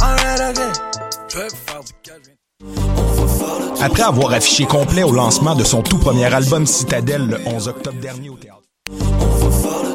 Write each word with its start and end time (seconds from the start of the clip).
ah, 0.00 0.22
Après 3.80 4.02
avoir 4.02 4.32
affiché 4.32 4.64
complet 4.64 5.02
au 5.02 5.12
lancement 5.12 5.54
de 5.54 5.64
son 5.64 5.82
tout 5.82 5.98
premier 5.98 6.32
album 6.32 6.66
Citadelle 6.66 7.26
le 7.26 7.40
11 7.46 7.68
octobre 7.68 8.00
dernier 8.00 8.28
au 8.28 8.36
théâtre. 8.36 8.60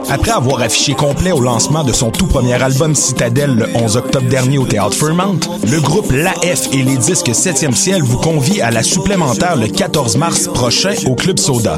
Après 0.09 0.31
avoir 0.31 0.61
affiché 0.61 0.93
complet 0.95 1.31
au 1.31 1.39
lancement 1.39 1.83
de 1.83 1.93
son 1.93 2.09
tout 2.09 2.25
premier 2.25 2.61
album 2.61 2.95
Citadelle 2.95 3.55
le 3.55 3.67
11 3.75 3.97
octobre 3.97 4.27
dernier 4.27 4.57
au 4.57 4.65
Théâtre 4.65 5.05
le 5.05 5.79
groupe 5.79 6.11
L'AF 6.11 6.73
et 6.73 6.81
les 6.81 6.97
disques 6.97 7.29
7e 7.29 7.75
ciel 7.75 8.01
vous 8.01 8.17
convient 8.17 8.65
à 8.65 8.71
la 8.71 8.81
supplémentaire 8.81 9.55
le 9.55 9.67
14 9.67 10.17
mars 10.17 10.47
prochain 10.47 10.95
au 11.05 11.13
Club 11.13 11.37
Soda. 11.37 11.77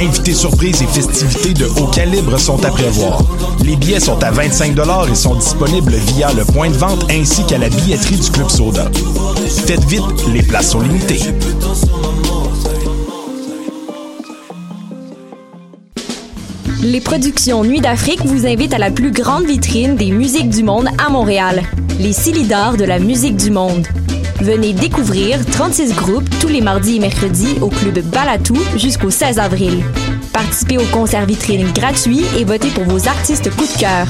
Invités 0.00 0.34
surprises 0.34 0.80
et 0.80 0.86
festivités 0.86 1.54
de 1.54 1.66
haut 1.66 1.88
calibre 1.88 2.38
sont 2.38 2.64
à 2.64 2.68
prévoir. 2.68 3.20
Les 3.64 3.74
billets 3.74 3.98
sont 3.98 4.22
à 4.22 4.30
25 4.30 4.76
et 5.10 5.14
sont 5.16 5.34
disponibles 5.34 5.94
via 6.14 6.32
le 6.32 6.44
point 6.44 6.70
de 6.70 6.76
vente 6.76 7.04
ainsi 7.10 7.44
qu'à 7.46 7.58
la 7.58 7.68
billetterie 7.68 8.16
du 8.16 8.30
Club 8.30 8.48
Soda. 8.48 8.88
Faites 9.66 9.84
vite, 9.86 10.04
les 10.32 10.42
places 10.42 10.70
sont 10.70 10.80
limitées. 10.82 11.20
Les 16.80 17.00
productions 17.00 17.64
Nuit 17.64 17.80
d'Afrique 17.80 18.24
vous 18.24 18.46
invitent 18.46 18.74
à 18.74 18.78
la 18.78 18.92
plus 18.92 19.10
grande 19.10 19.46
vitrine 19.46 19.96
des 19.96 20.12
musiques 20.12 20.48
du 20.48 20.62
monde 20.62 20.88
à 21.04 21.10
Montréal, 21.10 21.64
les 21.98 22.12
Silidars 22.12 22.76
de 22.76 22.84
la 22.84 23.00
musique 23.00 23.36
du 23.36 23.50
monde. 23.50 23.88
Venez 24.40 24.72
découvrir 24.72 25.44
36 25.44 25.94
groupes 25.94 26.28
tous 26.40 26.48
les 26.48 26.60
mardis 26.60 26.96
et 26.96 27.00
mercredis 27.00 27.56
au 27.60 27.68
club 27.68 27.98
Balatou 28.04 28.56
jusqu'au 28.76 29.10
16 29.10 29.38
avril. 29.38 29.82
Participez 30.32 30.78
au 30.78 30.84
concert 30.84 31.26
vitrine 31.26 31.70
gratuit 31.72 32.22
et 32.36 32.44
votez 32.44 32.68
pour 32.68 32.84
vos 32.84 33.08
artistes 33.08 33.50
coup 33.56 33.66
de 33.66 33.80
cœur. 33.80 34.06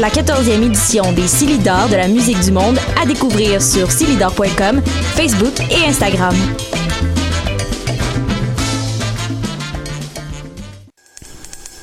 La 0.00 0.08
14e 0.08 0.62
édition 0.62 1.12
des 1.12 1.26
Silidars 1.26 1.88
de 1.88 1.96
la 1.96 2.08
musique 2.08 2.40
du 2.40 2.52
monde 2.52 2.78
à 3.00 3.04
découvrir 3.04 3.60
sur 3.60 3.90
silidar.com, 3.90 4.80
Facebook 5.16 5.54
et 5.70 5.88
Instagram. 5.88 6.34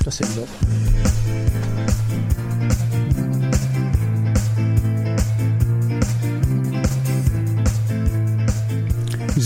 Ça, 0.06 0.12
c'est 0.12 0.69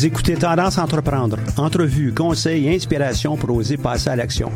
Écoutez 0.05 0.33
Tendance 0.33 0.77
entreprendre. 0.79 1.37
Entrevue, 1.55 2.13
conseils 2.13 2.67
et 2.67 2.75
inspiration 2.75 3.37
pour 3.37 3.55
oser 3.55 3.77
passer 3.77 4.09
à 4.09 4.17
l'action. 4.17 4.51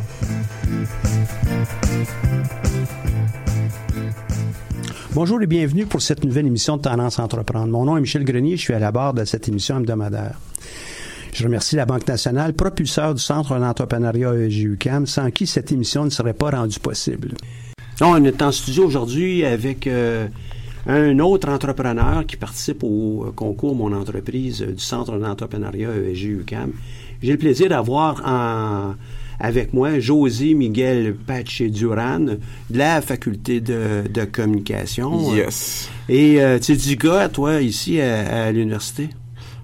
Bonjour 5.14 5.40
et 5.40 5.46
bienvenue 5.46 5.86
pour 5.86 6.02
cette 6.02 6.22
nouvelle 6.22 6.46
émission 6.46 6.76
de 6.76 6.82
Tendance 6.82 7.18
entreprendre. 7.18 7.68
Mon 7.68 7.86
nom 7.86 7.96
est 7.96 8.00
Michel 8.02 8.24
Grenier, 8.24 8.58
je 8.58 8.62
suis 8.62 8.74
à 8.74 8.78
la 8.78 8.92
barre 8.92 9.14
de 9.14 9.24
cette 9.24 9.48
émission 9.48 9.78
hebdomadaire. 9.78 10.38
Je 11.32 11.44
remercie 11.44 11.76
la 11.76 11.86
Banque 11.86 12.06
nationale, 12.06 12.52
propulseur 12.52 13.14
du 13.14 13.22
Centre 13.22 13.58
d'entrepreneuriat 13.58 14.34
EGUCAM, 14.34 15.06
sans 15.06 15.30
qui 15.30 15.46
cette 15.46 15.72
émission 15.72 16.04
ne 16.04 16.10
serait 16.10 16.34
pas 16.34 16.50
rendue 16.50 16.78
possible. 16.78 17.32
On 18.02 18.22
est 18.22 18.42
en 18.42 18.52
studio 18.52 18.84
aujourd'hui 18.84 19.46
avec 19.46 19.86
euh, 19.86 20.28
un 20.88 21.18
autre 21.18 21.48
entrepreneur 21.50 22.24
qui 22.26 22.36
participe 22.36 22.82
au 22.82 23.26
euh, 23.26 23.32
concours 23.32 23.76
Mon 23.76 23.92
entreprise 23.92 24.62
euh, 24.62 24.72
du 24.72 24.82
Centre 24.82 25.18
d'entrepreneuriat 25.18 25.90
EGUCAM. 26.10 26.72
J'ai 27.22 27.32
le 27.32 27.38
plaisir 27.38 27.68
d'avoir 27.68 28.22
en, 28.24 28.94
avec 29.38 29.72
moi 29.72 30.00
José 30.00 30.54
Miguel 30.54 31.14
Pache 31.14 31.62
Duran 31.62 32.20
de 32.20 32.38
la 32.70 33.00
faculté 33.02 33.60
de, 33.60 34.04
de 34.08 34.24
communication. 34.24 35.34
Yes. 35.34 35.88
Et 36.08 36.40
euh, 36.40 36.58
tu 36.58 36.72
es 36.72 36.76
du 36.76 36.96
gars, 36.96 37.28
toi, 37.28 37.60
ici 37.60 38.00
à, 38.00 38.46
à 38.46 38.52
l'université? 38.52 39.10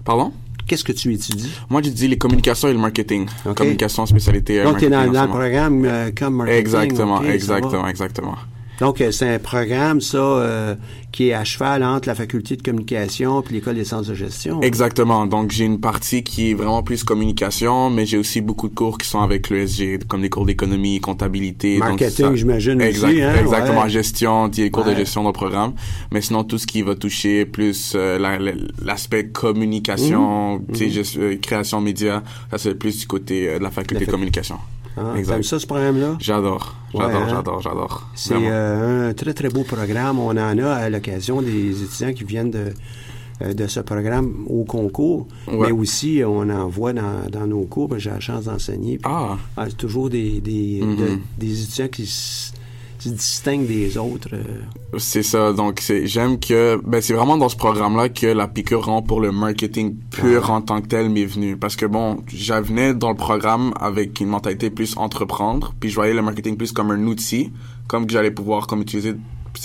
Pardon? 0.03 0.31
Qu'est-ce 0.67 0.83
que 0.83 0.93
tu 0.93 1.13
étudies? 1.13 1.51
Moi, 1.69 1.81
j'étudie 1.81 2.07
les 2.07 2.17
communications 2.17 2.67
et 2.67 2.73
le 2.73 2.79
marketing. 2.79 3.27
Ok. 3.45 3.55
Communication, 3.55 4.05
spécialité. 4.05 4.63
Donc, 4.63 4.77
tu 4.79 4.85
es 4.85 4.89
dans, 4.89 5.11
dans 5.11 5.23
le 5.23 5.29
programme 5.29 5.85
euh, 5.85 6.11
comme 6.17 6.35
marketing. 6.37 6.59
Exactement, 6.59 7.23
exactement, 7.23 7.87
exactement. 7.87 8.35
Donc, 8.79 8.99
euh, 9.01 9.11
c'est 9.11 9.33
un 9.35 9.39
programme, 9.39 10.01
ça, 10.01 10.17
euh, 10.17 10.75
qui 11.11 11.29
est 11.29 11.33
à 11.33 11.43
cheval 11.45 11.81
entre 11.83 12.07
la 12.09 12.15
faculté 12.15 12.57
de 12.57 12.61
communication 12.61 13.41
puis 13.41 13.55
l'école 13.55 13.75
des 13.75 13.85
sciences 13.85 14.07
de 14.07 14.13
gestion. 14.13 14.61
Exactement. 14.61 15.25
Donc, 15.25 15.51
j'ai 15.51 15.63
une 15.65 15.79
partie 15.79 16.23
qui 16.23 16.51
est 16.51 16.53
vraiment 16.53 16.83
plus 16.83 17.03
communication, 17.05 17.89
mais 17.89 18.05
j'ai 18.05 18.17
aussi 18.17 18.41
beaucoup 18.41 18.67
de 18.67 18.75
cours 18.75 18.97
qui 18.97 19.07
sont 19.07 19.21
avec 19.21 19.49
l'ESG, 19.49 20.03
comme 20.07 20.21
des 20.21 20.29
cours 20.29 20.45
d'économie, 20.45 20.99
comptabilité. 20.99 21.77
Marketing, 21.77 22.35
j'imagine 22.35 22.81
Exact- 22.81 23.07
aussi, 23.09 23.21
hein, 23.21 23.33
Exactement, 23.39 23.83
ouais. 23.83 23.89
gestion, 23.89 24.47
des 24.49 24.69
cours 24.69 24.85
Ouais. 24.85 24.91
de 24.93 24.97
gestion 24.99 25.23
dans 25.23 25.29
le 25.29 25.33
programme. 25.33 25.73
Mais 26.11 26.21
sinon, 26.21 26.43
tout 26.43 26.57
ce 26.57 26.67
qui 26.67 26.81
va 26.81 26.95
toucher 26.95 27.45
plus 27.45 27.93
euh, 27.95 28.19
la- 28.19 28.37
la- 28.39 28.51
l'aspect 28.83 29.27
communication, 29.29 30.61
sais, 30.73 30.87
gest- 30.89 31.17
euh, 31.19 31.37
création 31.37 31.79
média, 31.81 32.23
ça 32.51 32.57
c'est 32.57 32.75
plus 32.75 32.99
du 32.99 33.07
côté 33.07 33.57
de 33.57 33.63
la 33.63 33.71
faculté 33.71 34.01
La 34.03 34.07
de 34.07 34.11
communication. 34.11 34.57
Exact. 35.17 35.33
T'aimes 35.33 35.43
ça, 35.43 35.59
ce 35.59 35.67
programme-là? 35.67 36.15
J'adore, 36.19 36.75
Ouais, 36.93 37.01
j'adore, 37.05 37.21
hein? 37.21 37.27
j'adore, 37.29 37.61
j'adore. 37.61 38.09
C'est 38.15 38.33
euh, 38.35 39.09
un 39.09 39.13
très, 39.13 39.33
très 39.33 39.49
beau 39.49 39.63
programme. 39.63 40.19
On 40.19 40.29
en 40.29 40.37
a 40.37 40.69
à 40.71 40.89
l'occasion 40.89 41.41
des 41.41 41.83
étudiants 41.83 42.13
qui 42.13 42.23
viennent 42.23 42.51
de, 42.51 42.73
euh, 43.41 43.53
de 43.53 43.67
ce 43.67 43.81
programme 43.81 44.45
au 44.47 44.63
concours, 44.63 45.27
Ouais. 45.47 45.67
mais 45.67 45.71
aussi 45.71 46.21
on 46.25 46.49
en 46.49 46.67
voit 46.69 46.93
dans, 46.93 47.29
dans 47.29 47.45
nos 47.47 47.63
cours. 47.63 47.89
J'ai 47.99 48.09
la 48.11 48.21
chance 48.21 48.45
d'enseigner. 48.45 48.99
Ah, 49.03 49.37
ah, 49.57 49.69
toujours 49.69 50.09
des, 50.09 50.39
des, 50.39 50.79
Mhm. 50.81 50.95
de- 50.95 51.19
des 51.37 51.63
étudiants 51.63 51.89
qui 51.89 52.05
se 53.09 53.15
distinguent 53.15 53.67
des 53.67 53.97
autres. 53.97 54.29
euh. 54.33 54.97
c'est 54.97 55.23
ça. 55.23 55.53
Donc, 55.53 55.81
j'aime 56.03 56.39
que, 56.39 56.79
ben, 56.85 57.01
c'est 57.01 57.13
vraiment 57.13 57.37
dans 57.37 57.49
ce 57.49 57.55
programme-là 57.55 58.09
que 58.09 58.27
la 58.27 58.47
piqûre 58.47 58.85
rend 58.85 59.01
pour 59.01 59.21
le 59.21 59.31
marketing 59.31 59.95
pur 60.11 60.51
en 60.51 60.61
tant 60.61 60.81
que 60.81 60.87
tel 60.87 61.09
m'est 61.09 61.25
venue. 61.25 61.57
Parce 61.57 61.75
que 61.75 61.85
bon, 61.85 62.21
j'avais 62.27 62.93
dans 62.93 63.09
le 63.09 63.15
programme 63.17 63.73
avec 63.79 64.19
une 64.19 64.27
mentalité 64.29 64.69
plus 64.69 64.97
entreprendre, 64.97 65.73
puis 65.79 65.89
je 65.89 65.95
voyais 65.95 66.13
le 66.13 66.21
marketing 66.21 66.57
plus 66.57 66.71
comme 66.71 66.91
un 66.91 67.03
outil, 67.07 67.51
comme 67.87 68.05
que 68.05 68.13
j'allais 68.13 68.31
pouvoir 68.31 68.67
comme 68.67 68.81
utiliser, 68.81 69.15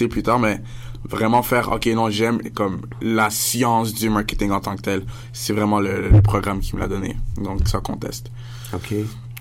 plus 0.09 0.23
tard, 0.23 0.39
mais 0.39 0.61
vraiment 1.09 1.43
faire, 1.43 1.73
ok, 1.73 1.87
non, 1.87 2.11
j'aime 2.11 2.39
comme 2.55 2.83
la 3.03 3.29
science 3.31 3.93
du 3.93 4.09
marketing 4.09 4.51
en 4.53 4.61
tant 4.61 4.77
que 4.77 4.83
tel. 4.83 5.03
C'est 5.33 5.53
vraiment 5.53 5.81
le, 5.81 6.09
le 6.11 6.23
programme 6.23 6.61
qui 6.61 6.77
me 6.77 6.81
l'a 6.81 6.89
donné. 6.89 7.17
Donc, 7.43 7.67
ça 7.67 7.81
conteste. 7.81 8.31
OK. 8.73 8.95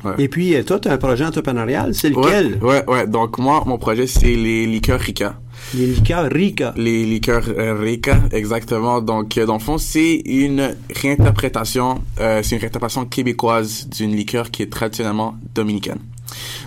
Ouais. 0.03 0.13
Et 0.17 0.27
puis, 0.29 0.55
euh, 0.55 0.63
toi, 0.63 0.79
tu 0.79 0.87
as 0.87 0.93
un 0.93 0.97
projet 0.97 1.25
entrepreneurial. 1.25 1.93
C'est 1.93 2.09
lequel? 2.09 2.57
Ouais, 2.61 2.83
ouais, 2.85 2.89
ouais. 2.89 3.07
Donc, 3.07 3.37
moi, 3.37 3.63
mon 3.65 3.77
projet, 3.77 4.07
c'est 4.07 4.35
les 4.35 4.65
liqueurs 4.65 4.99
Rika. 4.99 5.35
Les 5.73 5.87
liqueurs 5.87 6.29
Rica. 6.31 6.73
Les 6.77 7.05
liqueurs 7.05 7.43
euh, 7.49 7.77
Rika, 7.79 8.17
exactement. 8.31 9.01
Donc, 9.01 9.37
euh, 9.37 9.45
dans 9.45 9.55
le 9.55 9.59
fond, 9.59 9.77
c'est 9.77 10.21
une 10.25 10.75
réinterprétation, 10.95 12.01
euh, 12.19 12.41
c'est 12.43 12.55
une 12.55 12.61
réinterprétation 12.61 13.05
québécoise 13.05 13.87
d'une 13.89 14.15
liqueur 14.15 14.51
qui 14.51 14.63
est 14.63 14.71
traditionnellement 14.71 15.35
dominicaine. 15.53 15.99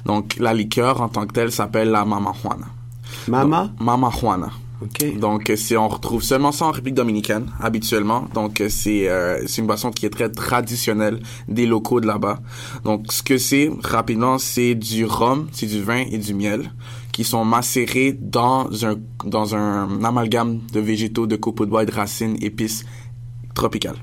Donc, 0.04 0.37
la 0.38 0.53
liqueur 0.54 1.00
en 1.00 1.09
tant 1.09 1.26
que 1.26 1.32
telle 1.32 1.53
s'appelle 1.53 1.91
la 1.91 2.04
Mama 2.04 2.32
Juana. 2.42 2.66
Mama? 3.28 3.62
Donc, 3.62 3.81
Mama 3.81 4.10
Juana. 4.21 4.50
OK. 4.82 5.19
Donc, 5.19 5.53
c'est, 5.56 5.76
on 5.76 5.88
retrouve 5.88 6.22
seulement 6.22 6.53
ça 6.53 6.66
en 6.66 6.70
République 6.70 6.94
dominicaine, 6.94 7.47
habituellement. 7.60 8.26
Donc, 8.34 8.62
c'est, 8.69 9.09
euh, 9.09 9.43
c'est 9.47 9.60
une 9.60 9.66
boisson 9.66 9.91
qui 9.91 10.06
est 10.06 10.10
très 10.10 10.31
traditionnelle 10.31 11.20
des 11.48 11.66
locaux 11.66 12.00
de 12.00 12.06
là-bas. 12.06 12.41
Donc, 12.84 13.12
ce 13.12 13.22
que 13.22 13.38
c'est, 13.38 13.71
rapidement, 13.84 14.38
c'est 14.38 14.75
du 14.75 15.04
rhum, 15.04 15.48
c'est 15.53 15.66
du 15.66 15.82
vin 15.82 16.04
et 16.10 16.19
du 16.19 16.34
miel 16.34 16.72
qui 17.12 17.25
sont 17.25 17.44
macérés 17.44 18.12
dans 18.19 18.69
un, 18.87 18.97
dans 19.25 19.54
un 19.54 20.03
amalgame 20.03 20.60
de 20.72 20.81
végétaux, 20.81 21.26
de 21.26 21.37
copeaux 21.37 21.66
de 21.66 21.71
bois 21.71 21.84
de 21.84 21.92
racines, 21.92 22.37
épices 22.41 22.84
tropicales. 23.54 23.98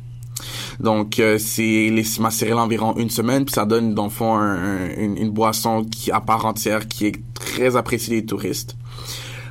Donc, 0.79 1.19
euh, 1.19 1.37
c'est 1.37 1.89
les 1.89 2.05
macérés 2.21 2.53
environ 2.53 2.95
une 2.95 3.09
semaine, 3.09 3.43
puis 3.45 3.53
ça 3.53 3.65
donne, 3.65 3.93
dans 3.93 4.05
le 4.05 4.09
fond, 4.09 4.35
un- 4.35 4.85
un- 4.85 4.95
une, 4.97 5.17
une 5.17 5.29
boisson 5.31 5.83
qui, 5.83 6.11
à 6.11 6.21
part 6.21 6.45
entière, 6.45 6.87
qui 6.87 7.07
est 7.07 7.21
très 7.33 7.75
appréciée 7.75 8.21
des 8.21 8.25
touristes 8.25 8.77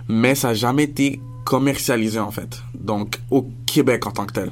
mais 0.09 0.35
ça 0.35 0.49
n'a 0.49 0.55
jamais 0.55 0.85
été 0.85 1.21
commercialisé 1.45 2.19
en 2.19 2.31
fait. 2.31 2.63
Donc 2.75 3.21
au 3.31 3.49
Québec 3.67 4.07
en 4.07 4.11
tant 4.11 4.27
que 4.27 4.33
tel. 4.33 4.51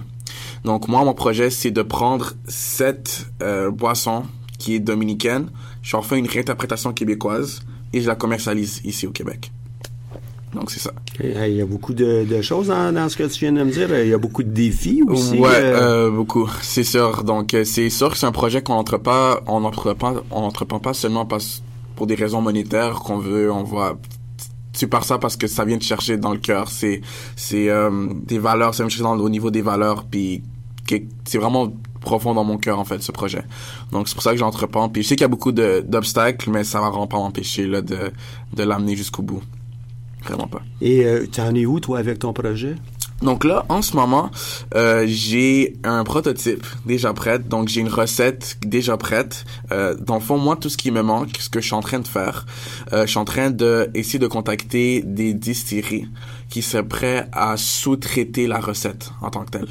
Donc 0.64 0.88
moi 0.88 1.04
mon 1.04 1.14
projet 1.14 1.50
c'est 1.50 1.70
de 1.70 1.82
prendre 1.82 2.32
cette 2.48 3.26
euh, 3.42 3.70
boisson 3.70 4.24
qui 4.58 4.74
est 4.74 4.80
dominicaine, 4.80 5.50
j'en 5.82 6.02
fais 6.02 6.18
une 6.18 6.26
réinterprétation 6.26 6.92
québécoise 6.92 7.60
et 7.92 8.00
je 8.00 8.06
la 8.06 8.14
commercialise 8.14 8.80
ici 8.84 9.06
au 9.06 9.10
Québec. 9.10 9.50
Donc 10.54 10.70
c'est 10.70 10.80
ça. 10.80 10.92
Il 11.22 11.54
y 11.54 11.60
a 11.60 11.66
beaucoup 11.66 11.92
de, 11.92 12.24
de 12.24 12.40
choses 12.40 12.68
dans, 12.68 12.92
dans 12.94 13.08
ce 13.10 13.16
que 13.16 13.24
tu 13.24 13.40
viens 13.40 13.52
de 13.52 13.62
me 13.62 13.70
dire. 13.70 13.88
Il 14.00 14.08
y 14.08 14.14
a 14.14 14.18
beaucoup 14.18 14.42
de 14.42 14.50
défis 14.50 15.02
aussi. 15.06 15.38
ouais, 15.38 15.50
euh, 15.52 16.06
euh, 16.06 16.10
beaucoup, 16.10 16.48
c'est 16.62 16.84
sûr. 16.84 17.24
Donc 17.24 17.54
c'est 17.64 17.90
sûr 17.90 18.10
que 18.10 18.16
c'est 18.16 18.26
un 18.26 18.32
projet 18.32 18.62
qu'on 18.62 18.74
n'entreprend 18.74 19.02
pas, 19.12 19.42
on 19.46 19.60
n'entreprend 19.60 20.14
pas, 20.14 20.22
on 20.30 20.40
n'entreprend 20.40 20.78
pas 20.78 20.94
seulement 20.94 21.26
parce, 21.26 21.62
pour 21.94 22.06
des 22.06 22.14
raisons 22.14 22.40
monétaires 22.40 23.00
qu'on 23.00 23.18
veut, 23.18 23.52
on 23.52 23.64
voit. 23.64 23.98
Tu 24.76 24.88
pars 24.88 25.04
ça 25.04 25.18
parce 25.18 25.36
que 25.36 25.46
ça 25.46 25.64
vient 25.64 25.78
te 25.78 25.84
chercher 25.84 26.16
dans 26.16 26.32
le 26.32 26.38
cœur. 26.38 26.70
C'est 26.70 27.00
c'est 27.34 27.68
euh, 27.68 28.08
des 28.26 28.38
valeurs, 28.38 28.72
te 28.72 28.76
chercher 28.76 29.02
dans, 29.02 29.18
au 29.18 29.28
niveau 29.28 29.50
des 29.50 29.62
valeurs, 29.62 30.04
puis 30.04 30.42
c'est 31.24 31.38
vraiment 31.38 31.72
profond 32.00 32.34
dans 32.34 32.44
mon 32.44 32.58
cœur 32.58 32.78
en 32.78 32.84
fait 32.84 33.02
ce 33.02 33.10
projet. 33.10 33.42
Donc 33.90 34.08
c'est 34.08 34.14
pour 34.14 34.22
ça 34.22 34.32
que 34.32 34.38
j'entreprends. 34.38 34.88
Puis 34.88 35.02
je 35.02 35.08
sais 35.08 35.16
qu'il 35.16 35.24
y 35.24 35.24
a 35.24 35.28
beaucoup 35.28 35.52
d'obstacles, 35.52 36.50
mais 36.50 36.62
ça 36.62 36.80
va 36.80 36.90
vraiment 36.90 37.06
pas 37.06 37.18
m'empêcher 37.18 37.66
de 37.66 37.82
de 37.82 38.62
l'amener 38.62 38.96
jusqu'au 38.96 39.22
bout. 39.22 39.42
Vraiment 40.22 40.48
pas. 40.48 40.62
Et 40.80 41.04
euh, 41.04 41.26
tu 41.30 41.40
en 41.40 41.54
es 41.54 41.66
où, 41.66 41.78
toi, 41.80 41.98
avec 41.98 42.18
ton 42.18 42.32
projet? 42.32 42.74
Donc 43.22 43.44
là, 43.44 43.64
en 43.68 43.80
ce 43.80 43.96
moment, 43.96 44.30
euh, 44.74 45.04
j'ai 45.06 45.76
un 45.84 46.04
prototype 46.04 46.66
déjà 46.84 47.12
prêt. 47.14 47.38
Donc 47.38 47.68
j'ai 47.68 47.80
une 47.80 47.88
recette 47.88 48.58
déjà 48.64 48.96
prête. 48.96 49.44
Euh, 49.72 49.94
dans 49.98 50.16
le 50.16 50.20
fond, 50.20 50.36
moi, 50.38 50.56
tout 50.56 50.68
ce 50.68 50.76
qui 50.76 50.90
me 50.90 51.02
manque, 51.02 51.36
ce 51.38 51.48
que 51.48 51.60
je 51.60 51.66
suis 51.66 51.74
en 51.74 51.80
train 51.80 52.00
de 52.00 52.08
faire, 52.08 52.46
euh, 52.92 53.06
je 53.06 53.10
suis 53.10 53.18
en 53.18 53.24
train 53.24 53.50
de 53.50 53.90
essayer 53.94 54.18
de 54.18 54.26
contacter 54.26 55.02
des 55.02 55.32
distilleries 55.32 56.06
qui 56.48 56.62
seraient 56.62 56.86
prêts 56.86 57.28
à 57.32 57.56
sous-traiter 57.56 58.46
la 58.46 58.60
recette 58.60 59.10
en 59.20 59.30
tant 59.30 59.44
que 59.44 59.50
telle. 59.50 59.68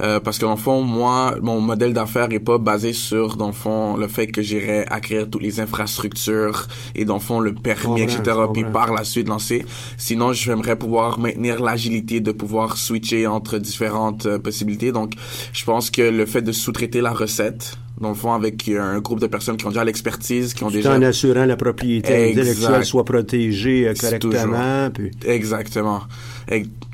Euh, 0.00 0.20
parce 0.20 0.38
que 0.38 0.44
dans 0.44 0.52
le 0.52 0.56
fond, 0.56 0.82
moi, 0.82 1.34
mon 1.42 1.60
modèle 1.60 1.92
d'affaires 1.92 2.32
est 2.32 2.40
pas 2.40 2.58
basé 2.58 2.92
sur, 2.92 3.36
dans 3.36 3.48
le 3.48 3.52
fond, 3.52 3.96
le 3.96 4.08
fait 4.08 4.28
que 4.28 4.42
j'irais 4.42 4.86
acquérir 4.88 5.28
toutes 5.28 5.42
les 5.42 5.60
infrastructures 5.60 6.66
et 6.94 7.04
dans 7.04 7.14
le 7.14 7.20
fond 7.20 7.40
le 7.40 7.54
permis, 7.54 8.02
etc. 8.02 8.22
Puis 8.52 8.64
par 8.64 8.92
la 8.92 9.04
suite 9.04 9.28
lancer. 9.28 9.64
Sinon, 9.96 10.32
j'aimerais 10.32 10.76
pouvoir 10.76 11.18
maintenir 11.18 11.62
l'agilité 11.62 12.20
de 12.20 12.32
pouvoir 12.32 12.76
switcher 12.76 13.26
entre 13.26 13.58
différentes 13.58 14.26
euh, 14.26 14.38
possibilités. 14.38 14.92
Donc, 14.92 15.14
je 15.52 15.64
pense 15.64 15.90
que 15.90 16.02
le 16.02 16.26
fait 16.26 16.42
de 16.42 16.52
sous-traiter 16.52 17.00
la 17.00 17.12
recette, 17.12 17.78
dans 18.00 18.08
le 18.08 18.14
fond, 18.14 18.32
avec 18.32 18.68
euh, 18.68 18.80
un 18.80 19.00
groupe 19.00 19.20
de 19.20 19.26
personnes 19.26 19.56
qui 19.56 19.66
ont 19.66 19.70
déjà 19.70 19.84
l'expertise, 19.84 20.52
qui 20.52 20.64
ont 20.64 20.68
Tout 20.68 20.74
déjà 20.74 20.94
en 20.94 21.02
assurant 21.02 21.44
la 21.44 21.56
propriété 21.56 22.12
Exact. 22.12 22.40
intellectuelle 22.40 22.84
soit 22.84 23.04
protégée 23.04 23.88
euh, 23.88 23.94
correctement. 23.94 24.90
Puis... 24.92 25.10
Exactement. 25.24 26.02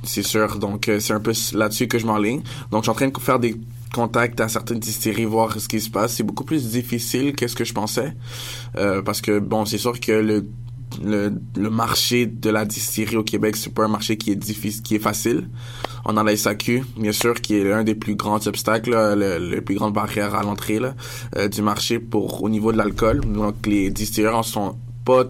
C'est 0.05 0.23
sûr. 0.23 0.59
Donc, 0.59 0.89
euh, 0.89 1.01
c'est 1.01 1.13
un 1.13 1.21
peu 1.21 1.33
là-dessus 1.55 1.89
que 1.89 1.99
je 1.99 2.07
m'enligne. 2.07 2.43
Donc, 2.71 2.83
je 2.83 2.85
suis 2.85 2.91
en 2.91 2.95
train 2.95 3.09
de 3.09 3.19
faire 3.19 3.39
des 3.39 3.57
contacts 3.95 4.41
à 4.41 4.49
certaines 4.49 4.79
distilleries, 4.79 5.25
voir 5.25 5.59
ce 5.59 5.69
qui 5.69 5.81
se 5.81 5.91
passe. 5.91 6.15
C'est 6.15 6.23
beaucoup 6.23 6.45
plus 6.45 6.69
difficile 6.71 7.35
que 7.35 7.49
ce 7.49 7.57
que 7.57 7.65
je 7.65 7.73
pensais. 7.73 8.15
Euh, 8.77 9.03
parce 9.03 9.21
que, 9.21 9.39
bon, 9.39 9.65
c'est 9.65 9.79
sûr 9.79 9.99
que 9.99 10.13
le, 10.13 10.47
le, 11.05 11.33
le 11.57 11.71
marché 11.71 12.27
de 12.27 12.51
la 12.51 12.65
distillerie 12.65 13.17
au 13.17 13.23
Québec, 13.23 13.57
c'est 13.57 13.73
pas 13.73 13.85
un 13.85 13.89
marché 13.89 14.17
qui 14.17 14.31
est 14.31 14.37
difficile, 14.37 14.83
qui 14.83 14.97
est 14.97 15.01
facile. 15.01 15.49
On 16.05 16.17
a 16.17 16.23
la 16.23 16.37
SAQ, 16.37 16.85
bien 16.97 17.13
sûr, 17.13 17.41
qui 17.41 17.57
est 17.57 17.65
l'un 17.65 17.85
des 17.85 17.95
plus 17.95 18.15
grands 18.15 18.45
obstacles, 18.47 18.91
là, 18.91 19.15
le, 19.15 19.39
le 19.39 19.61
plus 19.61 19.75
grande 19.75 19.93
barrière 19.93 20.35
à 20.35 20.43
l'entrée 20.43 20.79
là, 20.79 20.95
euh, 21.37 21.49
du 21.49 21.63
marché 21.63 21.99
pour 21.99 22.43
au 22.43 22.49
niveau 22.49 22.73
de 22.73 22.79
l'alcool. 22.79 23.21
Donc, 23.21 23.67
les 23.67 23.91
distilleurs 23.91 24.37
en 24.37 24.43
sont 24.43 24.77
pas, 25.05 25.25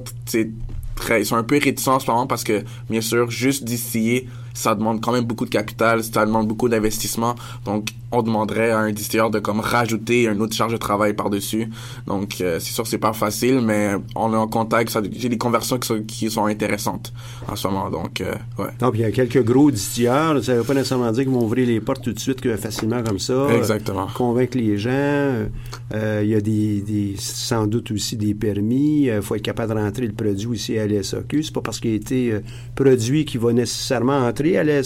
très, 0.97 1.23
ils 1.23 1.27
sont 1.27 1.37
un 1.37 1.43
peu 1.43 1.59
réticents 1.59 1.95
en 1.95 2.01
ce 2.01 2.11
moment 2.11 2.27
parce 2.27 2.45
que, 2.45 2.63
bien 2.89 3.01
sûr, 3.01 3.31
juste 3.31 3.65
distiller, 3.65 4.29
ça 4.61 4.75
demande 4.75 5.01
quand 5.01 5.13
même 5.13 5.25
beaucoup 5.25 5.45
de 5.45 5.51
capital, 5.51 6.05
ça 6.05 6.27
demande 6.27 6.47
beaucoup 6.49 6.69
d'investissement. 6.69 7.35
Donc, 7.65 7.91
on 8.13 8.23
demanderait 8.23 8.71
à 8.73 8.79
un 8.81 8.91
distilleur 8.93 9.31
de 9.31 9.39
comme 9.39 9.61
rajouter 9.61 10.25
une 10.27 10.41
autre 10.43 10.55
charge 10.55 10.73
de 10.73 10.77
travail 10.79 11.15
par-dessus. 11.15 11.69
Donc, 12.07 12.41
euh, 12.41 12.59
c'est 12.59 12.73
sûr 12.73 12.83
que 12.85 12.91
c'est 12.91 12.99
pas 12.99 13.13
facile, 13.13 13.61
mais 13.63 13.93
on 14.17 14.33
est 14.33 14.37
en 14.37 14.49
contact. 14.49 14.97
J'ai 15.17 15.29
des 15.29 15.39
conversions 15.39 15.79
qui 15.79 15.87
sont, 15.89 16.03
qui 16.03 16.31
sont 16.31 16.47
intéressantes 16.47 17.13
en 17.49 17.55
ce 17.57 17.69
moment. 17.69 17.89
Donc, 17.89 18.21
euh, 18.21 18.35
ouais. 18.59 18.67
Donc, 18.81 18.93
il 18.95 19.01
y 19.01 19.05
a 19.05 19.13
quelques 19.13 19.45
gros 19.45 19.71
distilleurs. 19.71 20.43
Ça 20.43 20.55
ne 20.55 20.59
veut 20.59 20.65
pas 20.65 20.75
nécessairement 20.75 21.13
dire 21.13 21.23
qu'ils 21.25 21.33
vont 21.33 21.45
ouvrir 21.45 21.67
les 21.69 21.81
portes 21.81 22.03
tout 22.03 22.13
de 22.13 22.19
suite 22.19 22.41
que 22.41 22.57
facilement 22.57 23.03
comme 23.03 23.19
ça. 23.21 23.47
Exactement. 23.57 24.05
Euh, 24.09 24.13
convaincre 24.15 24.59
les 24.59 24.77
gens. 24.77 25.47
Il 25.93 26.29
y 26.29 26.35
a 26.35 26.41
des, 26.41 26.81
des- 26.81 27.15
sans 27.19 27.67
doute 27.67 27.91
aussi 27.93 28.17
des 28.17 28.35
permis. 28.35 29.05
Il 29.07 29.23
faut 29.23 29.37
être 29.37 29.43
capable 29.43 29.73
de 29.75 29.79
rentrer 29.81 30.07
le 30.07 30.13
produit 30.13 30.57
ici 30.57 30.79
à 30.79 30.87
la 30.87 31.03
SAQ. 31.03 31.43
C'est 31.45 31.53
pas 31.55 31.61
parce 31.61 31.79
qu'il 31.81 31.93
a 31.93 31.95
été 31.95 32.35
produit 32.75 33.25
qu'il 33.25 33.41
va 33.41 33.53
nécessairement 33.53 34.19
entrer 34.27 34.50
à 34.57 34.65
la. 34.65 34.81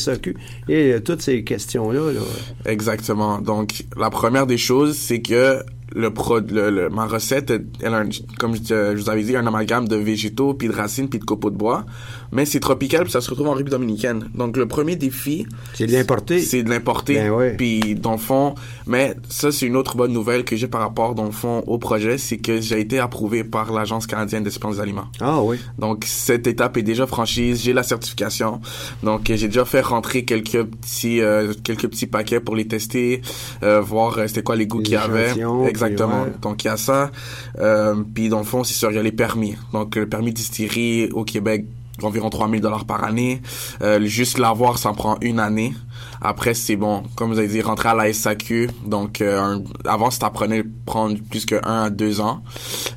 Et 0.68 0.92
euh, 0.92 1.00
toutes 1.00 1.22
ces 1.22 1.44
questions-là. 1.44 2.12
là. 2.12 2.20
Exactement. 2.66 3.40
Donc, 3.40 3.84
la 3.96 4.10
première 4.10 4.46
des 4.46 4.58
choses, 4.58 4.96
c'est 4.96 5.20
que 5.20 5.62
le 5.94 6.10
pro, 6.12 6.40
le, 6.40 6.70
le- 6.70 6.88
ma 6.90 7.06
recette, 7.06 7.52
elle 7.82 7.94
a 7.94 7.98
un- 7.98 8.08
comme 8.38 8.54
je, 8.56 8.62
je 8.96 8.96
vous 9.02 9.10
avais 9.10 9.22
dit, 9.22 9.36
un 9.36 9.46
amalgame 9.46 9.86
de 9.88 9.96
végétaux, 9.96 10.54
puis 10.54 10.68
de 10.68 10.72
racines, 10.72 11.08
puis 11.08 11.18
de 11.18 11.24
copeaux 11.24 11.50
de 11.50 11.56
bois. 11.56 11.84
Mais 12.32 12.44
c'est 12.46 12.58
tropical, 12.60 13.02
puis 13.04 13.12
ça 13.12 13.20
se 13.20 13.30
retrouve 13.30 13.46
en 13.48 13.52
République 13.52 13.70
dominicaine. 13.78 14.28
Donc, 14.34 14.56
le 14.56 14.66
premier 14.66 14.96
défi, 14.96 15.46
C'est 15.74 15.86
de 15.86 15.92
l'importer. 15.92 16.40
c'est 16.40 16.62
de 16.64 16.70
l'importer. 16.70 17.14
Ben 17.14 17.30
ouais. 17.30 17.54
Puis, 17.56 17.94
dans 17.94 18.12
le 18.12 18.18
fond, 18.18 18.54
mais 18.86 19.14
ça, 19.28 19.52
c'est 19.52 19.66
une 19.66 19.76
autre 19.76 19.96
bonne 19.96 20.12
nouvelle 20.12 20.44
que 20.44 20.56
j'ai 20.56 20.66
par 20.66 20.80
rapport, 20.80 21.14
dans 21.14 21.24
le 21.26 21.30
fond, 21.30 21.62
au 21.66 21.78
projet, 21.78 22.18
c'est 22.18 22.38
que 22.38 22.60
j'ai 22.60 22.80
été 22.80 22.98
approuvé 22.98 23.44
par 23.44 23.72
l'Agence 23.72 24.06
canadienne 24.06 24.42
d'expérience 24.42 24.76
des 24.76 24.82
aliments. 24.82 25.06
Ah 25.20 25.40
oui. 25.42 25.58
Donc 25.78 26.04
cette 26.06 26.46
étape 26.46 26.76
est 26.76 26.82
déjà 26.82 27.06
franchise, 27.06 27.62
j'ai 27.62 27.72
la 27.72 27.82
certification. 27.82 28.60
Donc 29.02 29.30
euh, 29.30 29.36
j'ai 29.36 29.46
déjà 29.48 29.64
fait 29.64 29.80
rentrer 29.80 30.24
quelques 30.24 30.64
petits 30.64 31.20
euh, 31.20 31.52
quelques 31.62 31.88
petits 31.88 32.06
paquets 32.06 32.40
pour 32.40 32.56
les 32.56 32.66
tester, 32.66 33.22
euh, 33.62 33.80
voir 33.80 34.18
euh, 34.18 34.26
c'était 34.26 34.42
quoi 34.42 34.56
les 34.56 34.66
goûts 34.66 34.80
qu'il 34.82 34.94
y 34.94 34.96
avait. 34.96 35.32
Exactement. 35.74 36.22
ouais. 36.24 36.32
Donc 36.40 36.64
il 36.64 36.68
y 36.68 36.70
a 36.70 36.76
ça. 36.76 37.10
Euh, 37.58 37.94
puis 38.14 38.28
dans 38.28 38.38
le 38.38 38.44
fond, 38.44 38.64
c'est 38.64 38.74
sûr, 38.74 38.90
il 38.90 38.96
y 38.96 38.98
a 38.98 39.02
les 39.02 39.12
permis. 39.12 39.56
Donc 39.72 39.96
le 39.96 40.08
permis 40.08 40.32
distillerie 40.32 41.10
au 41.12 41.24
Québec 41.24 41.66
environ 42.02 42.28
3000 42.30 42.60
dollars 42.60 42.84
par 42.84 43.04
année. 43.04 43.40
Euh, 43.82 44.00
juste 44.04 44.38
l'avoir, 44.38 44.78
ça 44.78 44.90
en 44.90 44.94
prend 44.94 45.16
une 45.20 45.38
année. 45.40 45.72
Après, 46.20 46.54
c'est 46.54 46.76
bon, 46.76 47.02
comme 47.16 47.30
vous 47.32 47.38
avez 47.38 47.48
dit, 47.48 47.60
rentrer 47.60 47.90
à 47.90 47.94
la 47.94 48.12
SAQ. 48.12 48.68
Donc, 48.86 49.20
euh, 49.20 49.38
un- 49.40 49.62
avant, 49.84 50.10
ça 50.10 50.30
prenait 50.30 50.64
prendre 50.86 51.16
plus 51.30 51.44
que 51.46 51.56
un 51.66 51.84
à 51.84 51.90
deux 51.90 52.20
ans. 52.20 52.42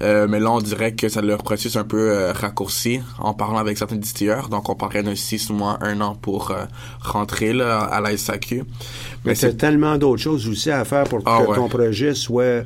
Euh, 0.01 0.27
mais 0.29 0.39
là, 0.39 0.51
on 0.51 0.59
dirait 0.61 0.93
que 0.93 1.09
ça 1.09 1.21
leur 1.21 1.43
processus 1.43 1.75
un 1.75 1.83
peu 1.83 2.09
euh, 2.11 2.31
raccourci 2.31 3.01
en 3.19 3.33
parlant 3.33 3.57
avec 3.57 3.77
certains 3.77 3.97
distilleurs. 3.97 4.49
Donc, 4.49 4.69
on 4.69 4.75
parlerait 4.75 5.03
d'un 5.03 5.15
six 5.15 5.49
mois, 5.49 5.77
un 5.81 5.99
an 6.01 6.15
pour 6.15 6.51
euh, 6.51 6.63
rentrer 7.01 7.53
là, 7.53 7.79
à 7.79 8.01
la 8.01 8.15
SAQ. 8.17 8.63
Mais 9.25 9.35
c'est 9.35 9.57
tellement 9.57 9.97
d'autres 9.97 10.21
choses 10.21 10.47
aussi 10.47 10.71
à 10.71 10.83
faire 10.85 11.03
pour 11.03 11.19
Ah 11.25 11.41
que 11.43 11.49
ouais. 11.49 11.55
ton 11.55 11.67
projet 11.67 12.13
soit 12.15 12.63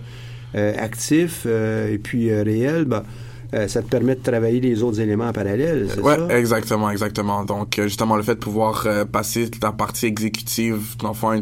euh, 0.55 0.73
actif 0.77 1.43
euh, 1.45 1.91
et 1.93 1.97
puis 1.97 2.29
euh, 2.29 2.43
réel. 2.43 2.85
Ben, 2.85 3.03
euh, 3.53 3.67
ça 3.67 3.81
te 3.81 3.87
permet 3.89 4.15
de 4.15 4.21
travailler 4.23 4.59
les 4.59 4.81
autres 4.83 4.99
éléments 4.99 5.27
en 5.27 5.33
parallèle, 5.33 5.87
c'est 5.93 5.99
Ouais, 6.01 6.17
ça? 6.17 6.37
exactement, 6.39 6.89
exactement. 6.89 7.43
Donc, 7.45 7.79
euh, 7.79 7.83
justement, 7.83 8.15
le 8.15 8.23
fait 8.23 8.35
de 8.35 8.39
pouvoir 8.39 8.83
euh, 8.85 9.05
passer 9.05 9.49
la 9.61 9.71
partie 9.71 10.05
exécutive, 10.05 10.95
d'enfant 10.97 11.33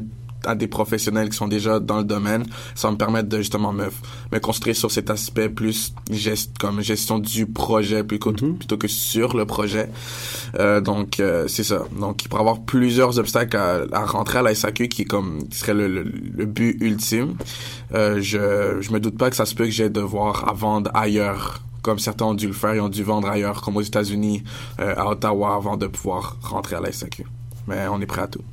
à 0.45 0.55
des 0.55 0.67
professionnels 0.67 1.27
qui 1.29 1.35
sont 1.35 1.49
déjà 1.49 1.81
dans 1.81 1.97
le 1.97 2.05
domaine, 2.05 2.45
ça 2.73 2.89
me 2.89 2.95
permettre 2.95 3.27
de 3.27 3.39
justement 3.39 3.73
me, 3.73 3.87
me 4.31 4.39
concentrer 4.39 4.73
sur 4.73 4.89
cet 4.89 5.09
aspect 5.09 5.49
plus 5.49 5.93
gest, 6.09 6.57
comme 6.57 6.79
gestion 6.81 7.19
du 7.19 7.45
projet 7.45 8.05
plutôt, 8.05 8.31
plutôt 8.31 8.77
que 8.77 8.87
sur 8.87 9.35
le 9.35 9.45
projet. 9.45 9.89
Euh, 10.57 10.79
donc, 10.79 11.19
euh, 11.19 11.45
c'est 11.49 11.65
ça. 11.65 11.83
Donc, 11.99 12.23
il 12.23 12.29
pourrait 12.29 12.39
y 12.41 12.45
avoir 12.47 12.61
plusieurs 12.61 13.19
obstacles 13.19 13.57
à, 13.57 13.81
à 13.91 14.05
rentrer 14.05 14.39
à 14.39 14.41
la 14.41 14.55
SAQ 14.55 14.87
qui 14.87 15.03
comme, 15.03 15.45
qui 15.49 15.57
serait 15.57 15.73
le, 15.73 15.89
le, 15.89 16.03
le 16.03 16.45
but 16.45 16.77
ultime. 16.81 17.35
Euh, 17.93 18.21
je, 18.21 18.77
je 18.79 18.91
me 18.93 19.01
doute 19.01 19.17
pas 19.17 19.29
que 19.29 19.35
ça 19.35 19.45
se 19.45 19.53
peut 19.53 19.65
que 19.65 19.71
j'ai 19.71 19.89
devoir 19.89 20.47
à 20.47 20.53
vendre 20.53 20.89
ailleurs 20.93 21.61
comme 21.81 21.99
certains 21.99 22.25
ont 22.25 22.33
dû 22.33 22.47
le 22.47 22.53
faire, 22.53 22.75
ils 22.75 22.81
ont 22.81 22.89
dû 22.89 23.03
vendre 23.03 23.29
ailleurs, 23.29 23.61
comme 23.61 23.77
aux 23.77 23.81
États-Unis, 23.81 24.43
euh, 24.79 24.93
à 24.97 25.07
Ottawa, 25.07 25.55
avant 25.55 25.77
de 25.77 25.87
pouvoir 25.87 26.37
rentrer 26.41 26.75
à 26.75 26.81
la 26.81 26.91
SAQ. 26.91 27.25
Mais 27.67 27.87
on 27.87 28.01
est 28.01 28.05
prêt 28.05 28.21
à 28.21 28.27
tout. 28.27 28.43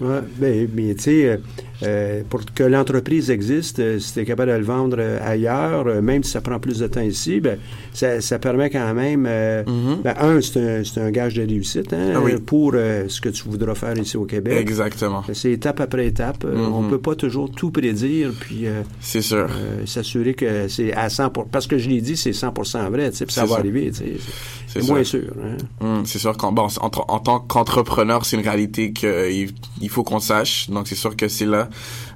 Ouais, 0.00 0.20
ben, 0.38 0.68
mais 0.74 0.94
tu 0.94 1.02
sais, 1.04 1.26
euh, 1.28 1.36
euh, 1.82 2.22
pour 2.28 2.42
que 2.54 2.62
l'entreprise 2.62 3.30
existe, 3.30 3.78
euh, 3.78 3.98
si 3.98 4.12
tu 4.12 4.20
es 4.20 4.24
capable 4.26 4.52
de 4.52 4.56
le 4.58 4.62
vendre 4.64 4.96
euh, 5.00 5.18
ailleurs, 5.24 5.86
même 6.02 6.22
si 6.22 6.32
ça 6.32 6.42
prend 6.42 6.58
plus 6.58 6.78
de 6.80 6.86
temps 6.86 7.00
ici, 7.00 7.40
ben, 7.40 7.58
ça, 7.94 8.20
ça 8.20 8.38
permet 8.38 8.68
quand 8.68 8.92
même, 8.92 9.22
Mhm. 9.22 9.98
ben, 10.04 10.14
un, 10.20 10.40
c'est 10.42 10.60
un, 10.60 10.84
c'est 10.84 11.00
un 11.00 11.10
gage 11.10 11.34
de 11.34 11.42
réussite 11.46 11.94
hein, 11.94 12.12
Ah 12.14 12.20
oui. 12.22 12.32
pour 12.44 12.72
ce 12.72 13.20
que 13.22 13.30
tu 13.30 13.44
voudras 13.48 13.74
faire 13.74 13.96
ici 13.96 14.18
au 14.18 14.24
Québec. 14.26 14.54
Exactement. 14.58 15.22
C'est 15.32 15.52
étape 15.52 15.80
après 15.80 16.06
étape. 16.06 16.44
Euh, 16.44 16.54
Mhm. 16.54 16.74
On 16.74 16.88
peut 16.90 16.98
pas 17.00 17.14
toujours 17.14 17.50
tout 17.50 17.70
prédire, 17.70 18.32
puis 18.38 18.66
C'est 19.00 19.22
sûr. 19.22 19.48
s'assurer 19.86 20.34
que 20.34 20.68
c'est 20.68 20.92
à 20.92 21.08
100 21.08 21.30
Parce 21.50 21.66
que 21.66 21.78
je 21.78 21.88
l'ai 21.88 22.02
dit, 22.02 22.16
c'est 22.18 22.32
100% 22.34 22.90
vrai, 22.90 23.10
puis 23.10 23.18
ça 23.32 23.42
C'est 23.42 23.46
va 23.48 23.56
arriver. 23.56 23.90
C'est 24.80 24.88
moins 24.88 25.04
sûr. 25.04 25.32
hein. 25.42 25.56
Hum, 25.80 26.06
c'est 26.06 26.18
sûr 26.18 26.36
qu'en 26.36 26.52
bon, 26.52 26.68
en, 26.80 26.90
en 27.08 27.18
tant 27.20 27.38
qu'entrepreneur, 27.40 28.24
c'est 28.24 28.36
une 28.36 28.42
réalité 28.42 28.92
qu'il 28.92 29.50
il 29.80 29.88
faut 29.88 30.02
qu'on 30.04 30.20
sache. 30.20 30.68
Donc 30.70 30.88
c'est 30.88 30.94
sûr 30.94 31.16
que 31.16 31.28
c'est 31.28 31.46
là. 31.46 31.68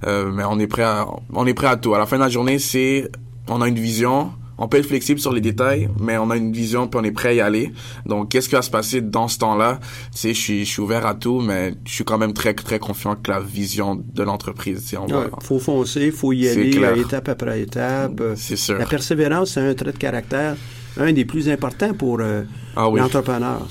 Euh, 0.07 0.31
mais 0.33 0.45
on 0.49 0.59
est 0.59 0.67
prêt 0.67 0.83
à 0.83 1.07
on 1.33 1.47
est 1.47 1.55
prêt 1.55 1.67
à 1.69 1.76
tout. 1.76 1.95
À 1.95 1.99
la 1.99 2.07
fin 2.07 2.17
de 2.17 2.23
la 2.23 2.29
journée, 2.29 2.59
c'est 2.59 3.11
on 3.49 3.61
a 3.62 3.69
une 3.69 3.79
vision. 3.79 4.31
On 4.62 4.69
peut 4.69 4.76
être 4.76 4.85
flexible 4.87 5.19
sur 5.19 5.33
les 5.33 5.40
détails, 5.40 5.88
mais 5.99 6.19
on 6.19 6.29
a 6.29 6.37
une 6.37 6.52
vision 6.52 6.87
puis 6.87 7.00
on 7.00 7.05
est 7.05 7.12
prêt 7.12 7.31
à 7.31 7.33
y 7.33 7.40
aller. 7.40 7.73
Donc, 8.05 8.29
qu'est-ce 8.31 8.47
qui 8.47 8.57
va 8.57 8.61
se 8.61 8.71
passer 8.71 9.00
dans 9.00 9.26
ce 9.26 9.38
temps-là? 9.38 9.81
Tu 10.12 10.19
sais, 10.19 10.35
je 10.35 10.38
suis, 10.38 10.64
je 10.67 10.71
suis 10.71 10.83
ouvert 10.83 11.07
à 11.07 11.14
tout, 11.14 11.40
mais 11.40 11.73
je 11.87 11.95
suis 11.95 12.05
quand 12.05 12.19
même 12.19 12.35
très, 12.35 12.52
très 12.52 12.79
confiant 12.79 13.17
que 13.17 13.31
la 13.31 13.40
vision 13.40 13.95
de 14.14 14.23
l'entreprise, 14.23 14.83
tu 14.83 14.88
sais, 14.88 14.97
on 14.99 15.07
va- 15.07 15.21
Ouais, 15.21 15.26
faut 15.43 15.59
foncer, 15.59 16.11
faut 16.11 16.35
y 16.35 16.47
aller 16.47 17.00
étape 17.00 17.31
après 17.31 17.62
étape. 17.62 18.21
C'est 18.37 18.57
sûr. 18.57 18.76
La 18.76 18.85
persévérance, 18.85 19.52
c'est 19.52 19.61
un 19.61 19.73
trait 19.73 19.93
de 19.93 19.97
caractère, 19.97 20.57
un 20.99 21.12
des 21.12 21.25
plus 21.25 21.49
importants 21.49 21.94
pour 21.94 22.18
euh, 22.20 22.42
Ah 22.76 22.88
oui. 22.88 23.00
l'entrepreneur. 23.00 23.66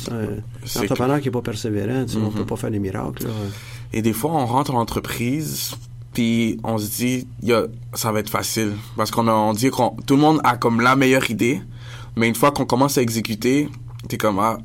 L'entrepreneur 0.75 1.19
qui 1.19 1.27
n'est 1.27 1.31
pas 1.31 1.41
persévérant, 1.41 2.05
tu 2.05 2.13
sais, 2.13 2.17
on 2.17 2.29
Mhm. 2.29 2.33
peut 2.33 2.45
pas 2.45 2.55
faire 2.55 2.71
des 2.71 2.79
miracles. 2.79 3.23
là. 3.25 3.29
Et 3.93 4.01
des 4.01 4.13
fois, 4.13 4.31
on 4.31 4.45
rentre 4.45 4.73
en 4.73 4.79
entreprise, 4.79 5.71
puis 6.13 6.59
on 6.63 6.77
se 6.77 6.89
dit, 6.89 7.27
ça 7.93 8.11
va 8.11 8.19
être 8.19 8.29
facile. 8.29 8.73
Parce 8.95 9.11
qu'on 9.11 9.27
on 9.27 9.53
dit 9.53 9.69
qu'on, 9.69 9.95
tout 10.05 10.15
le 10.15 10.21
monde 10.21 10.39
a 10.43 10.57
comme 10.57 10.81
la 10.81 10.95
meilleure 10.95 11.29
idée, 11.31 11.61
mais 12.15 12.27
une 12.27 12.35
fois 12.35 12.51
qu'on 12.51 12.65
commence 12.65 12.97
à 12.97 13.01
exécuter, 13.01 13.69
t'es 14.07 14.17
comme, 14.17 14.39
ah, 14.39 14.57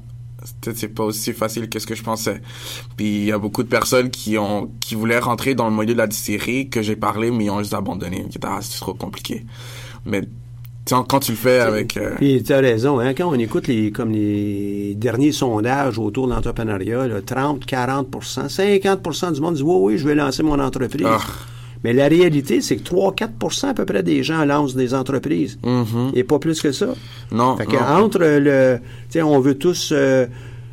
peut-être 0.60 0.76
c'est 0.76 0.88
pas 0.88 1.04
aussi 1.04 1.32
facile 1.32 1.70
que 1.70 1.78
ce 1.78 1.86
que 1.86 1.94
je 1.94 2.02
pensais. 2.02 2.42
Puis 2.98 3.06
il 3.06 3.24
y 3.24 3.32
a 3.32 3.38
beaucoup 3.38 3.62
de 3.62 3.68
personnes 3.68 4.10
qui 4.10 4.36
ont 4.36 4.70
qui 4.80 4.94
voulaient 4.94 5.18
rentrer 5.18 5.54
dans 5.54 5.70
le 5.70 5.74
milieu 5.74 5.94
de 5.94 5.98
la 5.98 6.06
distillerie 6.06 6.68
que 6.68 6.82
j'ai 6.82 6.96
parlé 6.96 7.30
mais 7.30 7.44
ils 7.46 7.50
ont 7.50 7.60
juste 7.60 7.72
abandonné. 7.72 8.26
Ah, 8.42 8.58
c'est 8.60 8.78
trop 8.78 8.92
compliqué. 8.92 9.46
Mais 10.04 10.22
quand 10.88 11.20
tu 11.20 11.32
le 11.32 11.36
fais 11.36 11.60
avec. 11.60 11.96
Euh... 11.96 12.14
Puis 12.16 12.42
tu 12.42 12.52
as 12.52 12.58
raison, 12.58 13.00
hein, 13.00 13.14
quand 13.14 13.28
on 13.28 13.38
écoute 13.38 13.66
les 13.66 13.90
comme 13.90 14.10
les 14.12 14.94
derniers 14.96 15.32
sondages 15.32 15.98
autour 15.98 16.28
de 16.28 16.32
l'entrepreneuriat, 16.34 17.08
30, 17.24 17.64
40% 17.64 18.48
50% 18.48 19.32
du 19.32 19.40
monde 19.40 19.54
dit 19.54 19.62
Oui, 19.62 19.76
oui, 19.80 19.98
je 19.98 20.06
vais 20.06 20.14
lancer 20.14 20.42
mon 20.42 20.58
entreprise. 20.58 21.06
Ah. 21.08 21.20
Mais 21.82 21.92
la 21.92 22.08
réalité, 22.08 22.62
c'est 22.62 22.76
que 22.76 22.82
3-4% 22.82 23.68
à 23.68 23.74
peu 23.74 23.84
près 23.84 24.02
des 24.02 24.22
gens 24.22 24.42
lancent 24.46 24.74
des 24.74 24.94
entreprises. 24.94 25.58
Mm-hmm. 25.62 26.12
Et 26.14 26.24
pas 26.24 26.38
plus 26.38 26.62
que 26.62 26.72
ça. 26.72 26.88
Non. 27.30 27.56
Fait 27.56 27.66
que 27.66 27.76
entre 27.76 28.20
le. 28.20 28.78
Tu 29.10 29.18
sais, 29.18 29.22
on 29.22 29.38
veut 29.40 29.56
tous. 29.56 29.90
Euh, 29.92 30.26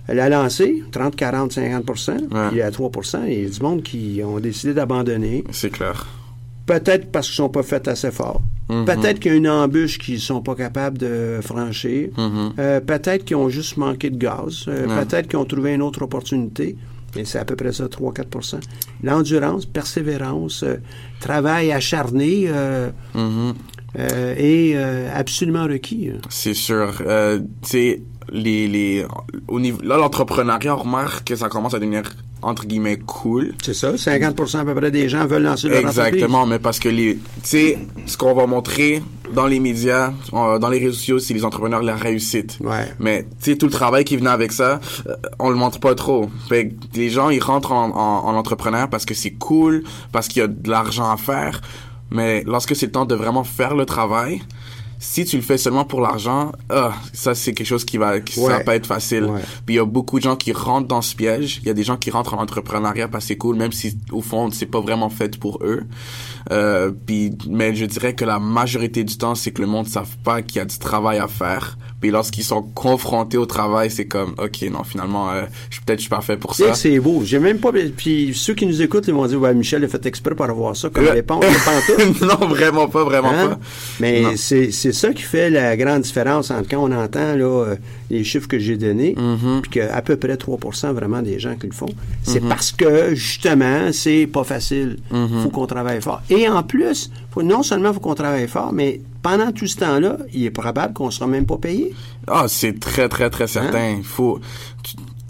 la 0.08 0.30
lancer, 0.30 0.84
30, 0.92 1.16
40, 1.16 1.54
50% 1.54 2.16
puis 2.18 2.38
il 2.52 2.58
y 2.58 2.62
a 2.62 2.72
3 2.72 2.92
il 3.28 3.44
y 3.44 3.46
a 3.46 3.50
du 3.50 3.60
monde 3.62 3.82
qui 3.82 4.22
ont 4.26 4.40
décidé 4.40 4.74
d'abandonner. 4.74 5.44
C'est 5.52 5.70
clair. 5.70 6.06
Peut-être 6.66 7.12
parce 7.12 7.28
qu'ils 7.28 7.36
sont 7.36 7.50
pas 7.50 7.64
faits 7.64 7.88
assez 7.88 8.12
fort. 8.12 8.42
Mhm. 8.70 8.86
Peut-être 8.86 9.20
qu'il 9.20 9.32
y 9.32 9.34
a 9.34 9.38
une 9.38 9.50
embûche 9.50 9.98
qu'ils 9.98 10.20
sont 10.20 10.42
pas 10.42 10.56
capables 10.56 10.98
de 10.98 11.40
franchir. 11.42 12.10
Mhm. 12.18 12.54
Euh, 12.60 12.80
peut-être 12.80 13.26
qu'ils 13.26 13.36
ont 13.36 13.50
juste 13.50 13.78
manqué 13.78 14.10
de 14.10 14.18
gaz. 14.18 14.66
Euh, 14.68 14.86
peut-être 15.04 15.28
qu'ils 15.28 15.40
ont 15.40 15.46
trouvé 15.46 15.74
une 15.74 15.82
autre 15.82 16.02
opportunité. 16.04 16.76
Mais 17.16 17.26
c'est 17.26 17.40
à 17.40 17.44
peu 17.46 17.58
près 17.58 17.74
ça, 17.74 17.90
3-4% 17.90 18.60
L'endurance, 19.04 19.66
persévérance, 19.66 20.64
euh, 20.64 20.78
travail 21.20 21.74
acharné 21.74 22.48
Mhm. 23.14 23.54
est 23.98 24.76
absolument 25.14 25.66
requis. 25.66 26.12
C'est 26.30 26.54
sûr. 26.54 26.94
c'est 27.64 28.02
les, 28.32 28.68
les, 28.68 29.06
au 29.48 29.60
niveau, 29.60 29.82
là, 29.84 29.98
l'entrepreneuriat, 29.98 30.76
on 30.76 30.80
remarque 30.80 31.28
que 31.28 31.36
ça 31.36 31.50
commence 31.50 31.74
à 31.74 31.80
devenir 31.80 32.04
entre 32.42 32.66
guillemets 32.66 32.98
cool. 32.98 33.54
C'est 33.62 33.74
ça, 33.74 33.98
50 33.98 34.56
à 34.56 34.66
peu 34.66 34.74
près 34.74 34.92
des 34.92 35.10
gens 35.10 35.26
veulent 35.28 35.44
lancer 35.44 35.70
leur 35.70 35.80
Exactement, 35.80 36.46
mais 36.46 36.60
parce 36.60 36.80
que 36.80 36.90
les, 36.90 37.16
tu 37.16 37.22
sais, 37.44 37.78
ce 38.06 38.18
qu'on 38.18 38.34
va 38.34 38.48
montrer 38.48 39.04
dans 39.34 39.46
les 39.46 39.60
médias, 39.60 40.12
dans 40.32 40.70
les 40.70 40.80
réseaux 40.80 40.94
sociaux, 40.94 41.20
c'est 41.20 41.34
les 41.34 41.46
entrepreneurs 41.46 41.84
la 41.84 41.96
réussite. 41.96 42.58
Ouais. 42.62 42.92
Mais 43.00 43.24
tu 43.42 43.52
sais, 43.52 43.58
tout 43.58 43.68
le 43.68 43.72
travail 43.72 44.04
qui 44.04 44.18
venait 44.18 44.30
avec 44.30 44.52
ça, 44.52 44.80
euh, 45.08 45.16
on 45.40 45.50
le 45.50 45.56
montre 45.56 45.80
pas 45.80 45.96
trop. 45.96 46.30
Fait 46.50 46.70
que 46.70 46.74
les 46.96 47.10
gens, 47.10 47.30
ils 47.30 47.42
rentrent 47.42 47.72
en, 47.72 47.90
en, 47.90 48.28
en 48.28 48.36
entrepreneur 48.36 48.90
parce 48.90 49.06
que 49.06 49.14
c'est 49.14 49.32
cool, 49.32 49.84
parce 50.12 50.28
qu'il 50.28 50.42
y 50.42 50.44
a 50.44 50.48
de 50.48 50.70
l'argent 50.70 51.10
à 51.12 51.18
faire. 51.18 51.62
Mais 52.12 52.44
lorsque 52.46 52.76
c'est 52.76 52.88
le 52.88 52.92
temps 52.92 53.06
de 53.06 53.16
vraiment 53.16 53.46
faire 53.46 53.74
le 53.74 53.86
travail, 53.86 54.42
si 55.02 55.26
tu 55.26 55.36
le 55.36 55.42
fais 55.42 55.58
seulement 55.58 55.84
pour 55.84 56.00
l'argent, 56.00 56.52
ah, 56.70 56.94
ça 57.12 57.34
c'est 57.34 57.54
quelque 57.54 57.66
chose 57.66 57.86
qui 57.86 57.98
va, 57.98 58.20
qui, 58.20 58.40
ça 58.40 58.48
va 58.48 58.60
pas 58.60 58.76
être 58.76 58.86
facile. 58.86 59.28
Puis 59.66 59.74
il 59.74 59.78
y 59.78 59.80
a 59.80 59.86
beaucoup 59.86 60.20
de 60.20 60.24
gens 60.24 60.36
qui 60.36 60.54
rentrent 60.54 60.88
dans 60.88 61.02
ce 61.02 61.16
piège. 61.16 61.60
Il 61.64 61.68
y 61.68 61.72
a 61.72 61.74
des 61.74 61.84
gens 61.84 61.98
qui 61.98 62.12
rentrent 62.12 62.36
en 62.36 62.42
entrepreneuriat 62.42 63.08
parce 63.08 63.24
que 63.26 63.30
c'est 63.30 63.38
cool, 63.38 63.56
même 63.56 63.72
si 63.72 63.98
au 64.12 64.22
fond 64.22 64.52
c'est 64.52 64.68
pas 64.68 64.80
vraiment 64.80 65.10
fait 65.10 65.40
pour 65.40 65.58
eux. 65.64 65.86
Euh, 66.52 66.92
puis, 66.92 67.36
mais 67.50 67.74
je 67.76 67.86
dirais 67.86 68.14
que 68.14 68.26
la 68.26 68.38
majorité 68.38 69.04
du 69.04 69.18
temps, 69.18 69.34
c'est 69.34 69.52
que 69.52 69.62
le 69.62 69.68
monde 69.68 69.88
ne 69.88 69.92
savent 69.92 70.18
pas 70.24 70.44
qu'il 70.44 70.58
y 70.58 70.60
a 70.60 70.66
du 70.66 70.78
travail 70.78 71.18
à 71.18 71.28
faire. 71.28 71.80
Puis 72.02 72.10
lorsqu'ils 72.10 72.44
sont 72.44 72.64
confrontés 72.64 73.38
au 73.38 73.46
travail, 73.46 73.92
c'est 73.92 74.06
comme, 74.06 74.34
ok, 74.40 74.64
non, 74.72 74.84
finalement, 74.84 75.30
euh, 75.30 75.44
peut-être 75.86 76.00
je 76.00 76.02
suis 76.02 76.10
pas 76.10 76.22
fait 76.22 76.36
pour 76.36 76.56
ça. 76.56 76.74
C'est 76.74 77.00
beau. 77.00 77.22
J'ai 77.24 77.38
même 77.38 77.60
pas. 77.60 77.72
Puis 77.96 78.34
ceux 78.34 78.56
qui 78.56 78.66
nous 78.66 78.82
écoutent, 78.82 79.08
ils 79.08 79.14
vont 79.14 79.28
dire, 79.28 79.40
ouais, 79.40 79.54
Michel 79.54 79.84
a 79.84 79.88
fait 79.88 80.04
exprès 80.08 80.34
pour 80.34 80.46
avoir 80.46 80.76
ça 80.76 80.90
comme 80.90 81.08
réponse. 81.08 81.46
non, 82.22 82.48
vraiment 82.48 82.88
pas, 82.88 83.04
vraiment 83.04 83.30
hein? 83.30 83.50
pas. 83.50 83.60
Mais 84.00 84.36
c'est 84.36 84.72
ça 84.72 85.14
qui 85.14 85.22
fait 85.22 85.52
la 85.52 85.78
grande 85.78 86.02
différence 86.02 86.50
entre 86.50 86.70
quand 86.70 86.80
on 86.80 86.92
entend 86.92 87.36
là 87.36 87.46
euh, 87.46 87.76
les 88.10 88.24
chiffres 88.24 88.48
que 88.48 88.58
j'ai 88.58 88.78
donnés, 88.78 89.16
mm-hmm. 89.16 89.62
puis 89.62 89.72
qu'à 89.72 90.02
peu 90.02 90.16
près 90.16 90.36
3% 90.36 90.94
vraiment 90.94 91.22
des 91.22 91.40
gens 91.40 91.56
qui 91.56 91.68
le 91.68 91.74
font. 91.74 91.86
C'est 92.24 92.44
mm-hmm. 92.44 92.48
parce 92.48 92.72
que 92.72 93.14
justement, 93.14 93.92
c'est 93.92 94.26
pas 94.26 94.44
facile. 94.44 94.98
Mm-hmm. 95.14 95.44
Faut 95.44 95.50
qu'on 95.50 95.68
travaille 95.68 96.02
fort. 96.02 96.24
Et 96.32 96.50
en 96.50 96.64
plus, 96.64 97.12
faut, 97.32 97.44
non 97.44 97.62
seulement 97.62 97.94
faut 97.94 98.00
qu'on 98.00 98.16
travaille 98.16 98.48
fort, 98.48 98.74
mais 98.74 99.02
pendant 99.22 99.52
tout 99.52 99.68
ce 99.68 99.78
temps-là, 99.78 100.18
il 100.34 100.44
est 100.46 100.52
probable 100.52 100.94
qu'on 100.94 101.12
sera 101.12 101.28
même 101.28 101.46
pas 101.46 101.58
payé. 101.58 101.94
Ah, 102.28 102.46
c'est 102.48 102.80
très, 102.80 103.10
très, 103.10 103.30
très 103.30 103.48
certain. 103.48 103.78
Hein? 103.78 103.96
Il 103.98 104.04
faut 104.04 104.40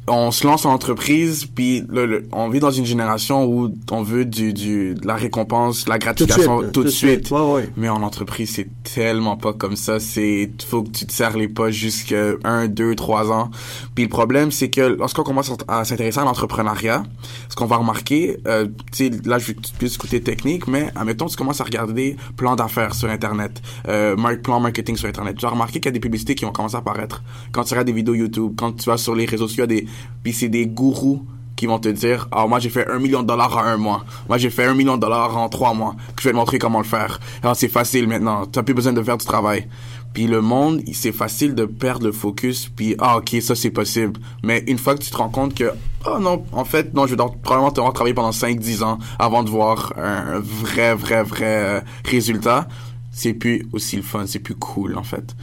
on 0.07 0.31
se 0.31 0.47
lance 0.47 0.65
en 0.65 0.73
entreprise, 0.73 1.45
puis 1.45 1.83
le, 1.87 2.27
on 2.31 2.49
vit 2.49 2.59
dans 2.59 2.71
une 2.71 2.85
génération 2.85 3.45
où 3.45 3.71
on 3.91 4.01
veut 4.01 4.25
du, 4.25 4.51
du 4.51 4.95
de 4.95 5.07
la 5.07 5.15
récompense, 5.15 5.87
la 5.87 5.99
gratification 5.99 6.63
tout 6.71 6.83
de 6.83 6.89
suite. 6.89 7.31
Mais 7.77 7.87
en 7.87 8.01
entreprise, 8.01 8.55
c'est 8.55 8.67
tellement 8.83 9.37
pas 9.37 9.53
comme 9.53 9.75
ça. 9.75 9.99
C'est 9.99 10.49
faut 10.67 10.83
que 10.83 10.89
tu 10.89 11.05
te 11.05 11.13
serres 11.13 11.37
les 11.37 11.47
poches 11.47 11.75
jusqu'à 11.75 12.31
un, 12.43 12.67
deux, 12.67 12.95
trois 12.95 13.31
ans. 13.31 13.51
Puis 13.93 14.05
le 14.05 14.09
problème, 14.09 14.51
c'est 14.51 14.69
que 14.69 14.81
lorsqu'on 14.81 15.23
commence 15.23 15.51
à 15.67 15.85
s'intéresser 15.85 16.19
à 16.19 16.23
l'entrepreneuriat, 16.23 17.03
ce 17.49 17.55
qu'on 17.55 17.67
va 17.67 17.77
remarquer, 17.77 18.37
euh, 18.47 18.65
tu 18.91 19.09
sais, 19.09 19.11
là, 19.25 19.37
je 19.37 19.47
vais 19.47 19.55
plus 19.77 19.97
côté 19.97 20.19
technique, 20.21 20.67
mais 20.67 20.91
admettons, 20.95 21.27
tu 21.27 21.35
commences 21.35 21.61
à 21.61 21.63
regarder 21.63 22.17
plans 22.37 22.55
d'affaires 22.55 22.95
sur 22.95 23.09
Internet, 23.09 23.61
euh, 23.87 24.15
plan 24.41 24.59
marketing 24.59 24.97
sur 24.97 25.07
Internet. 25.07 25.35
Tu 25.37 25.43
vas 25.43 25.51
remarquer 25.51 25.79
qu'il 25.79 25.85
y 25.85 25.89
a 25.89 25.91
des 25.91 25.99
publicités 25.99 26.33
qui 26.33 26.45
vont 26.45 26.51
commencer 26.51 26.75
à 26.75 26.79
apparaître. 26.79 27.23
Quand 27.51 27.63
tu 27.63 27.73
regardes 27.73 27.87
des 27.87 27.93
vidéos 27.93 28.15
YouTube, 28.15 28.53
quand 28.57 28.71
tu 28.73 28.89
vas 28.89 28.97
sur 28.97 29.13
les 29.13 29.25
réseaux 29.25 29.47
sociaux, 29.47 29.65
il 29.69 29.73
y 29.73 29.77
a 29.77 29.81
des 29.81 29.87
puis 30.23 30.33
c'est 30.33 30.49
des 30.49 30.67
gourous 30.67 31.25
qui 31.61 31.67
vont 31.67 31.77
te 31.77 31.89
dire 31.89 32.27
ah 32.31 32.47
moi 32.47 32.57
j'ai 32.57 32.71
fait 32.71 32.89
un 32.89 32.97
million 32.97 33.21
de 33.21 33.27
dollars 33.27 33.55
en 33.55 33.63
un 33.63 33.77
mois. 33.77 34.03
Moi 34.27 34.39
j'ai 34.39 34.49
fait 34.49 34.65
un 34.65 34.73
million 34.73 34.95
de 34.95 35.01
dollars 35.01 35.37
en 35.37 35.47
trois 35.47 35.75
mois. 35.75 35.95
Je 36.19 36.23
vais 36.23 36.31
te 36.31 36.35
montrer 36.35 36.57
comment 36.57 36.79
le 36.79 36.85
faire. 36.85 37.19
Alors 37.43 37.55
c'est 37.55 37.67
facile 37.67 38.07
maintenant. 38.07 38.47
Tu 38.47 38.57
n'as 38.57 38.63
plus 38.63 38.73
besoin 38.73 38.93
de 38.93 39.03
faire 39.03 39.17
du 39.17 39.25
travail. 39.25 39.67
Puis 40.11 40.25
le 40.25 40.41
monde 40.41 40.81
c'est 40.91 41.11
facile 41.11 41.53
de 41.53 41.65
perdre 41.65 42.07
le 42.07 42.11
focus. 42.11 42.67
Puis 42.75 42.95
ah 42.97 43.17
ok 43.17 43.35
ça 43.41 43.53
c'est 43.53 43.69
possible. 43.69 44.19
Mais 44.43 44.63
une 44.65 44.79
fois 44.79 44.95
que 44.95 45.03
tu 45.03 45.11
te 45.11 45.17
rends 45.17 45.29
compte 45.29 45.53
que 45.53 45.71
oh 46.07 46.17
non 46.19 46.43
en 46.51 46.65
fait 46.65 46.95
non 46.95 47.05
je 47.05 47.15
vais 47.15 47.23
probablement 47.43 47.71
te 47.71 47.93
travailler 47.93 48.15
pendant 48.15 48.31
5-10 48.31 48.83
ans 48.83 48.97
avant 49.19 49.43
de 49.43 49.49
voir 49.51 49.93
un 49.97 50.39
vrai 50.39 50.95
vrai 50.95 51.21
vrai 51.21 51.83
résultat 52.05 52.67
c'est 53.11 53.33
plus 53.33 53.67
aussi 53.73 53.97
le 53.97 54.01
fun, 54.01 54.25
c'est 54.25 54.39
plus 54.39 54.55
cool 54.55 54.97
en 54.97 55.03
fait. 55.03 55.35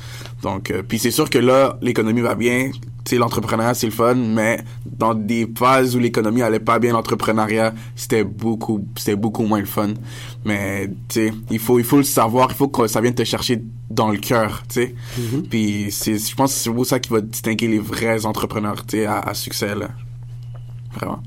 Donc, 0.42 0.70
euh, 0.70 0.82
puis 0.82 0.98
c'est 0.98 1.10
sûr 1.10 1.28
que 1.28 1.38
là, 1.38 1.78
l'économie 1.82 2.22
va 2.22 2.34
bien, 2.34 2.70
l'entrepreneuriat 3.16 3.74
c'est 3.74 3.86
le 3.86 3.92
fun, 3.92 4.14
mais 4.14 4.60
dans 4.84 5.14
des 5.14 5.48
phases 5.56 5.96
où 5.96 5.98
l'économie 5.98 6.42
allait 6.42 6.60
pas 6.60 6.78
bien, 6.78 6.92
l'entrepreneuriat 6.92 7.72
c'était 7.96 8.24
beaucoup, 8.24 8.84
c'était 8.96 9.16
beaucoup 9.16 9.44
moins 9.44 9.60
le 9.60 9.66
fun. 9.66 9.94
Mais 10.44 10.88
tu 11.08 11.28
sais, 11.28 11.32
il 11.50 11.58
faut, 11.58 11.78
il 11.78 11.84
faut 11.84 11.96
le 11.98 12.02
savoir, 12.02 12.48
il 12.50 12.56
faut 12.56 12.68
que 12.68 12.86
ça 12.86 13.00
vienne 13.00 13.14
te 13.14 13.24
chercher 13.24 13.62
dans 13.90 14.10
le 14.10 14.18
cœur, 14.18 14.62
tu 14.68 14.80
sais. 14.80 14.94
Mm-hmm. 15.18 15.48
Puis 15.48 15.86
c'est, 15.90 16.18
je 16.18 16.34
pense 16.34 16.52
que 16.52 16.58
c'est 16.58 16.84
ça 16.84 16.98
qui 16.98 17.10
va 17.10 17.20
distinguer 17.20 17.68
les 17.68 17.78
vrais 17.78 18.26
entrepreneurs, 18.26 18.84
tu 18.84 18.98
sais, 18.98 19.06
à, 19.06 19.20
à 19.20 19.34
succès 19.34 19.74
là. 19.74 19.88
Vraiment. 20.94 21.22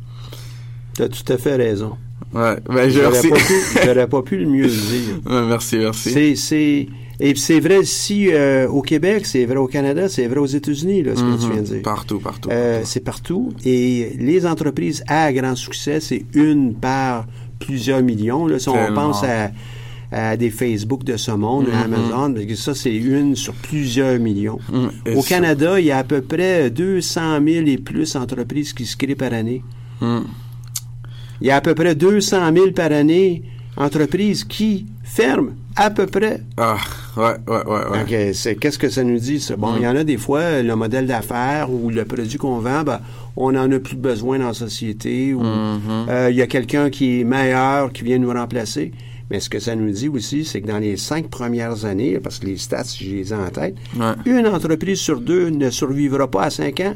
T'as 0.93 1.07
tout 1.07 1.31
à 1.31 1.37
fait 1.37 1.55
raison. 1.55 1.97
Ouais, 2.33 2.57
ben, 2.69 2.89
j'aurais 2.89 3.21
pas, 3.29 3.37
pu, 3.37 4.07
pas 4.09 4.21
pu 4.21 4.37
le 4.37 4.45
mieux 4.45 4.67
dire. 4.67 5.19
Ouais, 5.25 5.41
merci, 5.47 5.77
merci. 5.77 6.11
C'est, 6.11 6.35
c'est, 6.35 6.87
et 7.21 7.35
c'est 7.35 7.59
vrai 7.59 7.83
si 7.85 8.29
euh, 8.33 8.67
au 8.67 8.81
Québec, 8.81 9.25
c'est 9.25 9.45
vrai 9.45 9.57
au 9.57 9.67
Canada, 9.67 10.09
c'est 10.09 10.27
vrai 10.27 10.39
aux 10.39 10.45
États-Unis, 10.45 11.03
là, 11.03 11.15
ce 11.15 11.21
que 11.21 11.37
tu 11.39 11.45
Mhm. 11.45 11.51
viens 11.53 11.61
de 11.61 11.67
dire. 11.67 11.81
Partout, 11.83 12.19
partout. 12.19 12.49
Euh, 12.51 12.73
partout. 12.79 12.87
c'est 12.91 12.99
partout. 13.03 13.53
Et 13.65 14.15
les 14.19 14.45
entreprises 14.45 15.03
à 15.07 15.31
grand 15.31 15.55
succès, 15.55 15.99
c'est 15.99 16.25
une 16.33 16.73
par 16.73 17.27
plusieurs 17.59 18.01
millions. 18.01 18.47
Là, 18.47 18.57
si 18.59 18.67
on 18.69 18.93
pense 18.93 19.23
à, 19.23 19.51
à 20.11 20.35
des 20.35 20.49
Facebook 20.49 21.03
de 21.05 21.15
ce 21.15 21.31
monde, 21.31 21.67
Mhm. 21.67 21.93
Amazon, 21.93 22.35
ça, 22.55 22.73
c'est 22.75 22.93
une 22.95 23.35
sur 23.35 23.53
plusieurs 23.53 24.19
millions. 24.19 24.59
Mm, 24.71 24.87
et 25.05 25.15
Au 25.15 25.21
ça- 25.21 25.29
Canada, 25.29 25.79
il 25.79 25.85
y 25.85 25.91
a 25.91 25.99
à 25.99 26.03
peu 26.03 26.21
près 26.21 26.69
200 26.69 27.39
000 27.45 27.67
et 27.67 27.77
plus 27.77 28.15
entreprises 28.15 28.73
qui 28.73 28.85
se 28.85 28.97
créent 28.97 29.15
par 29.15 29.31
année. 29.31 29.61
Mm. 30.01 30.21
Il 31.41 31.47
y 31.47 31.51
a 31.51 31.55
à 31.55 31.61
peu 31.61 31.73
près 31.75 31.95
200 31.95 32.51
000 32.53 32.71
par 32.71 32.91
année 32.91 33.43
entreprises 33.77 34.43
qui 34.43 34.85
ferment 35.03 35.51
à 35.75 35.89
peu 35.89 36.05
près. 36.05 36.41
Ah, 36.57 36.77
ouais, 37.17 37.35
ouais, 37.47 37.65
ouais, 37.65 38.33
c'est, 38.33 38.55
qu'est-ce 38.55 38.77
que 38.77 38.89
ça 38.89 39.03
nous 39.03 39.19
dit, 39.19 39.39
ça? 39.39 39.55
Bon, 39.55 39.75
il 39.77 39.83
y 39.83 39.87
en 39.87 39.95
a 39.95 40.03
des 40.03 40.17
fois, 40.17 40.61
le 40.61 40.75
modèle 40.75 41.07
d'affaires 41.07 41.71
ou 41.71 41.89
le 41.89 42.05
produit 42.05 42.37
qu'on 42.37 42.59
vend, 42.59 42.83
ben, 42.83 42.99
on 43.37 43.51
n'en 43.53 43.71
a 43.71 43.79
plus 43.79 43.95
besoin 43.95 44.39
dans 44.39 44.47
la 44.47 44.53
société 44.53 45.33
ou 45.33 45.41
euh, 45.43 46.27
il 46.29 46.35
y 46.35 46.41
a 46.41 46.47
quelqu'un 46.47 46.89
qui 46.89 47.21
est 47.21 47.23
meilleur 47.23 47.91
qui 47.93 48.03
vient 48.03 48.17
nous 48.17 48.31
remplacer. 48.33 48.91
Mais 49.29 49.39
ce 49.39 49.49
que 49.49 49.59
ça 49.59 49.75
nous 49.77 49.89
dit 49.91 50.09
aussi, 50.09 50.43
c'est 50.43 50.59
que 50.59 50.67
dans 50.67 50.77
les 50.79 50.97
cinq 50.97 51.29
premières 51.29 51.85
années, 51.85 52.19
parce 52.19 52.39
que 52.39 52.47
les 52.47 52.57
stats, 52.57 52.83
je 52.99 53.05
les 53.09 53.31
ai 53.31 53.35
en 53.35 53.47
tête, 53.49 53.75
Ouais. 53.97 54.11
une 54.25 54.45
entreprise 54.47 54.99
sur 54.99 55.21
deux 55.21 55.49
ne 55.49 55.69
survivra 55.69 56.29
pas 56.29 56.43
à 56.43 56.49
cinq 56.49 56.81
ans. 56.81 56.95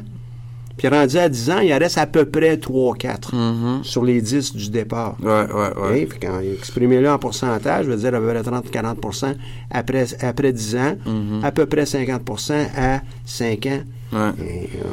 Puis 0.76 0.88
rendu 0.88 1.16
à 1.16 1.28
10 1.28 1.50
ans, 1.50 1.58
il 1.60 1.72
en 1.72 1.78
reste 1.78 1.96
à 1.96 2.06
peu 2.06 2.26
près 2.26 2.56
3-4 2.58 3.34
Mhm. 3.34 3.82
sur 3.82 4.04
les 4.04 4.20
10 4.20 4.54
du 4.54 4.68
départ. 4.70 5.16
Ouais, 5.22 5.28
ouais, 5.30 5.90
ouais. 5.90 6.04
OK? 6.04 6.12
Fait 6.12 6.18
quand 6.26 6.40
exprimé-le 6.40 7.08
en 7.10 7.18
pourcentage, 7.18 7.86
je 7.86 7.90
veux 7.90 7.96
dire 7.96 8.14
à 8.14 8.20
peu 8.20 8.26
près 8.26 8.42
30-40 8.42 9.36
après, 9.70 10.04
après 10.20 10.52
10 10.52 10.76
ans, 10.76 10.96
Mhm. 11.06 11.40
à 11.42 11.50
peu 11.50 11.64
près 11.66 11.86
50% 11.86 12.66
à 12.76 13.00
5 13.24 13.66
ans. 13.66 13.80
Ouais. 14.12 14.30
Et, 14.44 14.68
euh, 14.76 14.88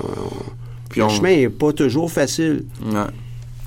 Puis 0.90 1.00
le 1.02 1.06
on- 1.06 1.10
chemin 1.10 1.36
n'est 1.36 1.50
pas 1.50 1.74
toujours 1.74 2.10
facile. 2.12 2.63
Ouais. 2.86 3.00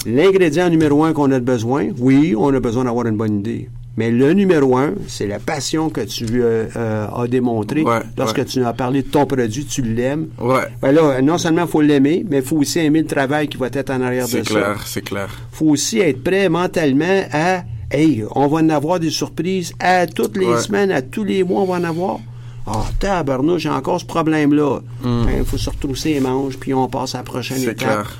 L'ingrédient 0.07 0.71
numéro 0.71 1.05
un 1.05 1.13
qu'on 1.13 1.31
a 1.33 1.39
besoin, 1.41 1.89
oui, 1.99 2.35
on 2.39 2.55
a 2.55 2.61
besoin 2.61 2.85
d'avoir 2.85 3.07
une 3.07 3.17
bonne 3.17 3.41
idée. 3.41 3.69
Mais 3.97 4.11
le 4.11 4.33
numéro 4.35 4.77
un, 4.77 4.93
c'est 5.09 5.27
la 5.27 5.39
passion 5.39 5.89
que 5.89 6.03
tu 6.03 6.27
euh, 6.43 6.67
euh, 6.77 7.07
as 7.09 7.27
démontré. 7.29 7.83
Ouais, 7.83 8.01
Lorsque 8.19 8.39
ouais. 8.39 8.45
tu 8.45 8.63
as 8.63 8.73
parlé 8.75 9.03
de 9.03 9.09
ton 9.09 9.25
produit, 9.25 9.65
tu 9.65 9.81
l'aimes. 9.83 10.29
Ouais. 10.39 10.67
Ben 10.83 10.93
là, 10.93 11.23
non 11.23 11.39
seulement 11.39 11.63
il 11.63 11.69
faut 11.69 11.81
l'aimer, 11.81 12.25
mais 12.29 12.39
il 12.39 12.43
faut 12.43 12.57
aussi 12.57 12.79
aimer 12.81 13.01
le 13.01 13.07
travail 13.07 13.49
qui 13.49 13.57
va 13.57 13.69
être 13.73 13.91
en 13.91 14.03
arrière 14.03 14.27
de 14.27 14.31
C'est 14.31 14.45
ça. 14.47 14.55
clair, 14.55 14.83
c'est 14.87 15.03
clair. 15.03 15.29
faut 15.53 15.67
aussi 15.67 15.99
être 16.01 16.23
prêt 16.23 16.49
mentalement 16.49 17.23
à 17.33 17.63
Hey, 17.89 18.25
on 18.35 18.49
va 18.49 18.59
en 18.59 18.69
avoir 18.69 18.99
des 18.99 19.11
surprises 19.11 19.73
à 19.79 20.09
toutes 20.09 20.37
les 20.37 20.57
semaines, 20.59 20.91
à 20.91 21.03
tous 21.03 21.23
les 21.23 21.45
mois, 21.45 21.63
on 21.63 21.67
va 21.67 21.75
en 21.77 21.85
avoir. 21.85 22.19
Ah, 22.67 22.85
tabarnouche, 22.99 23.63
j'ai 23.63 23.69
encore 23.69 24.01
ce 24.01 24.05
problème-là. 24.05 24.81
Il 25.05 25.45
faut 25.45 25.57
se 25.57 25.71
retrousser 25.71 26.15
les 26.15 26.21
manches, 26.21 26.57
puis 26.59 26.75
on 26.75 26.89
passe 26.89 27.15
à 27.15 27.19
la 27.19 27.25
prochaine. 27.25 27.59
C'est 27.59 27.71
étape. 27.73 27.77
clair. 27.79 28.19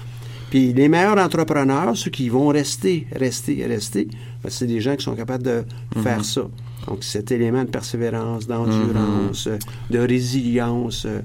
Puis 0.51 0.73
les 0.73 0.89
meilleurs 0.89 1.19
entrepreneurs, 1.19 1.97
ceux 1.97 2.11
qui 2.11 2.29
vont 2.29 2.49
rester, 2.49 3.07
rester, 3.15 3.65
rester, 3.67 4.09
ben, 4.43 4.49
c'est 4.51 4.67
des 4.67 4.81
gens 4.81 4.95
qui 4.97 5.05
sont 5.05 5.15
capables 5.17 5.43
de 5.43 5.65
Mm-hmm. 5.97 6.03
faire 6.03 6.25
ça. 6.25 6.43
Donc, 6.87 6.99
cet 7.03 7.33
élément 7.33 7.65
de 7.65 7.69
persévérance, 7.69 8.47
d'endurance, 8.47 9.47
euh, 9.49 9.59
de 9.91 9.99
résilience. 9.99 11.07
euh, 11.07 11.21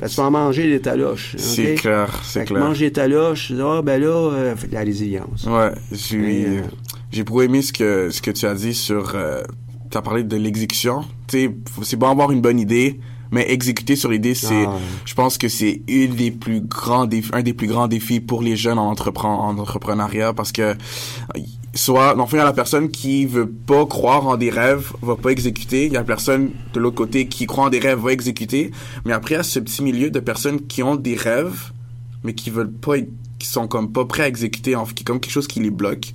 Parce 0.00 0.16
vas 0.16 0.30
manger 0.30 0.68
des 0.68 0.80
taloches. 0.80 1.34
Mm. 1.34 1.38
C'est 1.38 1.74
clair, 1.74 2.20
c'est 2.24 2.44
clair. 2.44 2.60
manger 2.60 2.86
des 2.86 2.92
taloches, 2.92 3.52
ah, 3.60 3.82
ben 3.82 4.00
là, 4.00 4.08
euh, 4.32 4.56
fait 4.56 4.68
de 4.68 4.74
la 4.74 4.80
résilience. 4.80 5.44
Ouais, 5.46 5.72
j'ai 5.92 6.46
euh, 6.46 6.60
j'ai 7.12 7.22
beaucoup 7.22 7.42
aimé 7.42 7.62
ce 7.62 7.72
que 7.72 8.10
ce 8.10 8.20
que 8.22 8.30
tu 8.30 8.46
as 8.46 8.54
dit 8.54 8.74
sur 8.74 9.12
euh, 9.14 9.42
tu 9.90 9.96
as 9.98 10.02
parlé 10.02 10.24
de 10.24 10.36
l'exécution. 10.36 11.02
Tu 11.28 11.38
sais, 11.46 11.54
c'est 11.82 11.96
bon 11.96 12.08
avoir 12.10 12.32
une 12.32 12.40
bonne 12.40 12.58
idée, 12.58 12.98
mais 13.30 13.50
exécuter 13.50 13.96
sur 13.96 14.10
l'idée, 14.10 14.34
c'est 14.34 14.66
Ah. 14.66 14.76
je 15.04 15.14
pense 15.14 15.38
que 15.38 15.48
c'est 15.48 15.82
une 15.88 16.14
des 16.14 16.30
plus 16.30 16.60
grands 16.60 17.06
défis, 17.06 17.30
un 17.32 17.42
des 17.42 17.54
plus 17.54 17.66
grands 17.66 17.88
défis 17.88 18.20
pour 18.20 18.42
les 18.42 18.56
jeunes 18.56 18.78
en 18.78 18.88
entrepren 18.90 19.28
en 19.28 19.58
entrepreneuriat 19.58 20.32
parce 20.32 20.52
que 20.52 20.62
euh, 20.62 20.74
soit 21.74 22.16
y 22.32 22.38
a 22.38 22.44
la 22.44 22.52
personne 22.52 22.90
qui 22.90 23.26
veut 23.26 23.48
pas 23.48 23.86
croire 23.86 24.26
en 24.26 24.36
des 24.36 24.50
rêves, 24.50 24.92
va 25.02 25.16
pas 25.16 25.30
exécuter, 25.30 25.86
il 25.86 25.92
y 25.92 25.96
a 25.96 26.00
la 26.00 26.04
personne 26.04 26.50
de 26.74 26.80
l'autre 26.80 26.96
côté 26.96 27.28
qui 27.28 27.46
croit 27.46 27.64
en 27.64 27.70
des 27.70 27.78
rêves, 27.78 27.98
va 27.98 28.12
exécuter, 28.12 28.70
mais 29.04 29.12
après 29.12 29.34
il 29.34 29.38
y 29.38 29.40
a 29.40 29.44
ce 29.44 29.58
petit 29.58 29.82
milieu 29.82 30.10
de 30.10 30.20
personnes 30.20 30.66
qui 30.66 30.82
ont 30.82 30.96
des 30.96 31.14
rêves 31.14 31.72
mais 32.24 32.34
qui 32.34 32.50
veulent 32.50 32.72
pas 32.72 32.96
qui 33.38 33.46
sont 33.46 33.68
comme 33.68 33.92
pas 33.92 34.04
prêts 34.04 34.24
à 34.24 34.28
exécuter 34.28 34.74
en 34.74 34.84
qui 34.84 35.04
comme 35.04 35.20
quelque 35.20 35.32
chose 35.32 35.46
qui 35.46 35.60
les 35.60 35.70
bloque. 35.70 36.12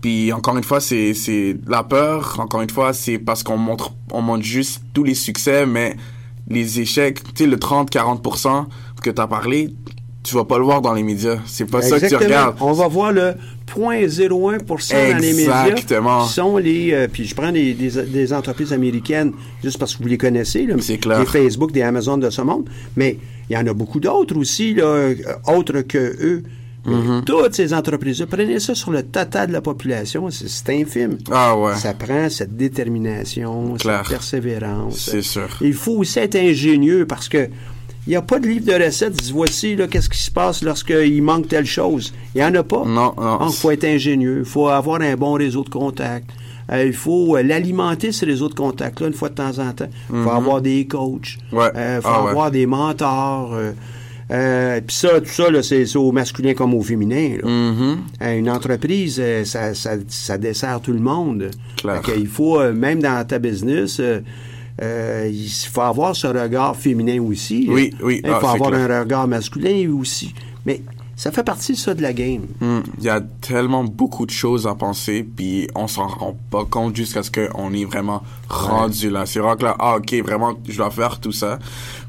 Puis 0.00 0.32
encore 0.32 0.56
une 0.56 0.64
fois 0.64 0.80
c'est 0.80 1.14
c'est 1.14 1.56
la 1.66 1.82
peur. 1.84 2.36
Encore 2.40 2.62
une 2.62 2.70
fois 2.70 2.92
c'est 2.92 3.18
parce 3.18 3.42
qu'on 3.42 3.56
montre 3.56 3.92
on 4.10 4.22
montre 4.22 4.44
juste 4.44 4.82
tous 4.92 5.04
les 5.04 5.14
succès 5.14 5.66
mais 5.66 5.96
les 6.48 6.80
échecs 6.80 7.22
tu 7.34 7.44
sais 7.44 7.46
le 7.50 7.58
30 7.58 7.90
40% 7.90 8.64
que 9.02 9.10
tu 9.10 9.20
as 9.20 9.26
parlé 9.26 9.74
tu 10.22 10.34
vas 10.34 10.44
pas 10.44 10.58
le 10.58 10.64
voir 10.64 10.80
dans 10.80 10.92
les 10.92 11.02
médias 11.02 11.38
c'est 11.46 11.70
pas 11.70 11.82
ça 11.82 12.00
que 12.00 12.08
tu 12.08 12.16
regardes 12.16 12.56
On 12.60 12.72
va 12.72 12.88
voir 12.88 13.12
le 13.12 13.34
0.01% 13.66 15.12
dans 15.12 15.18
les 15.18 15.32
médias. 15.32 15.66
Exactement. 15.68 16.24
Qui 16.26 16.32
sont 16.32 16.56
les. 16.56 16.92
euh, 16.92 17.08
puis 17.12 17.24
je 17.24 17.34
prends 17.34 17.52
des, 17.52 17.74
des, 17.74 17.90
des 18.04 18.32
entreprises 18.32 18.72
américaines, 18.72 19.32
juste 19.62 19.78
parce 19.78 19.94
que 19.96 20.02
vous 20.02 20.08
les 20.08 20.18
connaissez, 20.18 20.66
là, 20.66 20.74
C'est 20.80 20.98
clair. 20.98 21.20
des 21.20 21.26
Facebook, 21.26 21.72
des 21.72 21.82
Amazon 21.82 22.16
de 22.18 22.30
ce 22.30 22.42
monde. 22.42 22.68
Mais 22.96 23.18
il 23.50 23.54
y 23.54 23.58
en 23.58 23.66
a 23.66 23.72
beaucoup 23.72 24.00
d'autres 24.00 24.36
aussi, 24.36 24.74
là, 24.74 24.84
euh, 24.84 25.14
autres 25.46 25.80
que 25.82 25.98
eux. 25.98 26.42
Mm-hmm. 26.86 27.24
Toutes 27.24 27.54
ces 27.54 27.74
entreprises-là, 27.74 28.26
prenez 28.26 28.60
ça 28.60 28.74
sur 28.74 28.90
le 28.92 29.02
total 29.02 29.48
de 29.48 29.52
la 29.52 29.60
population, 29.60 30.28
c'est 30.30 30.70
infime. 30.72 31.18
ah 31.30 31.56
ouais 31.56 31.74
Ça 31.74 31.94
prend 31.94 32.28
cette 32.30 32.56
détermination, 32.56 33.76
cette 33.78 34.08
persévérance. 34.08 35.08
c'est 35.10 35.22
sûr 35.22 35.48
Il 35.60 35.74
faut 35.74 35.96
aussi 35.98 36.18
être 36.18 36.36
ingénieux 36.36 37.06
parce 37.06 37.28
que 37.28 37.48
il 38.06 38.10
n'y 38.10 38.16
a 38.16 38.22
pas 38.22 38.38
de 38.38 38.46
livre 38.46 38.66
de 38.66 38.84
recettes. 38.84 39.14
Dis, 39.14 39.32
voici 39.32 39.74
là, 39.74 39.88
qu'est-ce 39.88 40.08
qui 40.08 40.18
se 40.22 40.30
passe 40.30 40.62
lorsqu'il 40.62 41.20
manque 41.24 41.48
telle 41.48 41.66
chose. 41.66 42.12
Il 42.36 42.38
n'y 42.38 42.44
en 42.44 42.54
a 42.54 42.62
pas. 42.62 42.84
Non, 42.86 43.12
non. 43.16 43.38
Donc, 43.38 43.50
il 43.50 43.56
faut 43.56 43.70
être 43.72 43.82
ingénieux. 43.84 44.38
Il 44.40 44.44
faut 44.44 44.68
avoir 44.68 45.00
un 45.00 45.16
bon 45.16 45.32
réseau 45.32 45.64
de 45.64 45.68
contacts. 45.70 46.30
Euh, 46.70 46.84
il 46.86 46.92
faut 46.92 47.36
euh, 47.36 47.42
l'alimenter, 47.42 48.12
ce 48.12 48.24
réseau 48.24 48.48
de 48.48 48.54
contacts-là, 48.54 49.08
une 49.08 49.12
fois 49.12 49.28
de 49.28 49.34
temps 49.34 49.58
en 49.58 49.72
temps. 49.72 49.88
Il 50.14 50.22
faut 50.22 50.30
avoir 50.30 50.60
des 50.60 50.86
coachs. 50.86 51.36
Mhm. 51.50 51.58
Ouais. 51.58 51.70
Euh, 51.74 51.96
il 51.98 52.02
faut 52.02 52.08
Ah 52.12 52.22
ouais. 52.22 52.30
avoir 52.30 52.50
des 52.52 52.66
mentors. 52.66 53.56
Euh, 54.32 54.80
Puis 54.86 54.96
ça, 54.96 55.20
tout 55.20 55.28
ça, 55.28 55.50
là, 55.50 55.62
c'est 55.62 55.94
au 55.96 56.10
masculin 56.12 56.54
comme 56.54 56.74
au 56.74 56.82
féminin. 56.82 57.36
là. 57.42 57.48
Mhm. 57.48 57.98
Euh, 58.22 58.38
Une 58.38 58.50
entreprise, 58.50 59.18
euh, 59.20 59.44
ça, 59.44 59.72
ça, 59.74 59.92
ça 60.08 60.36
dessert 60.38 60.80
tout 60.80 60.92
le 60.92 60.98
monde. 61.00 61.50
Clair. 61.76 62.02
Fait 62.04 62.12
que 62.12 62.18
il 62.18 62.26
faut, 62.26 62.58
euh, 62.60 62.72
même 62.72 63.00
dans 63.00 63.24
ta 63.26 63.38
business, 63.38 64.00
euh, 64.00 64.20
il 65.32 65.48
faut 65.72 65.80
avoir 65.82 66.14
ce 66.16 66.26
regard 66.26 66.76
féminin 66.76 67.20
aussi. 67.22 67.66
là. 67.66 67.72
Oui, 67.74 67.94
oui. 68.02 68.20
Il 68.24 68.30
Ah, 68.30 68.40
faut 68.40 68.46
c'est 68.48 68.54
avoir 68.54 68.70
clair. 68.70 68.90
un 68.90 69.00
regard 69.00 69.28
masculin 69.28 69.90
aussi. 69.98 70.34
Mais 70.66 70.82
ça 71.14 71.30
fait 71.30 71.44
partie 71.44 71.76
ça 71.76 71.94
de 71.94 72.02
la 72.02 72.12
game. 72.12 72.42
Hmm, 72.60 72.80
Il 72.98 73.04
y 73.04 73.08
a 73.08 73.20
tellement 73.40 73.84
beaucoup 73.84 74.26
de 74.26 74.32
choses 74.32 74.66
à 74.66 74.74
penser, 74.74 75.24
puis 75.36 75.68
on 75.76 75.86
s'en 75.86 76.08
rend 76.08 76.36
pas 76.50 76.64
compte 76.68 76.94
jusqu'à 76.96 77.22
ce 77.22 77.30
qu'on 77.30 77.72
est 77.72 77.84
vraiment 77.84 78.22
rendu 78.48 79.08
là. 79.08 79.24
C'est 79.24 79.38
vraiment 79.38 79.56
que 79.56 79.64
là, 79.64 79.76
ah 79.78 79.96
ok, 79.98 80.14
vraiment, 80.24 80.54
je 80.68 80.76
dois 80.76 80.90
faire 80.90 81.20
tout 81.20 81.32
ça. 81.32 81.58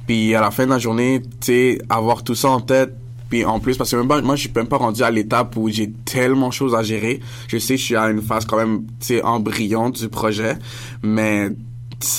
Puis 0.07 0.33
à 0.33 0.41
la 0.41 0.49
fin 0.49 0.65
de 0.65 0.71
la 0.71 0.79
journée, 0.79 1.21
tu 1.21 1.29
sais, 1.41 1.77
avoir 1.89 2.23
tout 2.23 2.33
ça 2.33 2.49
en 2.49 2.61
tête, 2.61 2.95
puis 3.29 3.43
en 3.45 3.59
plus, 3.59 3.77
parce 3.77 3.91
que 3.91 3.97
même 3.97 4.07
pas, 4.07 4.21
moi, 4.21 4.35
je 4.35 4.41
suis 4.41 4.51
même 4.55 4.67
pas 4.67 4.77
rendu 4.77 5.03
à 5.03 5.11
l'étape 5.11 5.55
où 5.57 5.69
j'ai 5.69 5.91
tellement 6.05 6.47
de 6.49 6.53
choses 6.53 6.73
à 6.73 6.81
gérer. 6.81 7.19
Je 7.47 7.57
sais, 7.57 7.77
je 7.77 7.83
suis 7.83 7.95
à 7.95 8.09
une 8.09 8.21
phase 8.21 8.45
quand 8.45 8.57
même, 8.57 8.85
tu 8.99 9.07
sais, 9.07 9.21
embryonne 9.21 9.91
du 9.91 10.07
projet, 10.07 10.55
mais 11.03 11.49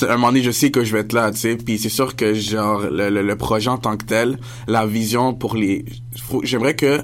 à 0.03 0.05
un 0.05 0.17
moment 0.17 0.27
donné, 0.27 0.43
je 0.43 0.51
sais 0.51 0.71
que 0.71 0.83
je 0.83 0.93
vais 0.93 0.99
être 0.99 1.13
là, 1.13 1.31
tu 1.31 1.39
sais. 1.39 1.55
Puis 1.55 1.79
c'est 1.79 1.89
sûr 1.89 2.15
que, 2.15 2.33
genre, 2.33 2.81
le, 2.81 3.09
le, 3.09 3.23
le 3.23 3.35
projet 3.35 3.69
en 3.69 3.77
tant 3.77 3.97
que 3.97 4.05
tel, 4.05 4.39
la 4.67 4.85
vision 4.85 5.33
pour 5.33 5.55
les... 5.55 5.83
J'aimerais 6.43 6.75
que 6.75 7.01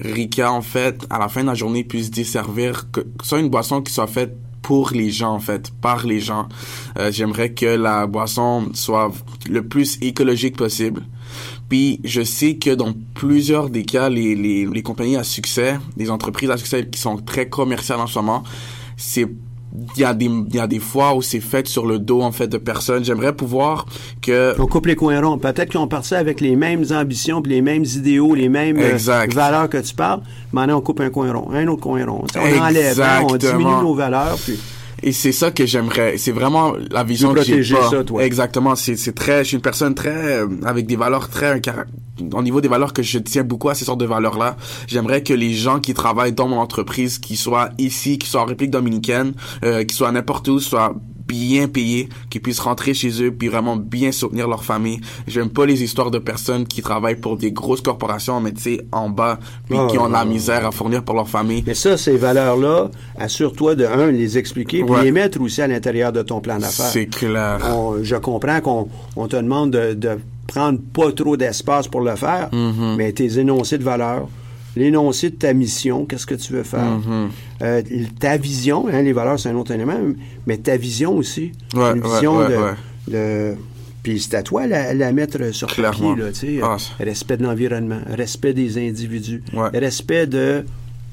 Rika, 0.00 0.52
en 0.52 0.62
fait, 0.62 1.06
à 1.08 1.18
la 1.18 1.28
fin 1.28 1.42
de 1.42 1.46
la 1.46 1.54
journée, 1.54 1.84
puisse 1.84 2.10
desservir 2.10 2.90
que, 2.90 3.00
que 3.00 3.24
soit 3.24 3.38
une 3.38 3.48
boisson 3.48 3.80
qui 3.80 3.92
soit 3.92 4.06
faite 4.06 4.36
pour 4.66 4.90
les 4.90 5.12
gens, 5.12 5.32
en 5.32 5.38
fait, 5.38 5.70
par 5.80 6.04
les 6.04 6.18
gens. 6.18 6.48
Euh, 6.98 7.12
J'aimerais 7.12 7.52
que 7.52 7.66
la 7.66 8.08
boisson 8.08 8.68
soit 8.74 9.12
le 9.48 9.62
plus 9.64 9.96
écologique 10.02 10.56
possible. 10.56 11.04
Puis 11.68 12.00
je 12.02 12.22
sais 12.22 12.56
que 12.56 12.74
dans 12.74 12.92
plusieurs 13.14 13.70
des 13.70 13.84
cas, 13.84 14.08
les, 14.08 14.34
les, 14.34 14.66
les 14.66 14.82
compagnies 14.82 15.14
à 15.14 15.22
succès, 15.22 15.78
les 15.96 16.10
entreprises 16.10 16.50
à 16.50 16.56
succès 16.56 16.84
qui 16.84 17.00
sont 17.00 17.16
très 17.16 17.48
commerciales 17.48 18.00
en 18.00 18.08
ce 18.08 18.18
moment, 18.18 18.42
c'est 18.96 19.28
il 19.96 20.00
y 20.00 20.04
a 20.04 20.14
des 20.14 20.26
il 20.26 20.54
y 20.54 20.58
a 20.58 20.66
des 20.66 20.78
fois 20.78 21.14
où 21.14 21.22
c'est 21.22 21.40
fait 21.40 21.66
sur 21.66 21.86
le 21.86 21.98
dos 21.98 22.22
en 22.22 22.32
fait 22.32 22.46
de 22.46 22.58
personnes. 22.58 23.04
J'aimerais 23.04 23.34
pouvoir 23.34 23.86
que 24.22 24.54
On 24.58 24.66
coupe 24.66 24.86
les 24.86 24.96
coins 24.96 25.20
ronds. 25.20 25.38
Peut-être 25.38 25.70
qu'ils 25.70 25.80
ont 25.80 25.88
parti 25.88 26.14
avec 26.14 26.40
les 26.40 26.56
mêmes 26.56 26.84
ambitions, 26.90 27.42
puis 27.42 27.52
les 27.52 27.62
mêmes 27.62 27.84
idéaux, 27.84 28.34
les 28.34 28.48
mêmes 28.48 28.78
euh, 28.78 28.92
Exact. 28.92 29.32
valeurs 29.32 29.68
que 29.68 29.78
tu 29.78 29.94
parles. 29.94 30.20
Maintenant, 30.52 30.78
on 30.78 30.80
coupe 30.80 31.00
un 31.00 31.10
coin 31.10 31.32
rond, 31.32 31.50
un 31.52 31.66
autre 31.68 31.82
coin 31.82 32.04
rond. 32.04 32.24
On 32.36 32.62
enlève, 32.62 33.00
hein, 33.00 33.26
on 33.28 33.36
diminue 33.36 33.82
nos 33.82 33.94
valeurs. 33.94 34.36
Puis... 34.44 34.58
Et 35.06 35.12
c'est 35.12 35.30
ça 35.30 35.52
que 35.52 35.64
j'aimerais. 35.66 36.18
C'est 36.18 36.32
vraiment 36.32 36.74
la 36.90 37.04
vision 37.04 37.32
que 37.32 37.40
j'ai 37.42 37.52
protéger 37.52 37.76
pas. 37.76 37.90
ça, 37.90 38.02
toi. 38.02 38.24
Exactement. 38.24 38.74
C'est, 38.74 38.96
c'est 38.96 39.12
très, 39.12 39.44
je 39.44 39.48
suis 39.50 39.56
une 39.56 39.62
personne 39.62 39.94
très, 39.94 40.40
euh, 40.40 40.48
avec 40.64 40.86
des 40.86 40.96
valeurs 40.96 41.28
très, 41.28 41.62
au 42.32 42.42
niveau 42.42 42.60
des 42.60 42.66
valeurs 42.66 42.92
que 42.92 43.04
je 43.04 43.20
tiens 43.20 43.44
beaucoup 43.44 43.68
à 43.68 43.76
ces 43.76 43.84
sortes 43.84 44.00
de 44.00 44.04
valeurs-là. 44.04 44.56
J'aimerais 44.88 45.22
que 45.22 45.32
les 45.32 45.54
gens 45.54 45.78
qui 45.78 45.94
travaillent 45.94 46.32
dans 46.32 46.48
mon 46.48 46.58
entreprise, 46.58 47.20
qui 47.20 47.36
soient 47.36 47.70
ici, 47.78 48.18
qui 48.18 48.28
soient 48.28 48.40
en 48.40 48.46
République 48.46 48.72
Dominicaine, 48.72 49.34
euh, 49.64 49.84
qui 49.84 49.94
soient 49.94 50.10
n'importe 50.10 50.48
où, 50.48 50.58
soient 50.58 50.96
bien 51.26 51.68
payés, 51.68 52.08
qu'ils 52.30 52.40
puissent 52.40 52.60
rentrer 52.60 52.94
chez 52.94 53.22
eux, 53.22 53.32
puis 53.32 53.48
vraiment 53.48 53.76
bien 53.76 54.12
soutenir 54.12 54.48
leur 54.48 54.64
famille. 54.64 55.00
J'aime 55.26 55.48
pas 55.50 55.66
les 55.66 55.82
histoires 55.82 56.10
de 56.10 56.18
personnes 56.18 56.66
qui 56.66 56.82
travaillent 56.82 57.16
pour 57.20 57.36
des 57.36 57.52
grosses 57.52 57.80
corporations, 57.80 58.40
mais 58.40 58.52
tu 58.52 58.60
sais, 58.62 58.86
en 58.92 59.08
bas, 59.10 59.38
puis 59.68 59.76
Ah, 59.78 59.86
qui 59.90 59.98
ont 59.98 60.06
de 60.08 60.12
la 60.12 60.20
ah, 60.20 60.24
misère 60.24 60.66
à 60.66 60.70
fournir 60.70 61.02
pour 61.02 61.14
leur 61.14 61.28
famille. 61.28 61.64
Mais 61.66 61.74
ça, 61.74 61.96
ces 61.96 62.16
valeurs-là, 62.16 62.90
assure-toi 63.18 63.74
de, 63.74 63.84
un, 63.84 64.10
les 64.10 64.38
expliquer, 64.38 64.82
puis 64.82 64.90
Ouais. 64.92 65.04
les 65.04 65.12
mettre 65.12 65.40
aussi 65.40 65.60
à 65.62 65.66
l'intérieur 65.66 66.12
de 66.12 66.22
ton 66.22 66.40
plan 66.40 66.58
d'affaires. 66.58 66.86
C'est 66.86 67.06
clair. 67.06 67.58
On- 67.74 68.02
je 68.02 68.16
comprends 68.16 68.60
qu'on 68.60 68.88
on 69.16 69.26
te 69.28 69.36
demande 69.36 69.70
de, 69.72 69.94
de 69.94 70.18
prendre 70.46 70.78
pas 70.92 71.10
trop 71.12 71.36
d'espace 71.36 71.88
pour 71.88 72.00
le 72.02 72.14
faire, 72.16 72.48
Mm-hmm. 72.52 72.96
mais 72.96 73.12
tes 73.12 73.38
énoncés 73.38 73.78
de 73.78 73.82
valeurs, 73.84 74.28
l'énoncé 74.76 75.30
de 75.30 75.36
ta 75.36 75.52
mission, 75.54 76.04
qu'est-ce 76.04 76.26
que 76.26 76.34
tu 76.34 76.52
veux 76.52 76.62
faire, 76.62 76.98
Mm-hmm. 77.00 77.28
Euh, 77.62 77.82
ta 78.20 78.36
vision, 78.36 78.86
hein, 78.88 79.02
les 79.02 79.12
valeurs 79.12 79.40
c'est 79.40 79.48
un 79.48 79.56
autre 79.56 79.72
élément, 79.72 79.98
mais 80.46 80.58
ta 80.58 80.76
vision 80.76 81.16
aussi, 81.16 81.52
Ouais, 81.74 81.92
une 81.96 82.02
vision 82.02 82.36
ouais, 82.38 82.74
de, 83.08 83.54
puis 84.02 84.20
c'est 84.20 84.34
à 84.36 84.42
toi 84.42 84.66
la, 84.66 84.94
la 84.94 85.12
mettre 85.12 85.52
sur 85.52 85.66
Clairement. 85.68 86.10
papier, 86.10 86.24
là, 86.24 86.30
tu 86.32 86.38
sais, 86.38 86.60
Ah, 86.62 86.76
euh, 87.00 87.04
respect 87.04 87.36
de 87.38 87.42
l'environnement, 87.44 88.00
respect 88.08 88.52
des 88.52 88.78
individus, 88.78 89.42
Ouais. 89.52 89.70
respect 89.78 90.26
de, 90.26 90.64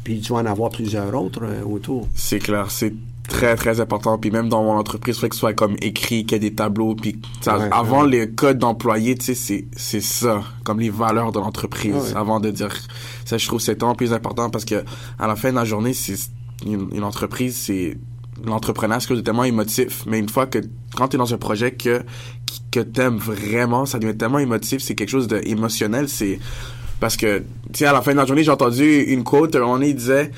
puis 0.03 0.19
tu 0.19 0.33
vas 0.33 0.39
en 0.39 0.45
avoir 0.45 0.69
plusieurs 0.69 1.13
autres 1.19 1.41
euh, 1.43 1.63
autour. 1.63 2.07
C'est 2.13 2.39
clair, 2.39 2.69
c'est 2.69 2.93
très 3.27 3.55
très 3.55 3.79
important. 3.79 4.17
Puis 4.17 4.31
même 4.31 4.49
dans 4.49 4.63
mon 4.63 4.73
entreprise, 4.73 5.15
il 5.15 5.19
faudrait 5.19 5.29
que 5.29 5.35
ce 5.35 5.39
soit 5.39 5.53
comme 5.53 5.75
écrit, 5.81 6.25
qu'il 6.25 6.33
y 6.33 6.35
ait 6.35 6.39
des 6.39 6.53
tableaux. 6.53 6.95
Puis 6.95 7.19
Ouais, 7.45 7.69
avant 7.71 8.03
les 8.03 8.29
codes 8.29 8.57
d'employés, 8.57 9.15
tu 9.15 9.25
sais, 9.25 9.35
c'est 9.35 9.65
c'est 9.75 10.01
ça, 10.01 10.43
comme 10.63 10.79
les 10.79 10.89
valeurs 10.89 11.31
de 11.31 11.39
l'entreprise. 11.39 11.95
Ouais. 11.95 12.15
Avant 12.15 12.39
de 12.39 12.51
dire 12.51 12.69
ça, 13.25 13.37
je 13.37 13.47
trouve 13.47 13.59
c'est 13.61 13.75
tellement 13.75 13.95
plus 13.95 14.13
important 14.13 14.49
parce 14.49 14.65
que 14.65 14.83
à 15.19 15.27
la 15.27 15.35
fin 15.35 15.51
de 15.51 15.55
la 15.55 15.65
journée, 15.65 15.93
c'est 15.93 16.15
une, 16.65 16.89
une 16.93 17.03
entreprise, 17.03 17.55
c'est 17.55 17.97
l'entrepreneur, 18.45 19.01
c'est 19.01 19.23
tellement 19.23 19.43
émotif. 19.43 20.03
Mais 20.05 20.19
une 20.19 20.29
fois 20.29 20.45
que 20.45 20.59
quand 20.95 21.09
tu 21.09 21.15
es 21.15 21.19
dans 21.19 21.33
un 21.33 21.37
projet 21.37 21.71
que 21.71 22.03
que 22.71 22.79
t'aimes 22.79 23.17
vraiment, 23.17 23.85
ça 23.85 23.99
devient 23.99 24.17
tellement 24.17 24.39
émotif, 24.39 24.81
c'est 24.81 24.95
quelque 24.95 25.09
chose 25.09 25.27
d'émotionnel. 25.27 26.09
C'est 26.09 26.39
parce 26.99 27.17
que 27.17 27.39
tu 27.71 27.79
sais 27.79 27.85
à 27.85 27.93
la 27.93 28.01
fin 28.01 28.11
de 28.11 28.17
la 28.17 28.25
journée, 28.25 28.43
j'ai 28.43 28.51
entendu 28.51 29.01
une 29.01 29.23
quote, 29.23 29.53
donné, 29.53 29.89
il 29.89 29.95
disait 29.95 30.31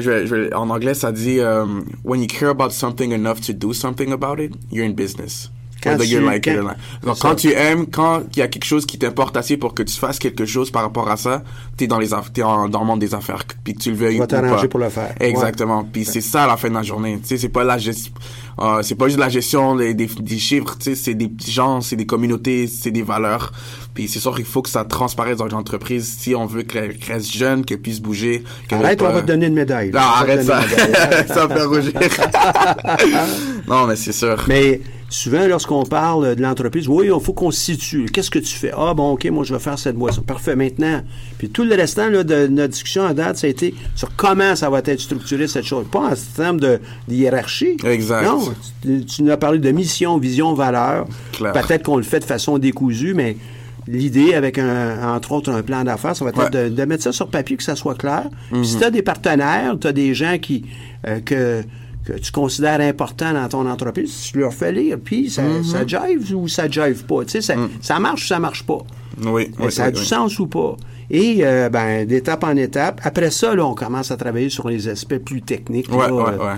je 0.00 0.10
vais- 0.10 0.26
je 0.26 0.34
vais- 0.34 0.54
en 0.54 0.70
anglais, 0.70 0.94
ça 0.94 1.12
dit 1.12 1.38
euh, 1.40 1.64
When 2.04 2.20
you 2.20 2.26
care 2.26 2.50
about 2.50 2.70
something 2.70 3.12
enough 3.12 3.40
to 3.46 3.52
do 3.52 3.72
something 3.72 4.12
about 4.12 4.40
it, 4.42 4.52
you're 4.72 4.86
in 4.86 4.90
business. 4.92 5.50
Quand 5.82 5.90
tu- 6.04 6.10
like 6.32 6.44
quand-. 6.62 6.62
Donc, 7.02 7.18
quand 7.18 7.34
tu 7.34 7.52
aimes, 7.52 7.86
quand 7.86 8.22
il 8.34 8.38
y 8.38 8.42
a 8.42 8.48
quelque 8.48 8.64
chose 8.64 8.86
qui 8.86 8.98
t'importe 8.98 9.36
assez 9.36 9.58
pour 9.58 9.74
que 9.74 9.82
tu 9.82 9.94
fasses 9.94 10.18
quelque 10.18 10.46
chose 10.46 10.70
par 10.70 10.80
rapport 10.80 11.10
à 11.10 11.18
ça, 11.18 11.42
t'es 11.76 11.86
dans 11.86 11.98
les 11.98 12.08
t'es 12.32 12.42
en- 12.42 12.70
dans 12.70 12.80
le 12.80 12.86
monde 12.86 13.00
des 13.00 13.14
affaires, 13.14 13.44
puis 13.62 13.74
que 13.74 13.80
tu 13.80 13.90
le 13.90 13.96
veuilles 13.96 14.18
ou 14.18 14.26
t'arranger 14.26 14.62
pas. 14.62 14.68
pour 14.68 14.80
le 14.80 14.88
faire. 14.88 15.14
Exactement. 15.20 15.84
Puis 15.84 16.06
c'est 16.06 16.22
ça 16.22 16.44
à 16.44 16.46
la 16.46 16.56
fin 16.56 16.70
de 16.70 16.74
la 16.74 16.82
journée. 16.82 17.18
Tu 17.20 17.28
sais, 17.28 17.36
c'est 17.36 17.50
pas 17.50 17.64
la 17.64 17.76
gestion, 17.76 18.12
euh, 18.60 18.80
c'est 18.82 18.94
pas 18.94 19.08
juste 19.08 19.18
la 19.20 19.28
gestion 19.28 19.76
des, 19.76 19.92
des, 19.92 20.06
des 20.06 20.38
chiffres. 20.38 20.74
Tu 20.78 20.84
sais, 20.84 20.94
c'est 20.94 21.14
des 21.14 21.30
gens, 21.46 21.82
c'est 21.82 21.96
des 21.96 22.06
communautés, 22.06 22.66
c'est 22.66 22.90
des 22.90 23.02
valeurs. 23.02 23.52
Puis 23.94 24.08
c'est 24.08 24.18
sûr 24.18 24.34
qu'il 24.34 24.44
faut 24.44 24.60
que 24.60 24.68
ça 24.68 24.84
transparaisse 24.84 25.36
dans 25.36 25.46
l'entreprise 25.46 26.16
si 26.18 26.34
on 26.34 26.46
veut 26.46 26.62
qu'elle 26.62 26.96
reste 27.06 27.32
jeune, 27.32 27.64
qu'elle 27.64 27.78
puisse 27.78 28.00
bouger. 28.00 28.42
Arrête, 28.72 29.00
on 29.00 29.08
va 29.08 29.22
te 29.22 29.26
donner 29.28 29.46
une 29.46 29.54
médaille. 29.54 29.90
non, 29.92 30.00
arrête 30.00 30.42
ça. 30.42 30.62
ça 31.28 31.46
me 31.46 31.54
fait 31.54 31.62
rougir. 31.62 31.92
non, 33.68 33.86
mais 33.86 33.94
c'est 33.94 34.10
sûr. 34.10 34.44
Mais 34.48 34.80
souvent, 35.08 35.46
lorsqu'on 35.46 35.84
parle 35.84 36.34
de 36.34 36.42
l'entreprise, 36.42 36.88
oui, 36.88 37.06
il 37.06 37.20
faut 37.20 37.32
qu'on 37.32 37.52
se 37.52 37.60
situe. 37.60 38.06
Qu'est-ce 38.12 38.32
que 38.32 38.40
tu 38.40 38.52
fais? 38.52 38.72
Ah, 38.76 38.94
bon, 38.94 39.12
OK, 39.12 39.26
moi, 39.26 39.44
je 39.44 39.54
vais 39.54 39.60
faire 39.60 39.78
cette 39.78 39.94
boisson. 39.94 40.22
Parfait, 40.22 40.56
maintenant. 40.56 41.00
Puis 41.38 41.50
tout 41.50 41.62
le 41.62 41.76
restant 41.76 42.08
là, 42.08 42.24
de 42.24 42.48
notre 42.48 42.72
discussion 42.72 43.06
à 43.06 43.14
date, 43.14 43.36
ça 43.36 43.46
a 43.46 43.50
été 43.50 43.76
sur 43.94 44.16
comment 44.16 44.56
ça 44.56 44.70
va 44.70 44.80
être 44.84 45.00
structuré, 45.00 45.46
cette 45.46 45.66
chose. 45.66 45.86
Pas 45.88 46.00
en 46.00 46.14
termes 46.34 46.58
de, 46.58 46.80
de 47.06 47.14
hiérarchie. 47.14 47.76
Exact. 47.84 48.24
Non, 48.24 48.52
tu, 48.82 49.04
tu 49.04 49.22
nous 49.22 49.30
as 49.30 49.36
parlé 49.36 49.60
de 49.60 49.70
mission, 49.70 50.18
vision, 50.18 50.52
valeur. 50.54 51.06
Peut-être 51.38 51.84
qu'on 51.84 51.96
le 51.96 52.02
fait 52.02 52.18
de 52.18 52.24
façon 52.24 52.58
décousue, 52.58 53.14
mais 53.14 53.36
l'idée, 53.86 54.34
avec, 54.34 54.58
un, 54.58 55.14
entre 55.14 55.32
autres, 55.32 55.50
un 55.52 55.62
plan 55.62 55.84
d'affaires, 55.84 56.16
ça 56.16 56.24
va 56.24 56.30
être 56.30 56.42
Ouais. 56.44 56.68
de, 56.70 56.74
de 56.74 56.84
mettre 56.84 57.02
ça 57.02 57.12
sur 57.12 57.28
papier, 57.28 57.56
que 57.56 57.62
ça 57.62 57.76
soit 57.76 57.94
clair. 57.96 58.24
Puis 58.50 58.58
Mhm. 58.58 58.64
si 58.64 58.78
tu 58.78 58.84
as 58.84 58.90
des 58.90 59.02
partenaires, 59.02 59.76
tu 59.80 59.86
as 59.86 59.92
des 59.92 60.14
gens 60.14 60.38
qui 60.38 60.64
euh, 61.06 61.20
que, 61.20 61.62
que 62.06 62.12
tu 62.18 62.32
considères 62.32 62.80
importants 62.80 63.32
dans 63.34 63.48
ton 63.48 63.68
entreprise, 63.70 64.30
tu 64.32 64.38
leur 64.38 64.52
fais 64.54 64.72
lire, 64.72 64.98
puis 65.02 65.28
ça, 65.30 65.42
Mhm. 65.42 65.64
ça 65.64 65.86
jive 65.86 66.34
ou 66.36 66.48
ça 66.48 66.68
jive 66.68 67.04
pas. 67.04 67.24
Tu 67.24 67.30
sais, 67.32 67.40
ça, 67.42 67.54
ça 67.82 67.98
marche 67.98 68.24
ou 68.24 68.26
ça 68.26 68.38
marche 68.38 68.62
pas. 68.62 68.78
Oui, 69.24 69.50
Euh, 69.60 69.64
oui, 69.66 69.72
ça 69.72 69.84
a 69.84 69.86
oui, 69.88 69.92
du 69.94 70.04
sens 70.04 70.38
ou 70.38 70.46
pas. 70.46 70.76
Et 71.10 71.40
euh, 71.42 71.68
ben, 71.68 72.06
d'étape 72.06 72.42
en 72.44 72.56
étape. 72.56 73.00
Après 73.04 73.30
ça, 73.30 73.54
là, 73.54 73.64
on 73.66 73.74
commence 73.74 74.10
à 74.10 74.16
travailler 74.16 74.48
sur 74.48 74.66
les 74.68 74.88
aspects 74.88 75.18
plus 75.18 75.42
techniques. 75.42 75.90
Ouais, 75.92 76.08
là, 76.08 76.12
ouais, 76.14 76.22
euh, 76.40 76.54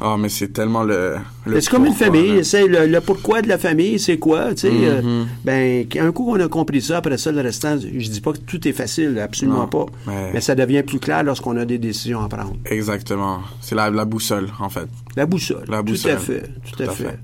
ouais. 0.00 0.06
Oh, 0.08 0.16
mais 0.18 0.28
c'est 0.28 0.48
tellement 0.52 0.82
le. 0.84 1.16
le 1.46 1.60
c'est 1.60 1.70
comme 1.70 1.86
une 1.86 1.94
famille, 1.94 2.44
c'est 2.44 2.66
le, 2.66 2.86
le 2.86 3.00
pourquoi 3.00 3.42
de 3.42 3.48
la 3.48 3.58
famille, 3.58 3.98
c'est 3.98 4.18
quoi, 4.18 4.54
tu 4.54 4.62
sais. 4.62 4.70
euh, 4.72 5.02
Mhm. 5.02 5.26
ben, 5.44 5.86
un 6.00 6.12
coup 6.12 6.24
qu'on 6.24 6.40
a 6.40 6.48
compris 6.48 6.82
ça, 6.82 6.98
après 6.98 7.18
ça, 7.18 7.32
le 7.32 7.40
restant, 7.40 7.78
je 7.78 8.08
dis 8.10 8.20
pas 8.20 8.32
que 8.32 8.38
tout 8.38 8.66
est 8.68 8.72
facile, 8.72 9.18
absolument 9.18 9.60
Non, 9.60 9.66
pas. 9.68 9.86
mais- 10.06 10.30
Mais 10.34 10.40
ça 10.40 10.54
devient 10.54 10.82
plus 10.82 10.98
clair 10.98 11.22
lorsqu'on 11.24 11.56
a 11.56 11.64
des 11.64 11.78
décisions 11.78 12.22
à 12.22 12.28
prendre. 12.28 12.56
Exactement. 12.66 13.40
C'est 13.60 13.74
la, 13.74 13.90
la 13.90 14.04
boussole, 14.04 14.48
en 14.60 14.68
fait. 14.68 14.86
La 15.16 15.26
boussole. 15.26 15.60
La 15.60 15.64
Tout 15.64 15.72
à 15.74 15.82
boussole. 15.82 16.18
fait, 16.18 16.50
tout, 16.76 16.82
à, 16.82 16.88
fait. 16.90 17.18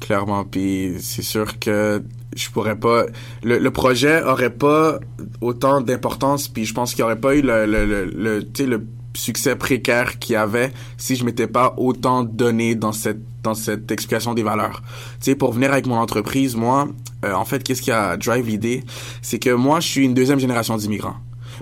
Clairement. 0.00 0.44
Puis 0.44 0.94
c'est 1.00 1.22
sûr 1.22 1.58
que 1.58 2.02
je 2.34 2.48
pourrais 2.50 2.76
pas. 2.76 3.04
Le, 3.42 3.58
le 3.58 3.70
projet 3.70 4.22
aurait 4.22 4.50
pas 4.50 4.98
autant 5.40 5.80
d'importance. 5.82 6.48
Puis 6.48 6.64
je 6.64 6.72
pense 6.72 6.94
qu'il 6.94 7.04
aurait 7.04 7.20
pas 7.20 7.34
eu 7.36 7.42
le, 7.42 7.66
le, 7.66 8.44
le, 8.64 8.86
succès 9.14 9.56
précaire 9.56 10.18
qu'il 10.18 10.34
y 10.34 10.36
avait 10.36 10.72
si 10.96 11.16
je 11.16 11.24
m'étais 11.24 11.46
pas 11.46 11.74
autant 11.76 12.22
donné 12.22 12.74
dans 12.74 12.92
cette 12.92 13.20
dans 13.42 13.54
cette 13.54 13.90
explication 13.90 14.34
des 14.34 14.42
valeurs. 14.42 14.82
Tu 15.18 15.30
sais, 15.30 15.34
pour 15.34 15.52
venir 15.52 15.72
avec 15.72 15.86
mon 15.86 15.96
entreprise, 15.96 16.56
moi, 16.56 16.88
euh, 17.24 17.32
en 17.32 17.44
fait, 17.44 17.62
qu'est-ce 17.62 17.82
qui 17.82 17.90
a 17.90 18.16
drive 18.16 18.46
l'idée, 18.46 18.84
c'est 19.22 19.38
que 19.38 19.50
moi, 19.50 19.80
je 19.80 19.88
suis 19.88 20.04
une 20.04 20.14
deuxième 20.14 20.38
génération 20.38 20.76
d'immigrants. 20.76 21.16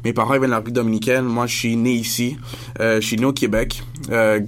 Mes 0.05 0.13
parents 0.13 0.35
ils 0.35 0.39
viennent 0.39 0.47
de 0.47 0.51
la 0.51 0.57
République 0.57 0.77
dominicaine. 0.77 1.25
Moi, 1.25 1.47
je 1.47 1.57
suis 1.57 1.77
né 1.77 1.93
ici. 1.93 2.37
Euh, 2.81 3.01
je 3.01 3.07
suis 3.07 3.17
né 3.17 3.25
au 3.25 3.33
Québec. 3.33 3.83
Euh, 4.11 4.41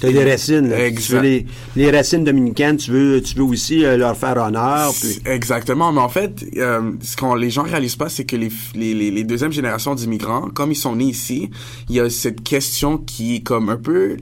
T'as 0.00 0.12
des 0.12 0.30
racines, 0.30 0.68
là. 0.68 0.76
Tu 0.76 0.82
Exact. 0.82 1.14
veux 1.16 1.20
les, 1.22 1.46
les 1.76 1.90
racines 1.90 2.24
dominicaines, 2.24 2.76
tu 2.76 2.90
veux, 2.90 3.20
tu 3.22 3.34
veux 3.34 3.42
aussi 3.42 3.84
euh, 3.84 3.96
leur 3.96 4.16
faire 4.16 4.36
honneur. 4.36 4.92
Puis, 5.00 5.20
Exactement, 5.26 5.92
mais 5.92 6.00
en 6.00 6.08
fait, 6.08 6.44
euh, 6.56 6.92
ce 7.00 7.16
qu'on 7.16 7.34
les 7.34 7.50
gens 7.50 7.62
réalisent 7.64 7.96
pas, 7.96 8.08
c'est 8.08 8.24
que 8.24 8.36
les, 8.36 8.48
les, 8.74 8.94
les, 8.94 9.10
les 9.10 9.24
deuxièmes 9.24 9.52
générations 9.52 9.94
d'immigrants, 9.94 10.48
comme 10.54 10.70
ils 10.72 10.76
sont 10.76 10.94
nés 10.96 11.04
ici, 11.04 11.50
il 11.88 11.96
y 11.96 12.00
a 12.00 12.08
cette 12.10 12.42
question 12.42 12.98
qui 12.98 13.36
est 13.36 13.40
comme 13.40 13.68
un 13.70 13.76
peu 13.76 14.16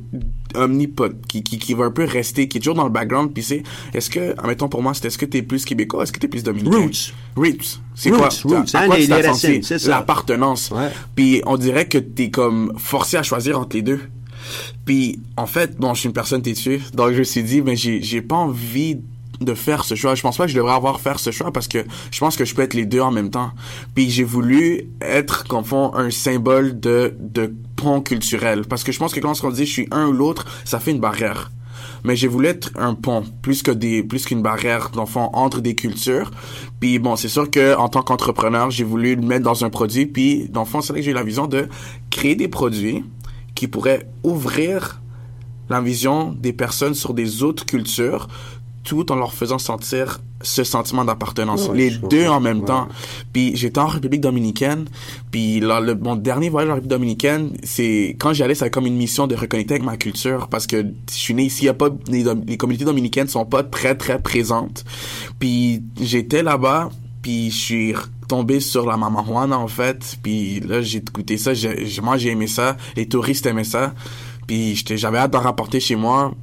omnipot, 0.55 1.09
qui, 1.29 1.43
qui, 1.43 1.59
qui 1.59 1.75
va 1.75 1.85
un 1.85 1.91
peu 1.91 2.05
rester, 2.05 2.49
qui 2.49 2.59
est 2.59 2.61
toujours 2.61 2.75
dans 2.77 2.85
le 2.85 2.91
background, 2.91 3.33
puis 3.35 3.43
c'est, 3.43 3.63
est-ce 3.93 4.09
que, 4.09 4.33
admettons 4.39 4.69
pour 4.69 4.83
moi, 4.83 4.95
c'est 4.95 5.07
est-ce 5.07 5.19
que 5.19 5.27
t'es 5.27 5.43
plus 5.43 5.65
québécois, 5.67 6.05
est-ce 6.05 6.13
que 6.13 6.19
t'es 6.21 6.29
plus 6.29 6.43
dominicain? 6.43 6.79
Roots. 6.79 7.13
Roots. 7.37 7.81
C'est 7.95 8.11
quoi? 8.11 8.29
roots, 8.29 8.65
C'est 8.67 8.77
hein, 8.79 8.87
quoi 8.87 8.97
les- 8.97 9.05
tu 9.07 9.11
les 9.11 9.21
racines, 9.21 9.63
c'est 9.63 9.79
ça. 9.79 9.91
L'appartenance. 9.91 10.71
Ouais. 10.71 10.89
Puis 11.15 11.43
on 11.47 11.57
dirait 11.59 11.87
que 11.89 11.99
t'es 11.99 12.31
comme 12.31 12.73
forcé 12.79 13.17
à 13.19 13.23
choisir 13.23 13.59
entre 13.61 13.77
les 13.77 13.83
deux. 13.83 14.01
Puis 14.85 15.21
en 15.37 15.47
fait, 15.47 15.77
bon, 15.77 15.95
je 15.95 16.01
suis 16.01 16.07
une 16.09 16.13
personne 16.13 16.43
têtue, 16.43 16.81
donc 16.95 17.13
je 17.13 17.19
me 17.19 17.25
suis 17.25 17.43
dit, 17.43 17.63
mais 17.63 17.77
j'ai 17.77 18.23
pas 18.23 18.37
envie 18.37 18.99
de 19.41 19.55
faire 19.55 19.85
ce 19.85 19.95
choix. 19.95 20.15
Je 20.15 20.23
pense 20.23 20.37
pas 20.37 20.45
que 20.45 20.51
je 20.51 20.57
devrais 20.57 20.75
avoir 20.75 21.01
faire 21.01 21.19
ce 21.19 21.31
choix 21.31 21.53
parce 21.53 21.69
que 21.69 21.85
je 22.11 22.19
pense 22.21 22.37
que 22.37 22.45
je 22.45 22.55
peux 22.55 22.63
être 22.63 22.75
les 22.75 22.87
deux 22.87 23.01
en 23.01 23.11
même 23.11 23.31
temps. 23.31 23.51
Puis 23.95 24.11
j'ai 24.11 24.25
voulu 24.25 24.89
être, 25.01 25.45
comme 25.47 25.65
fond, 25.65 25.93
un 25.95 26.11
symbole 26.11 26.79
de 26.79 27.15
de 27.21 27.53
pont 27.77 28.01
culturel 28.01 28.65
parce 28.65 28.85
que 28.85 28.93
je 28.93 28.99
pense 28.99 29.13
que 29.13 29.21
quand 29.21 29.45
on 29.45 29.51
dit 29.51 29.67
je 29.67 29.73
suis 29.73 29.89
un 29.91 30.07
ou 30.07 30.13
l'autre, 30.13 30.47
ça 30.65 30.81
fait 30.81 30.93
une 30.93 31.01
barrière. 31.01 31.51
Mais 32.05 32.15
j'ai 32.15 32.29
voulu 32.29 32.47
être 32.47 32.71
un 32.77 32.95
pont 32.95 33.25
plus 33.43 33.63
que 33.63 33.71
des 33.71 34.03
plus 34.03 34.25
qu'une 34.27 34.43
barrière 34.43 34.91
fond 35.07 35.29
entre 35.33 35.61
des 35.61 35.75
cultures. 35.75 36.31
Puis 36.81 36.99
bon, 36.99 37.17
c'est 37.17 37.29
sûr 37.29 37.51
que 37.51 37.77
en 37.77 37.89
tant 37.89 38.03
qu'entrepreneur, 38.03 38.71
j'ai 38.71 38.85
voulu 38.85 39.17
le 39.17 39.23
mettre 39.23 39.45
dans 39.45 39.65
un 39.65 39.71
produit. 39.71 40.07
Puis 40.07 40.51
fond, 40.67 40.81
c'est 40.81 40.93
là 40.93 41.01
que 41.01 41.05
j'ai 41.05 41.11
eu 41.11 41.15
la 41.15 41.25
vision 41.25 41.47
de 41.47 41.69
créer 42.11 42.37
des 42.37 42.49
produits 42.49 43.05
qui 43.57 43.67
pourraient 43.67 44.07
ouvrir 44.23 45.01
la 45.69 45.81
vision 45.81 46.31
des 46.39 46.53
personnes 46.53 46.95
sur 46.95 47.13
des 47.13 47.43
autres 47.43 47.67
cultures 47.67 48.29
tout 48.85 49.11
en 49.11 49.17
leur 49.17 49.33
faisant 49.35 49.59
sentir 49.59 50.21
ce 50.43 50.63
sentiment 50.63 51.05
d'appartenance. 51.05 51.67
Ouais, 51.69 51.77
les 51.77 51.91
deux 51.91 52.29
en 52.29 52.39
même 52.39 52.61
Ouais. 52.61 52.67
temps. 52.67 52.87
Puis 53.33 53.57
j'étais 53.57 53.81
en 53.81 53.89
République 53.89 54.21
dominicaine, 54.21 54.85
puis 55.33 55.59
là, 55.59 55.81
le, 55.81 55.97
mon 55.97 56.15
dernier 56.15 56.51
voyage 56.51 56.71
en 56.71 56.75
République 56.75 56.91
dominicaine, 56.93 57.51
c'est 57.65 58.15
quand 58.21 58.33
j'y 58.33 58.45
allais, 58.45 58.55
c'était 58.55 58.71
comme 58.71 58.87
une 58.87 58.95
mission 58.97 59.27
de 59.27 59.35
reconnecter 59.35 59.75
avec 59.75 59.85
ma 59.85 59.97
culture 59.97 60.47
parce 60.47 60.69
que 60.69 60.83
je 61.11 61.15
suis 61.17 61.35
né 61.35 61.43
ici, 61.43 61.65
y 61.65 61.69
a 61.69 61.75
pas 61.75 61.89
les, 62.07 62.25
les 62.47 62.57
communautés 62.57 62.85
dominicaines 62.85 63.27
sont 63.27 63.45
pas 63.45 63.65
très 63.65 63.97
très 63.97 64.21
présentes. 64.23 64.85
Puis 65.41 65.83
j'étais 66.01 66.45
là-bas, 66.45 66.91
puis 67.23 67.51
je 67.51 67.57
suis 67.57 67.95
tombé 68.29 68.61
sur 68.61 68.87
la 68.87 68.97
Mama 68.97 69.25
Juana 69.27 69.59
en 69.59 69.69
fait, 69.69 70.19
puis 70.23 70.61
là 70.61 70.83
j'ai 70.83 71.01
goûté 71.01 71.37
ça, 71.39 71.55
j'ai, 71.55 71.87
moi 72.03 72.17
j'ai 72.17 72.31
aimé 72.31 72.47
ça, 72.47 72.77
les 72.97 73.07
touristes 73.09 73.47
aimaient 73.47 73.65
ça, 73.65 73.95
puis 74.47 74.75
j'avais 74.97 75.19
hâte 75.19 75.33
d'en 75.33 75.41
rapporter 75.41 75.79
chez 75.81 75.97
moi, 75.97 76.35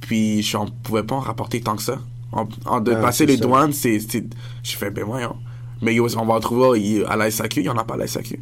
puis 0.00 0.42
j'en 0.42 0.66
pouvais 0.66 1.02
pas 1.02 1.14
en 1.16 1.20
rapporter 1.20 1.60
tant 1.60 1.76
que 1.76 1.82
ça. 1.82 1.98
En, 2.32 2.48
en- 2.66 2.80
de 2.80 2.92
Ah, 2.92 2.96
passer 2.96 3.26
les 3.26 3.36
ça. 3.36 3.42
douanes, 3.44 3.72
c'est, 3.72 3.98
j'ai 4.62 4.76
fait 4.76 4.90
ben 4.90 5.04
voyons. 5.04 5.36
Mais 5.82 5.98
on 6.00 6.06
va 6.26 6.34
en 6.34 6.40
trouver 6.40 7.04
à 7.06 7.16
la 7.16 7.30
SAQ, 7.30 7.60
il 7.60 7.66
y 7.66 7.68
en 7.68 7.76
a 7.78 7.84
pas 7.84 7.94
à 7.94 7.98
la 7.98 8.06
SAQ. 8.06 8.40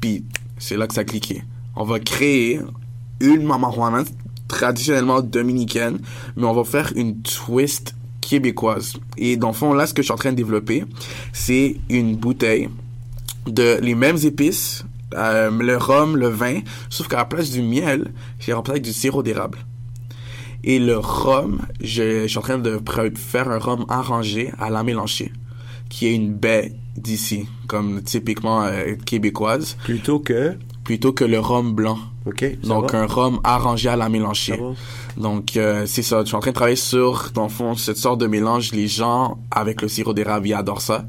Puis 0.00 0.24
c'est 0.58 0.76
là 0.76 0.86
que 0.86 0.94
ça 0.94 1.00
a 1.02 1.04
cliqué. 1.04 1.42
On 1.76 1.84
va 1.84 2.00
créer 2.00 2.60
une 3.20 3.44
Mama 3.44 3.70
Juana 3.72 4.04
traditionnellement 4.48 5.20
dominicaine, 5.22 5.98
mais 6.36 6.44
on 6.44 6.52
va 6.52 6.64
faire 6.64 6.92
une 6.96 7.22
twist 7.22 7.94
québécoise. 8.34 8.94
Et 9.16 9.36
dans 9.36 9.48
le 9.48 9.54
fond, 9.54 9.72
là, 9.72 9.86
ce 9.86 9.94
que 9.94 10.02
je 10.02 10.06
suis 10.06 10.12
en 10.12 10.16
train 10.16 10.32
de 10.32 10.36
développer, 10.36 10.84
c'est 11.32 11.76
une 11.88 12.16
bouteille 12.16 12.68
de 13.46 13.78
les 13.80 13.94
mêmes 13.94 14.18
épices, 14.24 14.84
euh, 15.14 15.50
le 15.50 15.76
rhum, 15.76 16.16
le 16.16 16.28
vin, 16.28 16.60
sauf 16.90 17.06
qu'à 17.06 17.18
la 17.18 17.24
place 17.26 17.50
du 17.50 17.62
miel, 17.62 18.12
j'ai 18.40 18.52
remplacé 18.52 18.78
avec 18.78 18.82
du 18.82 18.92
sirop 18.92 19.22
d'érable. 19.22 19.58
Et 20.64 20.80
le 20.80 20.98
rhum, 20.98 21.60
je, 21.80 22.26
suis 22.26 22.38
en 22.38 22.42
train 22.42 22.58
de 22.58 22.80
faire 23.14 23.48
un 23.50 23.58
rhum 23.58 23.84
arrangé 23.88 24.50
à 24.58 24.68
la 24.68 24.82
mélanchée, 24.82 25.30
qui 25.88 26.06
est 26.08 26.14
une 26.14 26.32
baie 26.34 26.72
d'ici, 26.96 27.46
comme 27.68 28.02
typiquement 28.02 28.64
euh, 28.64 28.94
québécoise, 29.06 29.76
plutôt 29.84 30.18
que. 30.18 30.56
Plutôt 30.84 31.12
que 31.12 31.24
le 31.24 31.40
rhum 31.40 31.74
blanc. 31.74 31.98
OK. 32.26 32.40
ça 32.40 32.68
Donc 32.68 32.92
va? 32.92 33.00
un 33.00 33.06
rhum 33.06 33.40
arrangé 33.42 33.88
à 33.88 33.96
la 33.96 34.08
mélanchée. 34.08 34.60
Donc 35.16 35.56
euh, 35.56 35.84
c'est 35.86 36.02
ça, 36.02 36.20
je 36.20 36.26
suis 36.26 36.36
en 36.36 36.40
train 36.40 36.50
de 36.50 36.54
travailler 36.54 36.76
sur, 36.76 37.30
dans 37.34 37.44
le 37.44 37.48
fond, 37.48 37.74
cette 37.74 37.96
sorte 37.96 38.20
de 38.20 38.26
mélange. 38.26 38.72
Les 38.72 38.88
gens, 38.88 39.38
avec 39.50 39.82
le 39.82 39.88
sirop 39.88 40.14
d'érable, 40.14 40.46
ils 40.48 40.54
adorent 40.54 40.80
ça. 40.82 41.04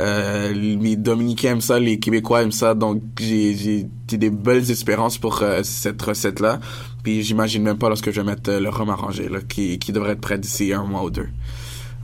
Euh, 0.00 0.52
les 0.52 0.96
Dominicains 0.96 1.52
aiment 1.52 1.60
ça, 1.60 1.78
les 1.80 1.98
Québécois 1.98 2.42
aiment 2.42 2.52
ça, 2.52 2.74
donc 2.74 3.02
j'ai 3.18 3.56
j'ai 3.56 3.86
j'ai 4.08 4.16
des 4.16 4.30
belles 4.30 4.70
espérances 4.70 5.18
pour 5.18 5.42
euh, 5.42 5.62
cette 5.64 6.00
recette-là. 6.00 6.60
Puis 7.02 7.22
j'imagine 7.22 7.62
même 7.62 7.78
pas 7.78 7.88
lorsque 7.88 8.10
je 8.10 8.20
vais 8.20 8.26
mettre 8.26 8.50
euh, 8.50 8.60
le 8.60 8.68
rhum 8.68 8.90
arrangé, 8.90 9.28
là, 9.28 9.40
qui, 9.46 9.78
qui 9.78 9.92
devrait 9.92 10.12
être 10.12 10.20
prêt 10.20 10.38
d'ici 10.38 10.72
un 10.72 10.84
mois 10.84 11.02
ou 11.04 11.10
deux. 11.10 11.28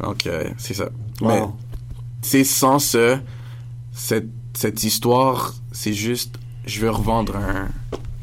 Donc 0.02 0.26
euh, 0.26 0.44
c'est 0.58 0.74
ça. 0.74 0.88
Wow. 1.20 1.28
Mais 1.28 1.42
c'est 2.22 2.44
sans 2.44 2.78
ce, 2.78 3.18
cette, 3.92 4.28
cette 4.54 4.82
histoire, 4.82 5.54
c'est 5.72 5.92
juste, 5.92 6.36
je 6.66 6.80
veux 6.80 6.90
revendre 6.90 7.36
un... 7.36 7.68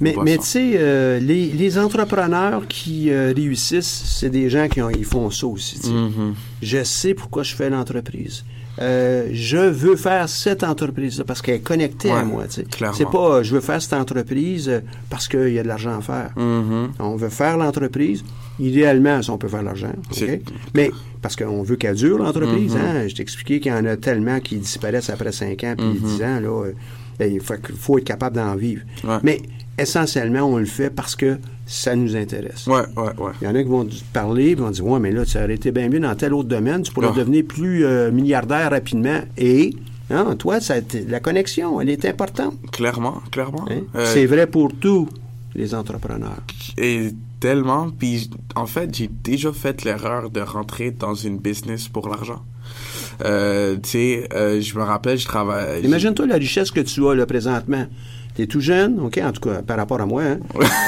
Mais, 0.03 0.15
tu 0.37 0.43
sais, 0.43 0.71
euh, 0.77 1.19
les, 1.19 1.45
les 1.51 1.77
entrepreneurs 1.77 2.67
qui 2.67 3.11
euh, 3.11 3.33
réussissent, 3.35 4.03
c'est 4.19 4.31
des 4.31 4.49
gens 4.49 4.67
qui 4.67 4.81
ont, 4.81 4.89
ils 4.89 5.05
font 5.05 5.29
ça 5.29 5.45
aussi. 5.45 5.79
Mhm. 5.87 6.33
Je 6.63 6.83
sais 6.83 7.13
pourquoi 7.13 7.43
je 7.43 7.53
fais 7.55 7.69
l'entreprise. 7.69 8.43
euh, 8.79 9.27
je 9.31 9.57
veux 9.57 9.95
faire 9.95 10.27
cette 10.27 10.63
entreprise 10.63 11.23
parce 11.27 11.43
qu'elle 11.43 11.55
est 11.57 11.59
connectée 11.59 12.09
à 12.09 12.23
moi. 12.23 12.45
C'est 12.49 12.65
pas 13.11 13.35
euh, 13.35 13.43
je 13.43 13.53
veux 13.53 13.61
faire 13.61 13.79
cette 13.79 13.93
entreprise 13.93 14.69
euh, 14.69 14.79
parce 15.07 15.27
qu'il 15.27 15.49
y 15.53 15.59
a 15.59 15.63
de 15.63 15.67
l'argent 15.67 15.95
à 15.99 16.01
faire. 16.01 16.31
Mhm. 16.35 16.93
On 16.97 17.15
veut 17.15 17.29
faire 17.29 17.57
l'entreprise. 17.57 18.23
Idéalement, 18.59 19.21
si 19.21 19.29
on 19.29 19.37
peut 19.37 19.49
faire 19.49 19.61
l'argent. 19.63 19.93
Mais 20.73 20.89
parce 21.21 21.35
qu'on 21.35 21.61
veut 21.61 21.75
qu'elle 21.75 21.95
dure, 21.95 22.17
l'entreprise. 22.17 22.73
Mhm. 22.73 22.81
hein. 22.81 23.07
Je 23.07 23.13
t'ai 23.13 23.21
expliqué 23.21 23.59
qu'il 23.59 23.71
y 23.71 23.75
en 23.75 23.85
a 23.85 23.97
tellement 23.97 24.39
qui 24.39 24.55
disparaissent 24.57 25.11
après 25.11 25.31
5 25.31 25.63
ans 25.63 25.75
puis 25.77 25.85
Mhm. 25.85 25.93
10 26.17 26.23
ans. 26.23 26.39
Là, 26.39 26.63
il 27.19 27.39
faut, 27.41 27.53
faut 27.77 27.97
être 27.97 28.03
capable 28.05 28.35
d'en 28.37 28.55
vivre. 28.55 28.81
Ouais. 29.03 29.17
Mais 29.23 29.41
essentiellement, 29.77 30.41
on 30.43 30.57
le 30.57 30.65
fait 30.65 30.89
parce 30.89 31.15
que 31.15 31.37
ça 31.65 31.95
nous 31.95 32.15
intéresse. 32.15 32.67
Ouais, 32.67 32.81
ouais, 32.97 33.13
ouais. 33.17 33.31
Il 33.41 33.45
y 33.45 33.47
en 33.47 33.55
a 33.55 33.63
qui 33.63 33.69
vont 33.69 33.87
parler 34.13 34.55
vont 34.55 34.69
dire 34.71 34.85
Ouais, 34.85 34.99
mais 34.99 35.11
là, 35.11 35.25
ça 35.25 35.43
aurait 35.43 35.55
été 35.55 35.71
bien 35.71 35.87
mieux 35.89 35.99
dans 35.99 36.13
tel 36.15 36.33
autre 36.33 36.49
domaine, 36.49 36.81
tu 36.83 36.91
pourrais 36.91 37.09
Ah. 37.11 37.17
devenir 37.17 37.43
plus 37.45 37.85
euh, 37.85 38.11
milliardaire 38.11 38.69
rapidement. 38.71 39.21
Et 39.37 39.73
hein, 40.09 40.35
toi, 40.37 40.59
ça 40.59 40.75
la 41.07 41.19
connexion, 41.19 41.79
elle 41.81 41.89
est 41.89 42.05
importante. 42.05 42.55
Clairement, 42.71 43.21
clairement. 43.31 43.65
hein? 43.69 43.81
Euh, 43.95 44.05
C'est 44.13 44.25
vrai 44.25 44.47
pour 44.47 44.71
tous 44.73 45.07
les 45.55 45.73
entrepreneurs. 45.73 46.41
Et 46.77 47.11
tellement. 47.39 47.89
Puis, 47.97 48.29
en 48.55 48.65
fait, 48.65 48.93
j'ai 48.93 49.09
déjà 49.23 49.51
fait 49.53 49.83
l'erreur 49.83 50.29
de 50.29 50.41
rentrer 50.41 50.91
dans 50.91 51.15
une 51.15 51.37
business 51.37 51.87
pour 51.87 52.07
l'argent. 52.09 52.41
Euh, 53.23 53.75
tu 53.75 53.89
sais, 53.89 54.29
euh, 54.33 54.61
je 54.61 54.77
me 54.77 54.83
rappelle, 54.83 55.17
je 55.17 55.25
travaille. 55.25 55.81
Imagine-toi 55.83 56.27
la 56.27 56.35
richesse 56.35 56.71
que 56.71 56.81
tu 56.81 57.07
as 57.07 57.15
là 57.15 57.25
présentement. 57.25 57.85
Tu 58.35 58.43
es 58.43 58.47
tout 58.47 58.61
jeune, 58.61 58.99
OK, 58.99 59.19
en 59.23 59.31
tout 59.31 59.41
cas, 59.41 59.61
par 59.61 59.77
rapport 59.77 59.99
à 60.01 60.05
moi. 60.05 60.23
Hein? 60.23 60.39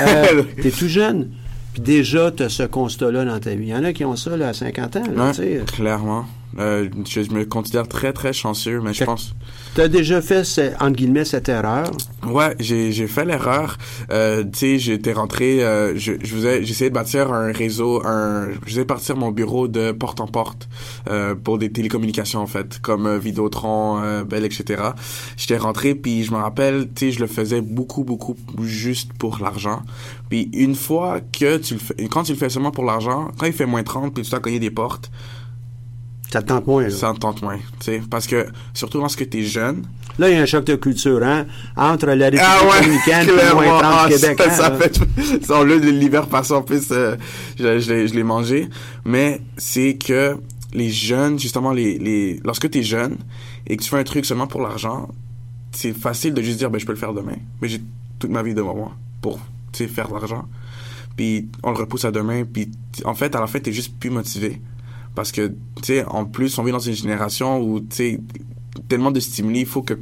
Euh, 0.07 0.43
tu 0.61 0.67
es 0.67 0.71
tout 0.71 0.87
jeune. 0.87 1.29
Puis 1.73 1.81
déjà, 1.81 2.31
tu 2.31 2.43
as 2.43 2.49
ce 2.49 2.63
constat-là 2.63 3.25
dans 3.25 3.39
ta 3.39 3.55
vie. 3.55 3.65
Il 3.67 3.69
y 3.69 3.75
en 3.75 3.83
a 3.83 3.93
qui 3.93 4.05
ont 4.05 4.15
ça 4.15 4.37
là, 4.37 4.49
à 4.49 4.53
50 4.53 4.95
ans. 4.95 5.03
Ouais, 5.15 5.33
sais. 5.33 5.61
clairement. 5.75 6.25
Euh, 6.59 6.87
je, 7.09 7.23
je 7.23 7.31
me 7.31 7.45
considère 7.45 7.87
très, 7.87 8.13
très 8.13 8.31
chanceux, 8.31 8.79
mais 8.79 8.93
je 8.93 9.03
pense. 9.03 9.33
Tu 9.75 9.81
as 9.81 9.87
déjà 9.87 10.21
fait, 10.21 10.43
ce- 10.43 10.71
entre 10.79 10.91
guillemets, 10.97 11.25
cette 11.25 11.49
erreur? 11.49 11.89
Ouais, 12.27 12.55
j'ai 12.59 13.07
fait 13.07 13.25
l'erreur. 13.25 13.79
Euh, 14.11 14.43
tu 14.43 14.49
sais, 14.59 14.77
j'étais 14.79 15.13
rentré, 15.13 15.63
euh, 15.63 15.97
je 15.97 16.13
je 16.21 16.35
faisais, 16.35 16.63
j'essayais 16.63 16.91
de 16.91 16.95
bâtir 16.95 17.33
un 17.33 17.51
réseau, 17.51 18.05
un, 18.05 18.49
je 18.65 18.69
faisais 18.69 18.85
partir 18.85 19.17
mon 19.17 19.31
bureau 19.31 19.67
de 19.67 19.91
porte 19.91 20.21
en 20.21 20.27
porte 20.27 20.69
euh, 21.09 21.33
pour 21.33 21.57
des 21.57 21.71
télécommunications 21.71 22.39
en 22.39 22.45
fait, 22.45 22.79
comme 22.83 23.07
euh, 23.07 23.17
Vidéotron, 23.17 23.99
euh, 24.03 24.23
Bell, 24.23 24.45
etc. 24.45 24.83
J'étais 25.37 25.57
rentré 25.57 25.95
puis 25.95 26.23
je 26.23 26.31
me 26.31 26.37
rappelle, 26.37 26.87
tu 26.93 27.07
sais, 27.07 27.11
je 27.11 27.19
le 27.19 27.27
faisais 27.27 27.61
beaucoup 27.61 28.03
beaucoup 28.03 28.35
juste 28.61 29.11
pour 29.13 29.39
l'argent. 29.41 29.81
Puis 30.29 30.51
une 30.53 30.75
fois 30.75 31.19
que 31.19 31.57
tu 31.57 31.73
le 31.73 31.79
fais, 31.79 31.95
quand 32.11 32.21
tu 32.23 32.33
le 32.33 32.37
fais 32.37 32.49
seulement 32.49 32.71
pour 32.71 32.85
l'argent, 32.85 33.31
quand 33.39 33.47
il 33.47 33.53
fait 33.53 33.65
moins 33.65 33.83
30 33.83 34.13
puis 34.13 34.23
tu 34.23 34.29
dois 34.29 34.39
cogner 34.39 34.59
des 34.59 34.71
portes, 34.71 35.09
Ça 36.33 36.41
te 36.41 36.47
tente 36.47 36.67
moins. 36.67 36.83
Là, 36.83 36.89
ça 36.89 37.09
en 37.11 37.15
tente 37.15 37.41
moins, 37.41 37.57
tu 37.57 37.63
sais, 37.85 38.01
parce 38.09 38.27
que 38.27 38.47
surtout 38.73 38.97
lorsque 38.99 39.27
t'es 39.29 39.43
jeune, 39.43 39.83
Là, 40.19 40.29
il 40.29 40.35
y 40.35 40.37
a 40.37 40.43
un 40.43 40.45
choc 40.45 40.63
de 40.65 40.75
culture, 40.75 41.23
hein? 41.23 41.47
Entre 41.75 42.05
la 42.05 42.25
République 42.25 42.41
Ah 42.47 42.59
ouais, 42.69 42.81
dominicaine 42.81 43.27
et 43.29 43.53
moins 43.55 43.79
30 43.79 43.81
Ah, 43.83 44.05
Québec. 44.09 44.37
ça, 44.39 44.45
hein, 44.45 44.51
ça 44.51 44.71
fait, 44.75 44.99
ça, 45.43 45.59
au 45.59 45.63
lieu 45.63 45.79
de 45.79 45.89
l'hiver 45.89 46.27
passé, 46.27 46.53
en 46.53 46.61
plus, 46.61 46.83
euh, 46.91 47.15
je, 47.57 47.79
je 47.79 47.91
l'ai- 47.93 48.07
je 48.07 48.13
l'ai 48.13 48.21
mangé. 48.23 48.67
Mais 49.05 49.41
c'est 49.57 49.95
que 49.95 50.37
les 50.71 50.91
jeunes, 50.91 51.39
justement, 51.39 51.71
les, 51.71 51.97
les, 51.97 52.39
lorsque 52.45 52.69
tu 52.69 52.77
es 52.79 52.83
jeune 52.83 53.17
et 53.65 53.75
que 53.75 53.81
tu 53.81 53.89
fais 53.89 53.97
un 53.97 54.03
truc 54.03 54.23
seulement 54.25 54.45
pour 54.45 54.61
l'argent, 54.61 55.07
c'est 55.71 55.93
facile 55.97 56.35
de 56.35 56.43
juste 56.43 56.59
dire, 56.59 56.69
ben, 56.69 56.77
je 56.79 56.85
peux 56.85 56.93
le 56.93 56.99
faire 56.99 57.13
demain. 57.13 57.37
Mais 57.59 57.67
j'ai 57.67 57.81
toute 58.19 58.29
ma 58.29 58.43
vie 58.43 58.53
devant 58.53 58.75
moi 58.75 58.91
pour, 59.19 59.39
tu 59.71 59.87
faire 59.87 60.09
de 60.09 60.13
l'argent. 60.13 60.45
Puis 61.17 61.47
on 61.63 61.71
le 61.71 61.77
repousse 61.77 62.05
à 62.05 62.11
demain. 62.11 62.43
Puis 62.45 62.69
en 63.03 63.15
fait, 63.15 63.35
à 63.35 63.39
la 63.39 63.47
fin, 63.47 63.59
t'es 63.59 63.73
juste 63.73 63.97
plus 63.99 64.11
motivé. 64.11 64.61
Parce 65.15 65.31
que, 65.31 65.47
tu 65.47 65.83
sais, 65.83 66.05
en 66.05 66.25
plus, 66.25 66.57
on 66.57 66.63
vit 66.63 66.71
dans 66.71 66.79
une 66.79 66.93
génération 66.93 67.61
où, 67.61 67.79
tu 67.79 67.85
sais, 67.91 68.19
tellement 68.87 69.11
de 69.11 69.19
stimuli, 69.19 69.61
il 69.61 69.65
faut 69.65 69.81
que... 69.81 69.93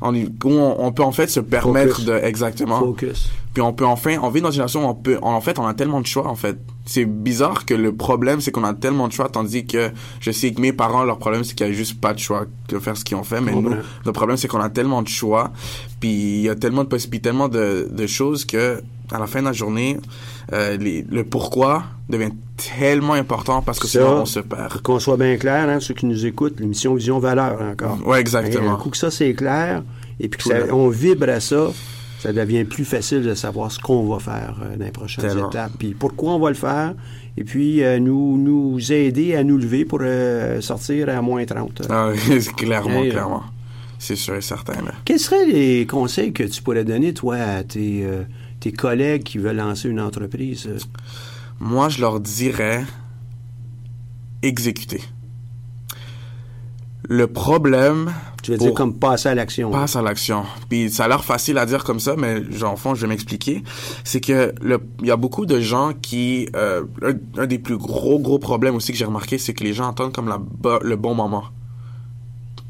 On, 0.00 0.14
on, 0.14 0.76
on 0.78 0.92
peut 0.92 1.02
en 1.02 1.12
fait 1.12 1.28
se 1.28 1.40
permettre 1.40 1.96
Focus. 1.96 2.04
de... 2.04 2.12
Exactement. 2.22 2.80
Focus. 2.80 3.30
Puis 3.54 3.62
on 3.62 3.72
peut 3.72 3.86
enfin, 3.86 4.18
on 4.22 4.28
vit 4.28 4.42
dans 4.42 4.48
une 4.48 4.52
génération 4.54 4.86
où 4.86 4.90
on 4.90 4.94
peut, 4.94 5.18
en 5.22 5.40
fait, 5.40 5.58
on 5.58 5.66
a 5.66 5.72
tellement 5.72 6.00
de 6.02 6.06
choix, 6.06 6.28
en 6.28 6.36
fait. 6.36 6.58
C'est 6.88 7.04
bizarre 7.04 7.66
que 7.66 7.74
le 7.74 7.92
problème, 7.94 8.40
c'est 8.40 8.52
qu'on 8.52 8.62
a 8.62 8.72
tellement 8.72 9.08
de 9.08 9.12
choix, 9.12 9.28
tandis 9.28 9.66
que 9.66 9.90
je 10.20 10.30
sais 10.30 10.52
que 10.52 10.60
mes 10.60 10.72
parents, 10.72 11.02
leur 11.02 11.18
problème, 11.18 11.42
c'est 11.42 11.54
qu'il 11.56 11.66
y 11.66 11.70
a 11.70 11.72
juste 11.72 12.00
pas 12.00 12.14
de 12.14 12.20
choix 12.20 12.46
de 12.68 12.78
faire 12.78 12.96
ce 12.96 13.04
qu'ils 13.04 13.16
ont 13.16 13.24
fait. 13.24 13.40
Mais 13.40 13.52
nous, 13.52 13.74
le 14.04 14.12
problème, 14.12 14.36
c'est 14.36 14.46
qu'on 14.46 14.60
a 14.60 14.68
tellement 14.70 15.02
de 15.02 15.08
choix, 15.08 15.50
puis 15.98 16.10
il 16.10 16.40
y 16.42 16.48
a 16.48 16.54
tellement 16.54 16.84
de 16.84 16.88
possibilités, 16.88 17.28
tellement 17.30 17.48
de, 17.48 17.88
de 17.90 18.06
choses 18.06 18.44
que, 18.44 18.80
à 19.10 19.18
la 19.18 19.26
fin 19.26 19.40
de 19.40 19.46
la 19.46 19.52
journée, 19.52 19.96
euh, 20.52 20.76
les- 20.76 21.04
le 21.10 21.24
pourquoi 21.24 21.82
devient 22.08 22.30
tellement 22.78 23.14
important 23.14 23.62
parce 23.62 23.80
que 23.80 23.88
Ça, 23.88 23.98
sinon 23.98 24.22
on 24.22 24.24
se 24.26 24.38
perd. 24.38 24.80
Qu'on 24.82 25.00
soit 25.00 25.16
bien 25.16 25.36
clair, 25.38 25.68
hein, 25.68 25.80
ceux 25.80 25.94
qui 25.94 26.06
nous 26.06 26.24
écoutent, 26.24 26.60
l'émission 26.60 26.94
Vision 26.94 27.18
Valeur 27.18 27.60
encore. 27.62 27.98
Un 28.08 28.14
exactement. 28.16 28.76
coup 28.76 28.90
que 28.90 28.96
ça, 28.96 29.10
c'est 29.10 29.34
clair, 29.34 29.82
et 30.20 30.28
puis 30.28 30.38
que 30.40 30.48
ça- 30.48 30.72
on 30.72 30.88
vibre 30.88 31.28
à 31.30 31.40
ça, 31.40 31.66
ça 32.26 32.32
devient 32.32 32.64
plus 32.64 32.84
facile 32.84 33.22
de 33.22 33.34
savoir 33.34 33.70
ce 33.70 33.78
qu'on 33.78 34.04
va 34.08 34.18
faire 34.18 34.56
euh, 34.60 34.76
dans 34.76 34.84
les 34.84 34.90
prochaines 34.90 35.28
Tellement. 35.28 35.48
étapes, 35.48 35.70
puis 35.78 35.94
pourquoi 35.94 36.32
on 36.34 36.40
va 36.40 36.48
le 36.48 36.56
faire, 36.56 36.94
et 37.36 37.44
puis 37.44 37.84
euh, 37.84 38.00
nous, 38.00 38.36
nous 38.36 38.92
aider 38.92 39.36
à 39.36 39.44
nous 39.44 39.56
lever 39.56 39.84
pour 39.84 40.00
euh, 40.02 40.60
sortir 40.60 41.08
à 41.08 41.22
moins 41.22 41.44
30. 41.44 41.82
Ah, 41.88 42.10
clairement, 42.56 43.02
clairement. 43.02 43.44
C'est 44.00 44.16
sûr 44.16 44.34
et 44.34 44.40
certain, 44.40 44.82
là. 44.82 44.92
Quels 45.04 45.20
seraient 45.20 45.46
les 45.46 45.86
conseils 45.86 46.32
que 46.32 46.42
tu 46.42 46.62
pourrais 46.62 46.84
donner, 46.84 47.14
toi, 47.14 47.36
à 47.36 47.62
tes, 47.62 48.04
euh, 48.04 48.24
tes 48.58 48.72
collègues 48.72 49.22
qui 49.22 49.38
veulent 49.38 49.56
lancer 49.56 49.88
une 49.88 50.00
entreprise? 50.00 50.68
Moi, 51.60 51.88
je 51.90 52.00
leur 52.00 52.18
dirais 52.18 52.84
exécuter. 54.42 55.00
Le 57.08 57.28
problème, 57.28 58.12
Tu 58.46 58.52
veux 58.52 58.58
dire 58.58 58.74
comme 58.74 58.94
passer 58.94 59.28
à 59.28 59.34
l'action. 59.34 59.72
passe 59.72 59.96
à 59.96 60.02
l'action. 60.02 60.44
Puis 60.68 60.88
ça 60.88 61.06
a 61.06 61.08
l'air 61.08 61.24
facile 61.24 61.58
à 61.58 61.66
dire 61.66 61.82
comme 61.82 61.98
ça, 61.98 62.14
mais 62.16 62.44
genre, 62.52 62.74
au 62.74 62.76
fond, 62.76 62.94
je 62.94 63.00
vais 63.00 63.08
m'expliquer. 63.08 63.64
C'est 64.04 64.20
que 64.20 64.54
le, 64.62 64.78
il 65.00 65.08
y 65.08 65.10
a 65.10 65.16
beaucoup 65.16 65.46
de 65.46 65.58
gens 65.58 65.90
qui, 66.00 66.48
euh, 66.54 66.84
un, 67.02 67.42
un 67.42 67.46
des 67.48 67.58
plus 67.58 67.76
gros 67.76 68.20
gros 68.20 68.38
problèmes 68.38 68.76
aussi 68.76 68.92
que 68.92 68.98
j'ai 68.98 69.04
remarqué, 69.04 69.38
c'est 69.38 69.52
que 69.52 69.64
les 69.64 69.72
gens 69.72 69.90
attendent 69.90 70.12
comme 70.12 70.28
la, 70.28 70.38
le 70.80 70.94
bon 70.94 71.12
moment. 71.12 71.46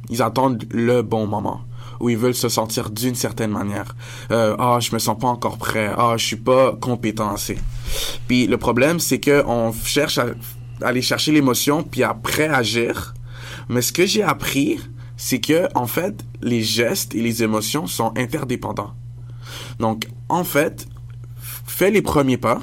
Ils 0.08 0.22
attendent 0.22 0.64
le 0.70 1.02
bon 1.02 1.26
moment 1.26 1.60
où 2.00 2.08
ils 2.08 2.16
veulent 2.16 2.34
se 2.34 2.48
sentir 2.48 2.88
d'une 2.88 3.14
certaine 3.14 3.50
manière. 3.50 3.94
Euh, 4.30 4.56
ah, 4.58 4.78
je 4.80 4.94
me 4.94 4.98
sens 4.98 5.18
pas 5.18 5.28
encore 5.28 5.58
prêt. 5.58 5.90
Ah, 5.94 6.14
je 6.16 6.24
suis 6.24 6.36
pas 6.36 6.74
compétent 6.80 7.34
assez. 7.34 7.58
Puis 8.28 8.46
le 8.46 8.56
problème, 8.56 8.98
c'est 8.98 9.20
que 9.20 9.44
on 9.46 9.74
cherche 9.74 10.16
à 10.16 10.28
aller 10.80 11.02
chercher 11.02 11.32
l'émotion 11.32 11.82
puis 11.82 12.02
après 12.02 12.48
agir. 12.48 13.12
Mais 13.68 13.82
ce 13.82 13.92
que 13.92 14.06
j'ai 14.06 14.22
appris, 14.22 14.78
c'est 15.16 15.40
que 15.40 15.68
en 15.74 15.86
fait, 15.86 16.24
les 16.42 16.62
gestes 16.62 17.14
et 17.14 17.22
les 17.22 17.42
émotions 17.42 17.86
sont 17.86 18.12
interdépendants. 18.16 18.94
Donc, 19.78 20.08
en 20.28 20.44
fait, 20.44 20.86
fais 21.66 21.90
les 21.90 22.02
premiers 22.02 22.36
pas. 22.36 22.60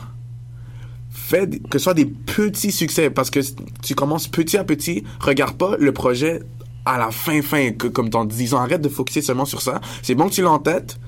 Fais 1.10 1.48
que 1.48 1.78
ce 1.78 1.84
soit 1.84 1.94
des 1.94 2.06
petits 2.06 2.72
succès 2.72 3.10
parce 3.10 3.30
que 3.30 3.40
tu 3.82 3.96
commences 3.96 4.28
petit 4.28 4.58
à 4.58 4.64
petit. 4.64 5.04
Regarde 5.20 5.58
pas 5.58 5.76
le 5.78 5.92
projet 5.92 6.42
à 6.86 6.98
la 6.98 7.12
fin 7.12 7.42
fin 7.42 7.72
que, 7.72 7.88
comme 7.88 8.10
dans 8.10 8.26
10 8.26 8.54
ans. 8.54 8.60
Arrête 8.60 8.82
de 8.82 8.90
focuser 8.90 9.22
seulement 9.22 9.46
sur 9.46 9.62
ça. 9.62 9.80
C'est 10.02 10.16
bon 10.16 10.28
que 10.28 10.34
tu 10.34 10.42
l'as 10.42 10.52
en 10.52 10.60
tête, 10.60 11.00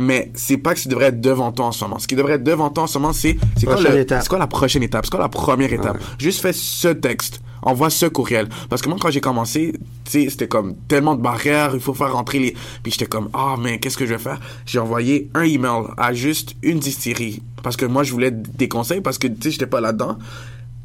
mais 0.00 0.30
c'est 0.34 0.56
pas 0.56 0.74
que 0.74 0.80
ça 0.80 0.88
devrait 0.88 1.06
être 1.06 1.20
devant 1.20 1.52
toi 1.52 1.66
en 1.66 1.72
ce 1.72 1.84
moment. 1.84 1.98
Ce 1.98 2.08
qui 2.08 2.16
devrait 2.16 2.34
être 2.34 2.42
devant 2.44 2.70
toi 2.70 2.84
en 2.84 2.86
ce 2.86 2.98
moment, 2.98 3.12
c'est 3.12 3.36
c'est 3.56 3.66
quoi, 3.66 3.76
le- 3.90 3.98
la 4.40 4.46
prochaine 4.46 4.82
étape, 4.82 5.04
c'est 5.04 5.10
quoi 5.10 5.20
la 5.20 5.28
première 5.28 5.72
étape? 5.72 5.98
Juste 6.18 6.40
fais 6.40 6.52
ce 6.52 6.88
texte. 6.88 7.40
Envoie 7.62 7.90
ce 7.90 8.06
courriel. 8.06 8.48
Parce 8.70 8.80
que 8.80 8.88
moi, 8.88 8.96
quand 8.98 9.10
j'ai 9.10 9.20
commencé, 9.20 9.74
c'était 10.06 10.48
comme 10.48 10.76
tellement 10.88 11.14
de 11.14 11.20
barrières, 11.20 11.72
il 11.74 11.80
faut 11.80 11.92
faire 11.92 12.10
rentrer 12.14 12.38
les... 12.38 12.56
Puis 12.82 12.92
j'étais 12.92 13.04
comme, 13.04 13.28
ah, 13.34 13.56
mais 13.60 13.78
qu'est-ce 13.78 13.98
que 13.98 14.06
je 14.06 14.14
vais 14.14 14.18
faire? 14.18 14.40
J'ai 14.64 14.78
envoyé 14.78 15.28
un 15.34 15.42
email 15.42 15.82
à 15.98 16.14
juste 16.14 16.56
une 16.62 16.78
distillerie. 16.78 17.42
Parce 17.62 17.76
que 17.76 17.84
moi, 17.84 18.02
je 18.02 18.12
voulais 18.12 18.30
des 18.30 18.66
conseils 18.68 19.02
parce 19.02 19.18
que, 19.18 19.26
tu 19.26 19.34
sais, 19.42 19.50
j'étais 19.50 19.66
pas 19.66 19.82
là-dedans. 19.82 20.16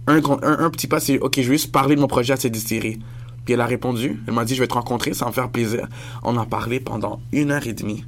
Un, 0.07 0.17
un, 0.17 0.65
un 0.65 0.69
petit 0.69 0.87
pas, 0.87 0.99
c'est, 0.99 1.17
OK, 1.19 1.35
je 1.37 1.43
vais 1.43 1.53
juste 1.57 1.71
parler 1.71 1.95
de 1.95 2.01
mon 2.01 2.07
projet 2.07 2.33
à 2.33 2.35
cette 2.35 2.51
distillerie. 2.51 2.99
Puis 3.45 3.53
elle 3.53 3.61
a 3.61 3.65
répondu. 3.65 4.21
Elle 4.27 4.33
m'a 4.33 4.43
dit, 4.43 4.53
je 4.53 4.59
vais 4.61 4.67
te 4.67 4.73
rencontrer, 4.73 5.13
ça 5.13 5.23
va 5.23 5.29
me 5.31 5.33
faire 5.33 5.49
plaisir. 5.49 5.87
On 6.23 6.35
a 6.37 6.45
parlé 6.45 6.81
pendant 6.81 7.21
une 7.31 7.51
heure 7.51 7.65
et 7.65 7.73
demie. 7.73 8.03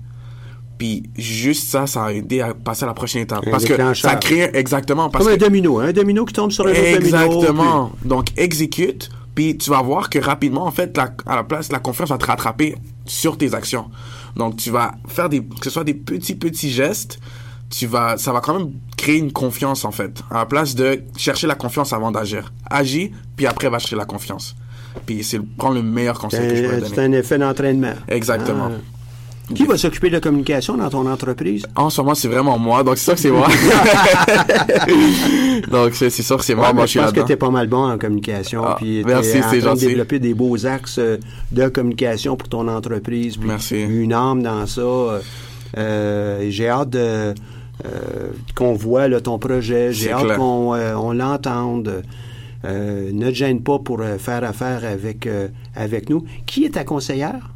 Puis 0.78 1.04
juste 1.18 1.70
ça, 1.70 1.88
ça 1.88 2.06
a 2.06 2.12
aidé 2.14 2.42
à 2.42 2.54
passer 2.54 2.84
à 2.84 2.88
la 2.88 2.94
prochaine 2.94 3.24
étape. 3.24 3.44
Un 3.48 3.52
parce 3.52 3.66
que 3.66 3.76
ça 3.96 4.16
crée 4.16 4.50
exactement. 4.54 5.10
Parce 5.10 5.26
Comme 5.26 5.34
un 5.34 5.38
domino, 5.38 5.80
hein, 5.80 5.88
un 5.88 5.92
domino 5.94 6.24
qui 6.26 6.34
tombe 6.34 6.52
sur 6.52 6.68
un 6.68 6.72
autre 6.72 6.80
domino. 6.80 7.06
Exactement. 7.06 7.92
Donc, 8.06 8.28
exécute, 8.38 9.10
puis 9.34 9.58
tu 9.58 9.70
vas 9.72 9.82
voir 9.82 10.10
que 10.10 10.20
rapidement, 10.20 10.66
en 10.66 10.72
fait, 10.72 10.96
la- 10.96 11.14
à 11.26 11.36
la 11.36 11.44
place, 11.44 11.72
la 11.72 11.80
confiance 11.80 12.10
va 12.10 12.18
te 12.18 12.26
rattraper 12.28 12.76
sur 13.06 13.38
tes 13.38 13.54
actions. 13.56 13.86
Donc, 14.36 14.58
tu 14.58 14.70
vas 14.70 14.92
faire 15.08 15.30
des, 15.30 15.40
que 15.44 15.64
ce 15.64 15.70
soit 15.72 15.84
des 15.84 15.96
petits, 15.96 16.36
petits 16.36 16.70
gestes, 16.70 17.20
tu 17.70 17.88
vas, 17.88 18.18
ça 18.18 18.32
va 18.32 18.40
quand 18.40 18.58
même 18.60 18.72
créer 18.96 19.18
une 19.18 19.32
confiance, 19.34 19.84
en 19.84 19.92
fait. 19.92 20.22
À 20.30 20.36
la 20.36 20.46
place 20.46 20.76
de 20.76 21.02
chercher 21.18 21.48
la 21.48 21.56
confiance 21.56 21.92
avant 21.92 22.12
d'agir. 22.12 22.54
Agis, 22.70 23.12
puis 23.36 23.46
après, 23.48 23.68
va 23.70 23.80
chercher 23.80 23.96
la 23.96 24.06
confiance. 24.06 24.56
Puis 25.06 25.24
c'est 25.24 25.38
le- 25.38 25.46
prendre 25.58 25.76
le 25.76 25.82
meilleur 25.84 26.18
conseil 26.20 26.48
que 26.48 26.56
je 26.56 26.64
pourrais 26.64 26.82
c'est 26.82 26.96
donner. 26.96 27.16
un 27.16 27.20
effet 27.20 27.38
d'entraînement. 27.40 27.94
Exactement. 28.08 28.70
Ah. 28.72 28.97
Qui 29.56 29.64
va 29.66 29.78
s'occuper 29.78 30.10
de 30.10 30.16
la 30.16 30.20
communication 30.20 30.76
dans 30.78 30.90
ton 30.90 31.10
entreprise? 31.10 31.66
En 31.76 31.90
ce 31.90 32.02
moment, 32.02 32.16
c'est 32.16 32.28
vraiment 32.28 32.58
moi, 32.58 32.84
donc 32.84 32.98
c'est 32.98 33.06
sûr 33.06 33.14
que 33.16 33.20
c'est 33.22 33.32
moi. 33.32 33.48
donc 35.72 35.94
c'est 35.94 36.10
sûr 36.10 36.38
que 36.38 36.44
c'est 36.44 36.56
moi, 36.56 36.68
Ouais, 36.68 36.74
moi 36.74 36.86
je 36.86 37.00
pense 37.00 37.12
que 37.12 37.22
tu 37.22 37.32
es 37.32 37.36
pas 37.36 37.50
mal 37.50 37.68
bon 37.68 37.90
en 37.92 37.98
communication. 37.98 38.64
Ah, 38.66 38.76
puis 38.78 39.04
merci, 39.06 39.32
c'est 39.32 39.40
train 39.42 39.56
de 39.56 39.60
gentil. 39.62 39.88
développer 39.88 40.20
des 40.20 40.34
beaux 40.34 40.66
axes 40.66 40.98
euh, 41.00 41.18
de 41.52 41.68
communication 41.70 42.36
pour 42.36 42.50
ton 42.50 42.68
entreprise. 42.68 43.38
puis 43.38 43.48
Merci. 43.48 43.82
Une 43.82 44.14
âme 44.14 44.44
dans 44.44 44.66
ça. 44.68 44.82
euh, 44.82 45.20
euh, 45.78 46.46
J'ai 46.50 46.70
hâte 46.70 46.90
de, 46.90 47.00
euh, 47.00 47.34
qu'on 48.56 48.74
voit 48.74 49.08
là, 49.08 49.22
ton 49.22 49.38
projet. 49.40 49.94
J'ai 49.94 50.12
hâte 50.12 50.38
qu'on 50.38 50.74
euh, 50.76 50.94
on 50.96 51.14
l'entende. 51.14 52.04
Euh, 52.66 53.12
ne 53.14 53.30
te 53.30 53.36
gêne 53.36 53.62
pas 53.62 53.80
pour 53.80 54.02
faire 54.18 54.44
affaire 54.44 54.82
avec, 54.84 55.26
euh, 55.28 55.48
avec 55.76 56.10
nous. 56.10 56.26
Qui 56.46 56.66
est 56.66 56.72
ta 56.72 56.84
conseillère? 56.84 57.52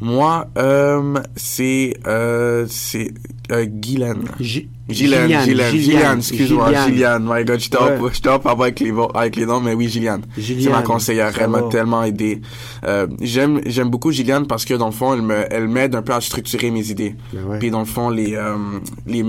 Moi, 0.00 0.46
euh, 0.56 1.14
c'est 1.36 1.94
euh, 2.06 2.66
c'est 2.68 3.12
euh, 3.50 3.64
Guylaine. 3.66 4.24
Gi- 4.40 4.68
Gillian, 4.88 5.26
Gillian, 5.44 5.70
Gillian, 5.70 6.16
excuse-moi, 6.16 6.72
Gillian. 6.86 7.20
My 7.20 7.44
god, 7.44 7.60
je 7.60 7.68
t'en 7.68 7.84
Ouais. 8.00 8.10
je 8.12 8.20
pas 8.22 8.50
avec 8.52 8.80
les, 8.80 8.90
avec 9.14 9.36
les 9.36 9.44
noms, 9.44 9.60
mais 9.60 9.74
oui, 9.74 9.86
Gillian. 9.88 10.20
C'est 10.40 10.70
ma 10.70 10.80
conseillère, 10.82 11.36
elle 11.38 11.50
m'a 11.50 11.62
tellement 11.62 12.04
aidé. 12.04 12.40
Euh, 12.84 13.06
j'aime, 13.20 13.60
j'aime 13.66 13.90
beaucoup 13.90 14.12
Gillian 14.12 14.44
parce 14.44 14.64
que 14.64 14.72
dans 14.72 14.86
le 14.86 14.92
fond, 14.92 15.12
elle 15.12 15.20
me, 15.22 15.44
elle 15.50 15.68
m'aide 15.68 15.94
un 15.94 16.00
peu 16.02 16.14
à 16.14 16.20
structurer 16.22 16.70
mes 16.70 16.90
idées. 16.90 17.16
Ben 17.34 17.44
ouais. 17.44 17.58
Puis 17.58 17.70
dans 17.70 17.80
le 17.80 17.84
fond, 17.84 18.08
les, 18.08 18.34
euh, 18.34 18.56
les, 19.06 19.24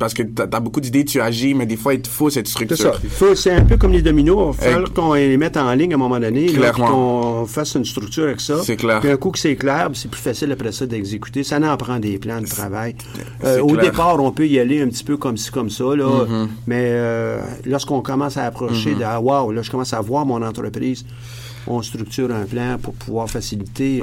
parce 0.00 0.14
que 0.14 0.22
t'as, 0.22 0.46
t'as 0.46 0.60
beaucoup 0.60 0.80
d'idées, 0.80 1.04
tu 1.04 1.20
agis, 1.20 1.52
mais 1.54 1.66
des 1.66 1.76
fois, 1.76 1.92
il 1.92 2.00
te 2.00 2.08
faut 2.08 2.30
cette 2.30 2.48
structure. 2.48 2.98
faut- 3.10 3.34
C'est 3.34 3.52
un 3.52 3.64
peu 3.64 3.76
comme 3.76 3.92
les 3.92 4.00
dominos. 4.00 4.56
Il 4.62 4.68
Eh, 4.68 4.90
qu'on 4.94 5.12
les 5.12 5.36
mette 5.36 5.58
en 5.58 5.72
ligne 5.74 5.92
à 5.92 5.96
un 5.96 5.98
moment 5.98 6.18
donné. 6.18 6.46
qu'on 6.74 7.44
fasse 7.46 7.74
une 7.74 7.84
structure 7.84 8.24
avec 8.24 8.40
ça. 8.40 8.56
C'est 8.64 8.76
clair. 8.76 9.00
Puis 9.00 9.10
un 9.10 9.16
coup 9.18 9.30
que 9.30 9.38
c'est 9.38 9.56
clair, 9.56 9.90
c'est 9.92 10.10
plus 10.10 10.20
facile 10.20 10.50
après 10.52 10.72
ça 10.72 10.86
d'exécuter. 10.86 11.44
Ça 11.44 11.58
en 11.60 11.76
prend 11.76 11.98
des 11.98 12.18
plans 12.18 12.40
de 12.40 12.46
travail. 12.46 12.96
Euh, 13.44 13.60
au. 13.60 13.76
Mm-hmm. 13.76 13.80
départ, 13.82 14.22
on 14.24 14.32
peut 14.32 14.46
y 14.46 14.58
aller 14.58 14.80
un 14.80 14.88
petit 14.88 15.04
peu 15.04 15.18
comme 15.18 15.36
ci, 15.36 15.50
comme 15.50 15.70
ça. 15.70 15.84
Là, 15.94 16.26
Mais 16.66 16.86
euh, 16.88 17.38
lorsqu'on 17.66 18.00
commence 18.00 18.38
à 18.38 18.44
approcher 18.46 18.94
de 18.94 19.04
ah, 19.04 19.20
wow, 19.20 19.52
là, 19.52 19.60
je 19.60 19.70
commence 19.70 19.92
à 19.92 20.00
voir 20.00 20.24
mon 20.24 20.42
entreprise. 20.42 21.04
On 21.66 21.82
structure 21.82 22.30
un 22.34 22.44
plan 22.44 22.78
pour 22.80 22.94
pouvoir 22.94 23.28
faciliter 23.28 24.00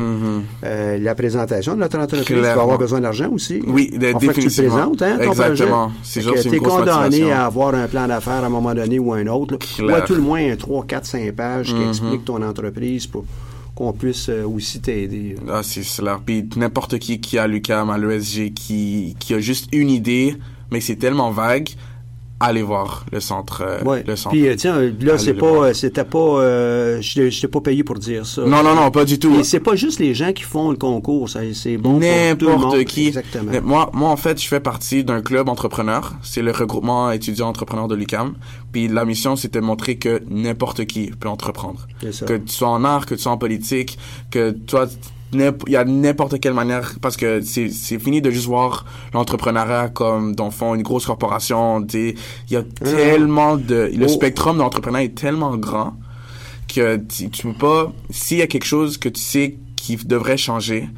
euh, 0.63 0.98
la 1.00 1.15
présentation 1.15 1.74
de 1.76 1.80
notre 1.80 1.98
entreprise. 1.98 2.26
Tu 2.26 2.34
vas. 2.36 2.41
Clairement. 2.41 2.62
avoir 2.63 2.78
besoin 2.78 3.02
d'argent 3.02 3.30
aussi. 3.32 3.62
Oui, 3.65 3.89
de- 3.89 4.00
fait 4.08 4.13
que 4.13 4.20
tu 4.20 4.26
le 4.28 4.34
définitivement. 4.34 4.70
présentes, 4.76 5.02
hein, 5.02 5.17
ton 5.24 5.32
Exactement. 5.32 5.91
C'est 6.04 6.22
genre, 6.22 6.36
t'es 6.36 6.58
grosse 6.58 6.80
condamné 6.80 7.32
à 7.32 7.46
avoir 7.46 7.74
un 7.76 7.88
plan 7.88 8.08
d'affaires 8.08 8.43
à 8.43 8.46
un 8.46 8.50
moment 8.50 8.74
donné 8.74 9.00
ou 9.00 9.13
un 9.13 9.28
autre. 9.28 9.58
Ou 9.82 9.89
à 9.89 10.02
tout 10.02 10.15
le 10.15 10.22
moins 10.22 10.52
un 10.52 10.56
3, 10.56 10.86
4, 10.86 11.06
5 11.06 11.32
pages 11.34 11.74
qui 11.74 11.82
expliquent 11.84 12.26
ton 12.26 12.41
entreprise 12.41 13.08
pour 13.08 13.26
qu'on 13.76 13.93
puisse 13.93 14.30
euh, 14.30 14.43
aussi 14.48 14.80
t'aider. 14.80 15.36
Ah, 15.52 15.62
c'est 15.63 15.84
cela. 15.84 16.20
Puis 16.26 16.48
n'importe 16.56 16.98
qui 16.98 17.20
qui 17.20 17.38
a 17.38 17.43
à 17.43 17.48
l'UQAM, 17.48 17.89
à 17.91 17.98
l'ESG, 17.98 18.54
qui, 18.54 19.15
qui 19.20 19.34
a 19.36 19.39
juste 19.39 19.67
une 19.72 19.89
idée, 19.91 20.36
mais 20.72 20.80
c'est 20.82 20.96
tellement 20.96 21.30
vague, 21.32 21.70
allez 22.39 22.62
voir 22.62 23.06
le 23.12 23.19
centre. 23.19 23.63
euh, 23.65 23.84
Ouais. 23.84 24.04
le 24.06 24.15
centre. 24.15 24.36
Puis 24.36 24.47
euh, 24.47 24.56
tiens, 24.56 24.80
là 25.02 25.17
c'est 25.17 25.34
pas, 25.34 25.45
euh, 25.45 25.73
c'était 25.73 26.04
pas, 26.04 26.17
euh, 26.19 27.02
je 27.02 27.41
t'ai 27.41 27.47
pas 27.47 27.62
payé 27.62 27.84
pour 27.84 27.95
dire 27.97 28.26
ça. 28.26 28.41
Non, 28.43 28.62
non, 28.63 28.76
non, 28.76 28.91
pas 28.91 29.06
du 29.06 29.17
tout. 29.19 29.34
Et 29.39 29.43
c'est 29.43 29.60
pas 29.60 29.76
juste 29.76 30.00
les 30.00 30.13
gens 30.13 30.34
qui 30.34 30.43
font 30.43 30.69
le 30.71 30.78
concours, 30.78 31.30
c'est 31.30 31.78
bon 31.78 32.00
N'importe 32.00 32.84
qui. 32.86 33.08
Exactement. 33.08 33.52
Moi, 33.63 33.89
moi, 33.93 34.10
en 34.10 34.17
fait, 34.17 34.41
je 34.41 34.47
fais 34.47 34.60
partie 34.60 35.04
d'un 35.04 35.21
club 35.21 35.50
entrepreneur. 35.50 36.13
C'est 36.21 36.41
le 36.41 36.52
regroupement 36.52 37.12
étudiants 37.12 37.47
entrepreneurs 37.47 37.88
de 37.88 37.95
l'UQAM. 37.95 38.36
Puis 38.71 38.88
la 38.88 39.06
mission, 39.06 39.36
c'était 39.36 39.60
de 39.60 39.65
montrer 39.65 39.97
que 39.97 40.21
n'importe 40.30 40.86
qui 40.86 41.08
peut 41.12 41.30
entreprendre. 41.30 41.88
Ça. 42.12 42.26
Que 42.26 42.34
tu 42.38 42.54
sois 42.54 42.69
en 42.69 42.84
art, 42.84 43.06
que 43.06 43.15
tu 43.15 43.21
sois 43.21 43.32
en 43.32 43.38
politique, 43.38 43.97
que 44.32 44.52
toi, 44.52 44.88
il 45.33 45.53
y 45.67 45.75
a 45.75 45.83
n'importe 45.83 46.39
quelle 46.39 46.53
manière, 46.53 46.95
parce 47.01 47.17
que 47.17 47.41
c'est, 47.41 47.69
c'est 47.69 47.99
fini 47.99 48.21
de 48.21 48.31
juste 48.31 48.45
voir 48.47 48.85
l'entrepreneuriat 49.13 49.89
comme, 49.89 50.35
dans 50.35 50.45
le 50.45 50.51
fond, 50.51 50.73
une 50.73 50.83
grosse 50.83 51.05
corporation. 51.05 51.85
Il 51.93 52.15
y 52.49 52.55
a 52.55 52.63
tellement 52.63 53.57
de, 53.57 53.91
le 53.93 54.05
Oh. 54.05 54.07
spectrum 54.07 54.57
de 54.57 54.61
l'entrepreneuriat 54.61 55.05
est 55.05 55.15
tellement 55.17 55.55
grand 55.57 55.93
que 56.73 56.97
tu, 56.97 57.29
tu 57.29 57.47
peux 57.47 57.53
pas, 57.53 57.93
s'il 58.09 58.37
y 58.37 58.41
a 58.41 58.47
quelque 58.47 58.65
chose 58.65 58.97
que 58.97 59.09
tu 59.09 59.21
sais 59.21 59.57
qui 59.75 59.97
devrait 59.97 60.37
changer, 60.37 60.89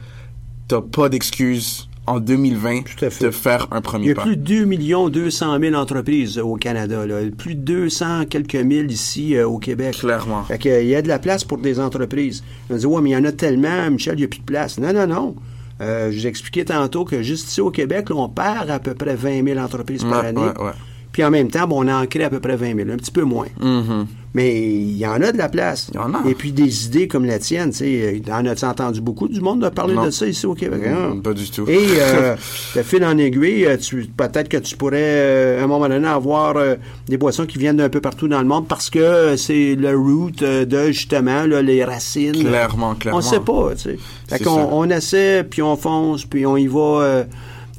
t'as 0.67 0.81
pas 0.81 1.09
d'excuse 1.09 1.88
en 2.10 2.19
2020 2.19 2.82
Tout 2.98 3.06
à 3.06 3.10
fait. 3.10 3.26
de 3.26 3.32
faire 3.32 3.67
un 3.72 3.78
Il 3.78 3.80
y 3.80 3.82
premier 3.82 4.12
a 4.12 4.15
pas. 4.15 4.22
plus 4.24 4.36
de 4.38 4.41
2 4.43 4.65
millions 4.65 5.10
200 5.10 5.60
000 5.60 5.76
entreprises 5.76 6.38
euh, 6.38 6.43
au 6.43 6.56
Canada. 6.56 7.06
Là. 7.06 7.19
Plus 7.38 7.56
de 7.56 7.62
200 7.62 8.26
quelques 8.30 8.56
mille 8.56 8.91
ici 8.91 9.36
euh, 9.36 9.48
au 9.48 9.58
Québec. 9.60 9.95
Clairement. 10.00 10.43
Fait 10.43 10.58
que, 10.58 10.69
euh, 10.69 10.82
il 10.82 10.89
y 10.89 10.95
a 10.95 11.02
de 11.02 11.08
la 11.08 11.19
place 11.19 11.43
pour 11.43 11.58
des 11.60 11.80
entreprises. 11.80 12.43
On 12.69 12.76
dit, 12.76 12.86
ouais, 12.86 13.02
mais 13.02 13.12
il 13.12 13.13
y 13.13 13.17
en 13.17 13.26
a 13.26 13.32
tellement, 13.32 13.89
Michel, 13.91 14.15
il 14.15 14.19
n'y 14.19 14.24
a 14.26 14.28
plus 14.28 14.39
de 14.39 14.45
place. 14.45 14.78
Non, 14.80 14.91
non, 14.93 15.08
non. 15.08 15.36
Euh, 15.82 16.12
je 16.12 16.17
vous 16.19 16.28
expliquais 16.28 16.65
tantôt 16.65 17.06
que 17.06 17.22
juste 17.24 17.48
ici 17.50 17.62
au 17.62 17.72
Québec, 17.72 18.10
là, 18.10 18.15
on 18.17 18.28
perd 18.28 18.69
à 18.69 18.80
peu 18.80 18.93
près 18.95 19.15
20 19.15 19.45
000 19.45 19.60
entreprises 19.60 20.04
par 20.04 20.26
année. 20.26 20.41
ouais, 20.41 20.62
ouais. 20.65 20.72
Puis 21.12 21.24
en 21.24 21.32
même 21.32 21.50
temps, 21.50 21.67
bon, 21.67 21.84
on 21.84 21.88
a 21.88 22.04
ancré 22.04 22.24
à 22.24 22.30
peu 22.30 22.39
près 22.39 22.56
20 22.56 22.76
000, 22.76 22.89
un 22.91 22.98
petit 22.98 23.12
peu 23.12 23.24
moins. 23.24 23.48
Mhm. 23.60 24.06
Mais 24.36 24.62
il 24.62 24.95
y 24.95 25.08
en 25.08 25.19
a 25.24 25.32
de 25.32 25.39
la 25.39 25.50
place. 25.50 25.88
Il 25.91 25.95
y 25.95 25.98
en 25.98 26.13
a. 26.13 26.22
Et 26.30 26.36
puis 26.36 26.52
des 26.52 26.86
idées 26.86 27.08
comme 27.08 27.26
la 27.26 27.39
tienne, 27.39 27.72
tu 27.72 27.78
sais, 27.78 28.22
en 28.32 28.45
as-tu 28.45 28.63
entendu 28.63 29.02
beaucoup 29.02 29.28
du 29.28 29.41
monde 29.41 29.63
de 29.63 29.69
parler 29.69 29.95
Non. 29.95 30.06
de 30.06 30.12
ça 30.12 30.28
ici 30.28 30.45
au 30.45 30.54
Québec? 30.54 30.82
hein? 30.86 31.15
Mm, 31.15 31.22
Pas 31.24 31.34
du 31.34 31.50
tout. 31.50 31.65
Et 31.67 31.80
euh, 31.98 32.36
de 32.76 32.84
fil 32.84 33.04
en 33.04 33.17
aiguille, 33.17 33.65
euh, 33.65 33.76
tu, 33.78 34.06
peut-être 34.15 34.48
que 34.48 34.58
tu 34.58 34.78
pourrais 34.78 34.98
euh, 35.02 35.62
à 35.62 35.63
un 35.63 35.67
moment 35.67 35.89
donné 35.89 36.08
avoir 36.08 36.58
euh, 36.58 36.76
des 37.08 37.17
boissons 37.17 37.48
qui 37.48 37.58
viennent 37.58 37.78
d'un 37.78 37.89
peu 37.89 38.02
partout 38.02 38.28
dans 38.28 38.39
le 38.39 38.48
monde 38.48 38.67
parce 38.67 38.91
que 38.91 39.36
c'est 39.36 39.74
le 39.76 39.98
root 39.98 40.30
de 40.39 40.86
justement 40.91 41.48
là, 41.48 41.63
les 41.63 41.84
racines. 41.84 42.34
Clairement, 42.43 42.93
clairement. 42.93 43.17
On 43.17 43.22
sait 43.24 43.39
pas, 43.39 43.72
tu 43.76 43.82
sais. 43.82 43.98
Fait 44.30 44.43
qu'on 44.43 44.69
on 44.72 44.88
essaie, 44.91 45.43
puis 45.43 45.63
on 45.63 45.76
fonce, 45.76 46.26
puis 46.26 46.45
on 46.45 46.56
y 46.56 46.67
va 46.67 47.26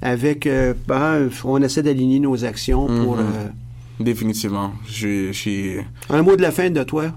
avec... 0.03 0.47
euh, 0.47 0.75
ben, 0.89 1.29
on 1.45 1.61
essaie 1.63 1.83
d'aligner 1.83 2.21
nos 2.21 2.45
actions 2.45 2.87
pour... 2.87 3.17
Mhm. 3.17 3.21
euh, 3.23 3.49
Définitivement. 4.01 4.73
Je, 4.89 5.27
je 5.29 5.33
suis... 5.33 5.77
un 6.09 6.23
mot 6.23 6.35
de 6.37 6.43
la 6.43 6.51
fin 6.53 6.71
de 6.71 6.83
toi? 6.83 7.13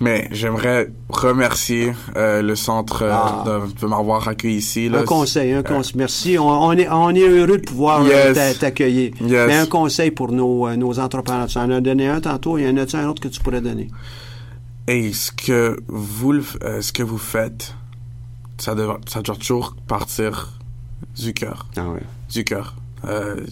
Mais 0.00 0.28
j'aimerais 0.32 0.88
remercier 1.08 1.92
euh, 2.16 2.42
le 2.42 2.56
centre 2.56 3.02
euh, 3.02 3.10
Ah. 3.12 3.44
de, 3.46 3.80
de 3.80 3.86
m'avoir 3.86 4.26
accueilli 4.28 4.56
ici. 4.56 4.88
Là. 4.88 5.00
Un 5.00 5.04
conseil, 5.04 5.52
un 5.52 5.62
conseil. 5.62 5.92
Merci. 5.96 6.36
On, 6.38 6.48
on 6.48 6.72
est, 6.72 6.88
on 6.88 7.10
est 7.10 7.26
heureux 7.28 7.58
de 7.58 7.62
pouvoir 7.64 8.04
Yes. 8.06 8.58
t'accueillir. 8.58 9.12
Yes. 9.20 9.46
Mais 9.46 9.54
un 9.56 9.66
conseil 9.66 10.10
pour 10.10 10.32
nos, 10.32 10.68
nos 10.76 10.98
entrepreneurs. 10.98 11.46
Tu 11.46 11.58
en 11.58 11.70
as 11.70 11.80
donné 11.80 12.08
un 12.08 12.20
tantôt, 12.20 12.58
il 12.58 12.64
y 12.64 12.68
en 12.68 12.76
a-tu 12.76 12.96
un 12.96 13.08
autre 13.08 13.22
que 13.22 13.28
tu 13.28 13.40
pourrais 13.40 13.60
donner? 13.60 13.88
Et 14.88 15.12
ce 15.12 15.30
que 15.32 15.80
vous, 15.88 16.42
ce 16.42 16.92
que 16.92 17.02
vous 17.02 17.18
faites, 17.18 17.74
ça 18.58 18.74
ça 19.06 19.22
doit 19.22 19.36
toujours 19.36 19.74
partir 19.86 20.52
du 21.18 21.32
cœur. 21.34 21.66
Ah 21.76 21.88
ouais. 21.90 22.02
du 22.32 22.44
cœur. 22.44 22.74
Euh, 23.04 23.44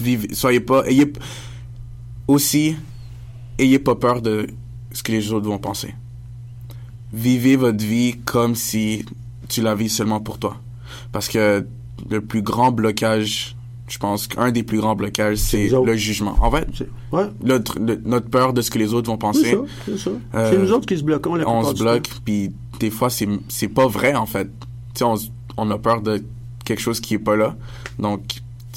vivez, 0.00 0.34
soyez 0.34 0.60
pas, 0.60 0.84
ayez 0.86 1.12
aussi, 2.28 2.76
ayez 3.58 3.78
pas 3.78 3.94
peur 3.96 4.22
de 4.22 4.46
ce 4.92 5.02
que 5.02 5.12
les 5.12 5.32
autres 5.32 5.46
vont 5.48 5.58
penser. 5.58 5.94
Vivez 7.12 7.56
votre 7.56 7.84
vie 7.84 8.18
comme 8.24 8.54
si 8.54 9.04
tu 9.48 9.62
la 9.62 9.74
vis 9.74 9.88
seulement 9.88 10.20
pour 10.20 10.38
toi. 10.38 10.56
Parce 11.12 11.28
que 11.28 11.66
le 12.08 12.20
plus 12.20 12.42
grand 12.42 12.70
blocage, 12.70 13.56
je 13.88 13.98
pense 13.98 14.28
qu'un 14.28 14.52
des 14.52 14.62
plus 14.62 14.78
grands 14.78 14.94
blocages, 14.94 15.38
c'est 15.38 15.68
le 15.68 15.96
jugement. 15.96 16.36
En 16.40 16.50
fait, 16.50 16.68
Ouais, 17.12 17.24
notre, 17.42 17.78
le- 17.80 18.00
notre 18.04 18.28
peur 18.28 18.52
de 18.52 18.62
ce 18.62 18.70
que 18.70 18.78
les 18.78 18.94
autres 18.94 19.08
vont 19.08 19.14
c'est 19.14 19.18
penser 19.18 19.50
ça, 19.50 19.58
c'est 19.86 19.98
ça. 19.98 20.10
Euh, 20.34 20.50
c'est 20.52 20.58
nous 20.58 20.70
autres 20.72 20.86
qui 20.86 20.96
se 20.96 21.02
bloquons 21.02 21.34
la 21.34 21.48
on 21.48 21.64
se 21.64 21.74
bloque, 21.82 22.08
puis 22.24 22.52
des 22.78 22.90
fois, 22.90 23.10
c'est, 23.10 23.68
pas 23.68 23.88
vrai, 23.88 24.14
en 24.14 24.26
fait. 24.26 24.46
Tu 24.94 24.98
sais, 25.00 25.04
on, 25.04 25.16
on 25.56 25.68
a 25.72 25.78
peur 25.78 26.02
de 26.02 26.22
quelque 26.70 26.80
chose 26.80 27.00
qui 27.00 27.14
est 27.14 27.18
pas 27.18 27.36
là. 27.36 27.56
Donc, 27.98 28.22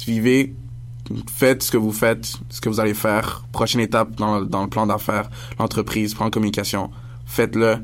vivez, 0.04 0.54
faites 1.32 1.62
ce 1.62 1.70
que 1.70 1.76
vous 1.76 1.92
faites, 1.92 2.36
ce 2.50 2.60
que 2.60 2.68
vous 2.68 2.80
allez 2.80 2.94
faire. 2.94 3.44
Prochaine 3.52 3.80
étape 3.80 4.16
dans, 4.16 4.42
dans 4.42 4.62
le 4.62 4.68
plan 4.68 4.86
d'affaires, 4.86 5.30
l'entreprise, 5.60 6.12
plan 6.14 6.26
de 6.26 6.30
communication. 6.30 6.90
Faites-le. 7.24 7.78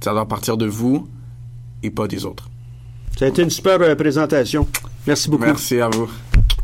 Ça 0.00 0.12
doit 0.12 0.26
partir 0.26 0.56
de 0.56 0.66
vous 0.66 1.08
et 1.82 1.90
pas 1.90 2.08
des 2.08 2.24
autres. 2.24 2.50
Ça 3.16 3.26
a 3.26 3.28
été 3.28 3.42
une 3.42 3.50
super 3.50 3.96
présentation. 3.96 4.66
Merci 5.06 5.30
beaucoup. 5.30 5.44
Merci 5.44 5.80
à 5.80 5.88
vous. 5.88 6.10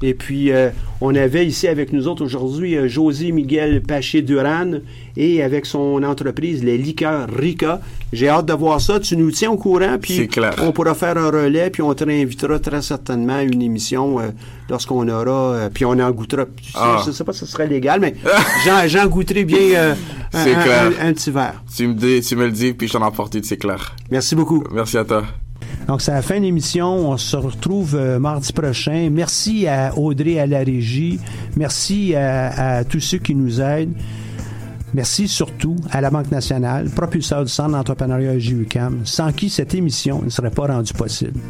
Et 0.02 0.14
puis, 0.14 0.50
euh, 0.52 0.70
on 1.00 1.14
avait 1.14 1.46
ici 1.46 1.66
avec 1.68 1.92
nous 1.92 2.08
autres 2.08 2.24
aujourd'hui 2.24 2.76
euh, 2.76 2.88
José 2.88 3.32
Miguel 3.32 3.82
Paché-Duran 3.82 4.80
et 5.16 5.42
avec 5.42 5.64
son 5.66 6.02
entreprise, 6.02 6.62
les 6.62 6.76
liqueurs 6.76 7.28
Rica. 7.34 7.80
J'ai 8.12 8.28
hâte 8.28 8.46
de 8.46 8.52
voir 8.52 8.80
ça. 8.80 9.00
Tu 9.00 9.16
nous 9.16 9.30
tiens 9.30 9.50
au 9.52 9.56
courant, 9.56 9.96
puis 10.00 10.14
C'est 10.16 10.26
clair. 10.26 10.54
on 10.62 10.72
pourra 10.72 10.94
faire 10.94 11.16
un 11.16 11.30
relais, 11.30 11.70
puis 11.70 11.82
on 11.82 11.94
te 11.94 12.04
réinvitera 12.04 12.58
très 12.58 12.82
certainement 12.82 13.36
à 13.36 13.42
une 13.42 13.62
émission 13.62 14.18
euh, 14.20 14.28
lorsqu'on 14.68 15.08
aura, 15.08 15.68
puis 15.72 15.84
on 15.84 15.92
en 15.92 16.10
goûtera. 16.10 16.44
Ah. 16.74 17.00
Je 17.04 17.10
ne 17.10 17.14
sais 17.14 17.24
pas 17.24 17.32
si 17.32 17.40
ce 17.40 17.46
serait 17.46 17.66
légal, 17.68 18.00
mais 18.00 18.14
j'en, 18.88 19.06
goûterai 19.06 19.44
bien 19.44 19.92
un, 19.92 20.38
C'est 20.38 20.54
un- 20.54 20.62
clair. 20.62 20.92
un- 21.00 21.08
un 21.08 21.12
petit 21.12 21.30
verre. 21.30 21.62
Tu 21.74 21.86
me, 21.86 21.94
dis, 21.94 22.20
tu 22.20 22.36
me 22.36 22.44
le 22.46 22.52
dis, 22.52 22.72
puis 22.72 22.88
je 22.88 22.92
t'en 22.92 23.02
apporte 23.02 23.34
une, 23.34 23.42
c'est 23.44 23.56
clair. 23.56 23.94
Merci 24.10 24.34
beaucoup. 24.34 24.64
Merci 24.72 24.98
à 24.98 25.04
toi. 25.04 25.24
Donc, 25.86 26.00
c'est 26.00 26.12
la 26.12 26.22
fin 26.22 26.38
de 26.38 26.44
l'émission. 26.44 27.10
On 27.10 27.16
se 27.16 27.36
retrouve 27.36 27.94
euh, 27.94 28.18
mardi 28.18 28.52
prochain. 28.52 29.10
Merci 29.12 29.66
à 29.66 29.96
Audrey 29.96 30.38
à 30.38 30.46
la 30.46 30.60
régie. 30.60 31.18
Merci 31.56 32.14
à, 32.14 32.84
tous 32.84 33.00
ceux 33.00 33.18
qui 33.18 33.34
nous 33.34 33.60
aident. 33.60 33.94
Merci 34.94 35.26
surtout 35.26 35.76
à 35.90 36.00
la 36.00 36.10
Banque 36.10 36.30
nationale, 36.30 36.88
propulseur 36.88 37.44
du 37.44 37.50
Centre 37.50 37.72
d'entrepreneuriat 37.72 38.38
JUCAM, 38.38 39.00
sans 39.04 39.32
qui 39.32 39.50
cette 39.50 39.74
émission 39.74 40.22
ne 40.22 40.30
serait 40.30 40.52
pas 40.52 40.68
rendue 40.68 40.92
possible. 40.92 41.40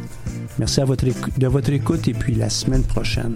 Merci 0.57 0.81
à 0.81 0.85
de 0.85 1.47
votre 1.47 1.71
écoute 1.71 2.07
et 2.07 2.13
puis 2.13 2.33
la 2.33 2.49
semaine 2.49 2.83
prochaine. 2.83 3.35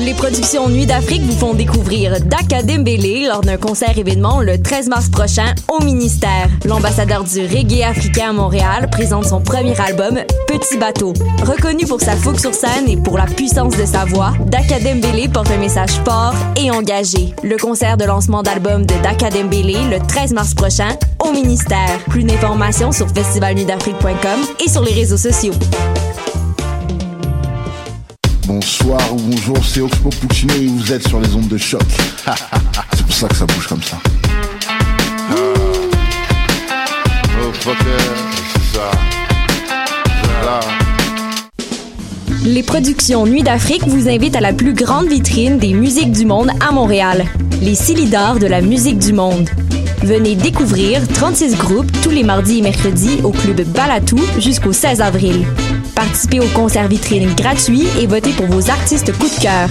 Les 0.00 0.14
productions 0.14 0.68
Nuit 0.68 0.86
d'Afrique 0.86 1.22
vous 1.22 1.36
font 1.36 1.52
découvrir 1.52 2.20
Daka 2.22 2.62
Dembélé 2.62 3.26
lors 3.28 3.42
d'un 3.42 3.58
concert 3.58 3.98
événement 3.98 4.40
le 4.40 4.60
13 4.60 4.88
mars 4.88 5.10
prochain 5.10 5.54
au 5.68 5.84
ministère. 5.84 6.48
L'ambassadeur 6.64 7.22
du 7.24 7.40
reggae 7.40 7.82
africain 7.82 8.30
à 8.30 8.32
Montréal 8.32 8.88
présente 8.90 9.26
son 9.26 9.42
premier 9.42 9.78
album 9.78 10.18
Petit 10.46 10.78
bateau. 10.78 11.12
Reconnu 11.42 11.84
pour 11.84 12.00
sa 12.00 12.16
fougue 12.16 12.38
sur 12.38 12.54
scène 12.54 12.88
et 12.88 12.96
pour 12.96 13.18
la 13.18 13.26
puissance 13.26 13.76
de 13.76 13.84
sa 13.84 14.06
voix, 14.06 14.32
Daka 14.46 14.80
Dembélé 14.80 15.28
porte 15.28 15.50
un 15.50 15.58
message 15.58 16.00
fort 16.04 16.34
et 16.56 16.70
engagé. 16.70 17.34
Le 17.42 17.58
concert 17.58 17.98
de 17.98 18.04
lancement 18.04 18.42
d'album 18.42 18.86
de 18.86 18.94
Daka 19.02 19.28
Dembélé 19.28 19.76
le 19.90 19.98
13 19.98 20.32
mars 20.32 20.54
prochain 20.54 20.96
au 21.22 21.32
ministère. 21.32 21.98
Plus 22.08 22.24
d'informations 22.24 22.92
sur 22.92 23.08
festivalnuitdafrique.com 23.08 24.40
et 24.64 24.70
sur 24.70 24.82
les 24.82 24.92
réseaux 24.94 25.18
sociaux. 25.18 25.52
Bonsoir 28.52 29.14
ou 29.14 29.16
bonjour, 29.16 29.64
c'est 29.64 29.80
Oxpo 29.80 30.08
Puccino 30.08 30.52
et 30.54 30.66
vous 30.66 30.92
êtes 30.92 31.06
sur 31.06 31.20
les 31.20 31.32
ondes 31.36 31.46
de 31.46 31.56
choc. 31.56 31.84
c'est 32.94 33.06
pour 33.06 33.14
ça 33.14 33.28
que 33.28 33.36
ça 33.36 33.46
bouge 33.46 33.68
comme 33.68 33.80
ça. 33.80 33.96
Les 42.44 42.64
productions 42.64 43.24
Nuit 43.24 43.44
d'Afrique 43.44 43.86
vous 43.86 44.08
invitent 44.08 44.34
à 44.34 44.40
la 44.40 44.52
plus 44.52 44.74
grande 44.74 45.06
vitrine 45.06 45.58
des 45.58 45.72
musiques 45.72 46.10
du 46.10 46.26
monde 46.26 46.50
à 46.58 46.72
Montréal, 46.72 47.26
les 47.62 47.76
Silidors 47.76 48.40
de 48.40 48.48
la 48.48 48.62
musique 48.62 48.98
du 48.98 49.12
monde. 49.12 49.48
Venez 50.02 50.34
découvrir 50.34 51.06
36 51.06 51.56
groupes 51.56 51.90
tous 52.02 52.10
les 52.10 52.22
mardis 52.22 52.58
et 52.58 52.62
mercredis 52.62 53.20
au 53.22 53.30
club 53.30 53.60
Balatou 53.68 54.18
jusqu'au 54.38 54.72
16 54.72 55.00
avril. 55.00 55.46
Participez 55.94 56.40
au 56.40 56.46
concert 56.48 56.88
vitrine 56.88 57.32
gratuit 57.34 57.86
et 58.00 58.06
votez 58.06 58.32
pour 58.32 58.46
vos 58.46 58.70
artistes 58.70 59.12
coup 59.18 59.28
de 59.28 59.42
cœur. 59.42 59.68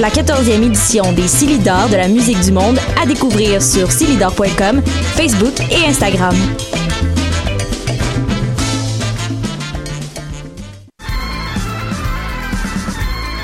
La 0.00 0.08
14e 0.08 0.62
édition 0.62 1.12
des 1.12 1.28
Silidors 1.28 1.88
de 1.90 1.96
la 1.96 2.08
musique 2.08 2.40
du 2.40 2.52
monde 2.52 2.78
à 3.02 3.04
découvrir 3.04 3.62
sur 3.62 3.90
silidor.com, 3.90 4.80
Facebook 5.16 5.54
et 5.70 5.88
Instagram. 5.88 6.34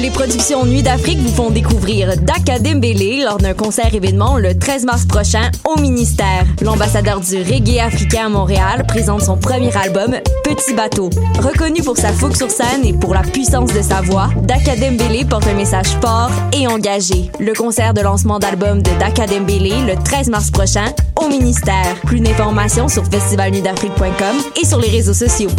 Les 0.00 0.10
productions 0.10 0.64
Nuit 0.64 0.84
d'Afrique 0.84 1.18
vous 1.18 1.34
font 1.34 1.50
découvrir 1.50 2.16
Daka 2.18 2.60
Dembélé 2.60 3.24
lors 3.24 3.38
d'un 3.38 3.52
concert 3.52 3.92
événement 3.92 4.38
le 4.38 4.56
13 4.56 4.84
mars 4.84 5.04
prochain 5.04 5.50
au 5.64 5.80
ministère. 5.80 6.44
L'ambassadeur 6.62 7.18
du 7.18 7.38
reggae 7.38 7.80
africain 7.80 8.26
à 8.26 8.28
Montréal 8.28 8.84
présente 8.86 9.22
son 9.22 9.36
premier 9.36 9.76
album 9.76 10.14
Petit 10.44 10.72
bateau. 10.74 11.10
Reconnu 11.40 11.82
pour 11.82 11.96
sa 11.96 12.12
fougue 12.12 12.36
sur 12.36 12.48
scène 12.48 12.84
et 12.84 12.92
pour 12.92 13.12
la 13.12 13.22
puissance 13.22 13.74
de 13.74 13.82
sa 13.82 14.00
voix, 14.00 14.28
Daka 14.42 14.76
Dembélé 14.76 15.24
porte 15.24 15.48
un 15.48 15.54
message 15.54 15.88
fort 16.00 16.30
et 16.52 16.68
engagé. 16.68 17.32
Le 17.40 17.52
concert 17.52 17.92
de 17.92 18.00
lancement 18.00 18.38
d'album 18.38 18.80
de 18.80 18.90
Daka 19.00 19.26
Dembélé 19.26 19.72
le 19.84 20.00
13 20.00 20.28
mars 20.28 20.52
prochain 20.52 20.92
au 21.20 21.26
ministère. 21.28 21.96
Plus 22.06 22.20
d'informations 22.20 22.86
sur 22.86 23.04
festivalnuitdafrique.com 23.04 24.36
et 24.62 24.64
sur 24.64 24.78
les 24.78 24.90
réseaux 24.90 25.14
sociaux. 25.14 25.50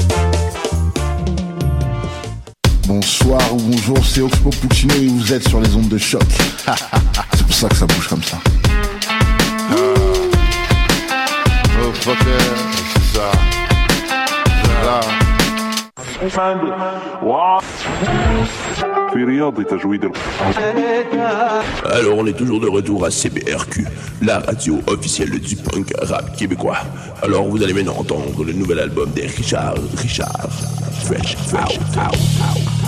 Bonsoir 2.90 3.54
ou 3.54 3.58
bonjour, 3.58 4.04
c'est 4.04 4.22
Oxpo 4.22 4.50
Puccino 4.50 4.96
et 4.96 5.10
vous 5.10 5.32
êtes 5.32 5.48
sur 5.48 5.62
les 5.62 5.76
ondes 5.76 5.90
de 5.90 5.98
choc. 6.00 6.24
c'est 7.36 7.46
pour 7.46 7.54
ça 7.54 7.70
que 7.70 7.76
ça 7.76 7.86
bouge 7.86 8.08
comme 8.08 8.24
ça. 8.24 8.40
Alors 21.86 22.18
on 22.18 22.26
est 22.26 22.34
toujours 22.34 22.60
de 22.60 22.68
retour 22.68 23.06
à 23.06 23.12
CBRQ, 23.12 23.86
la 24.24 24.40
radio 24.40 24.82
officielle 24.88 25.40
du 25.40 25.56
punk 25.56 25.94
rap 26.02 26.36
québécois. 26.36 26.80
Alors 27.22 27.48
vous 27.48 27.62
allez 27.62 27.74
maintenant 27.74 27.98
entendre 27.98 28.44
le 28.44 28.54
nouvel 28.54 28.80
album 28.80 29.12
des 29.12 29.28
Richard, 29.28 29.76
Richard, 29.96 30.50
Fresh, 31.04 31.38
Fresh, 31.38 31.78
out, 31.78 31.82
Ça 31.94 32.02
va 32.02 32.79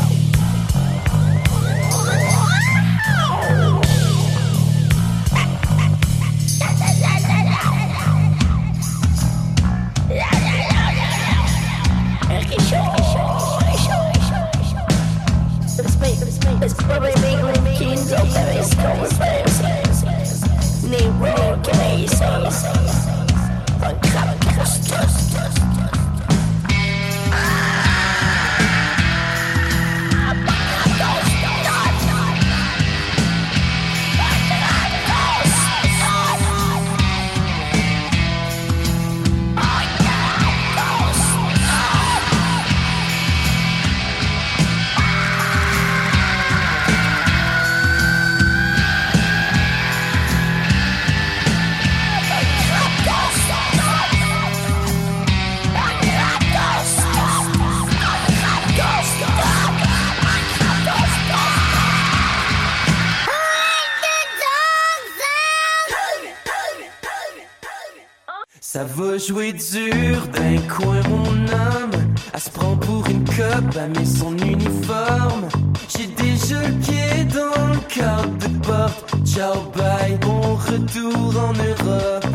jouer 69.32 69.54
dur 69.54 70.28
d'un 70.34 70.58
coin 70.68 71.02
mon 71.10 71.32
homme 71.32 71.92
Elle 72.34 72.40
se 72.40 72.50
prend 72.50 72.76
pour 72.76 73.08
une 73.10 73.24
cope, 73.24 73.78
elle 73.78 74.06
son 74.06 74.36
uniforme 74.38 75.48
J'ai 75.88 76.08
déjà 76.08 76.68
le 76.68 76.74
pied 76.74 77.24
dans 77.34 77.68
le 77.68 77.80
cadre 77.88 78.38
de 78.40 78.68
porte. 78.68 79.16
Ciao, 79.26 79.56
bye, 79.78 80.18
bon 80.20 80.56
retour 80.56 81.34
en 81.48 81.54
Europe. 81.54 82.26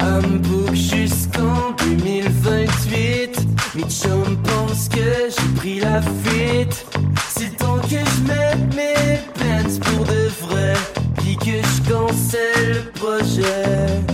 Hambourg 0.00 0.74
jusqu'en 0.74 1.72
2028. 1.84 3.46
Mes 3.74 3.82
pensent 3.82 4.88
que 4.88 5.10
j'ai 5.28 5.54
pris 5.56 5.80
la 5.80 6.00
fuite. 6.00 6.86
C'est 7.34 7.54
temps 7.58 7.80
que 7.82 7.88
je 7.88 8.22
mette 8.26 8.74
mes 8.74 9.18
pants 9.34 9.80
pour 9.82 10.06
de 10.06 10.28
vrai. 10.46 10.72
Puis 11.18 11.36
que 11.36 11.56
je 11.60 11.90
cancelle 11.90 12.72
le 12.72 12.90
projet. 12.98 14.09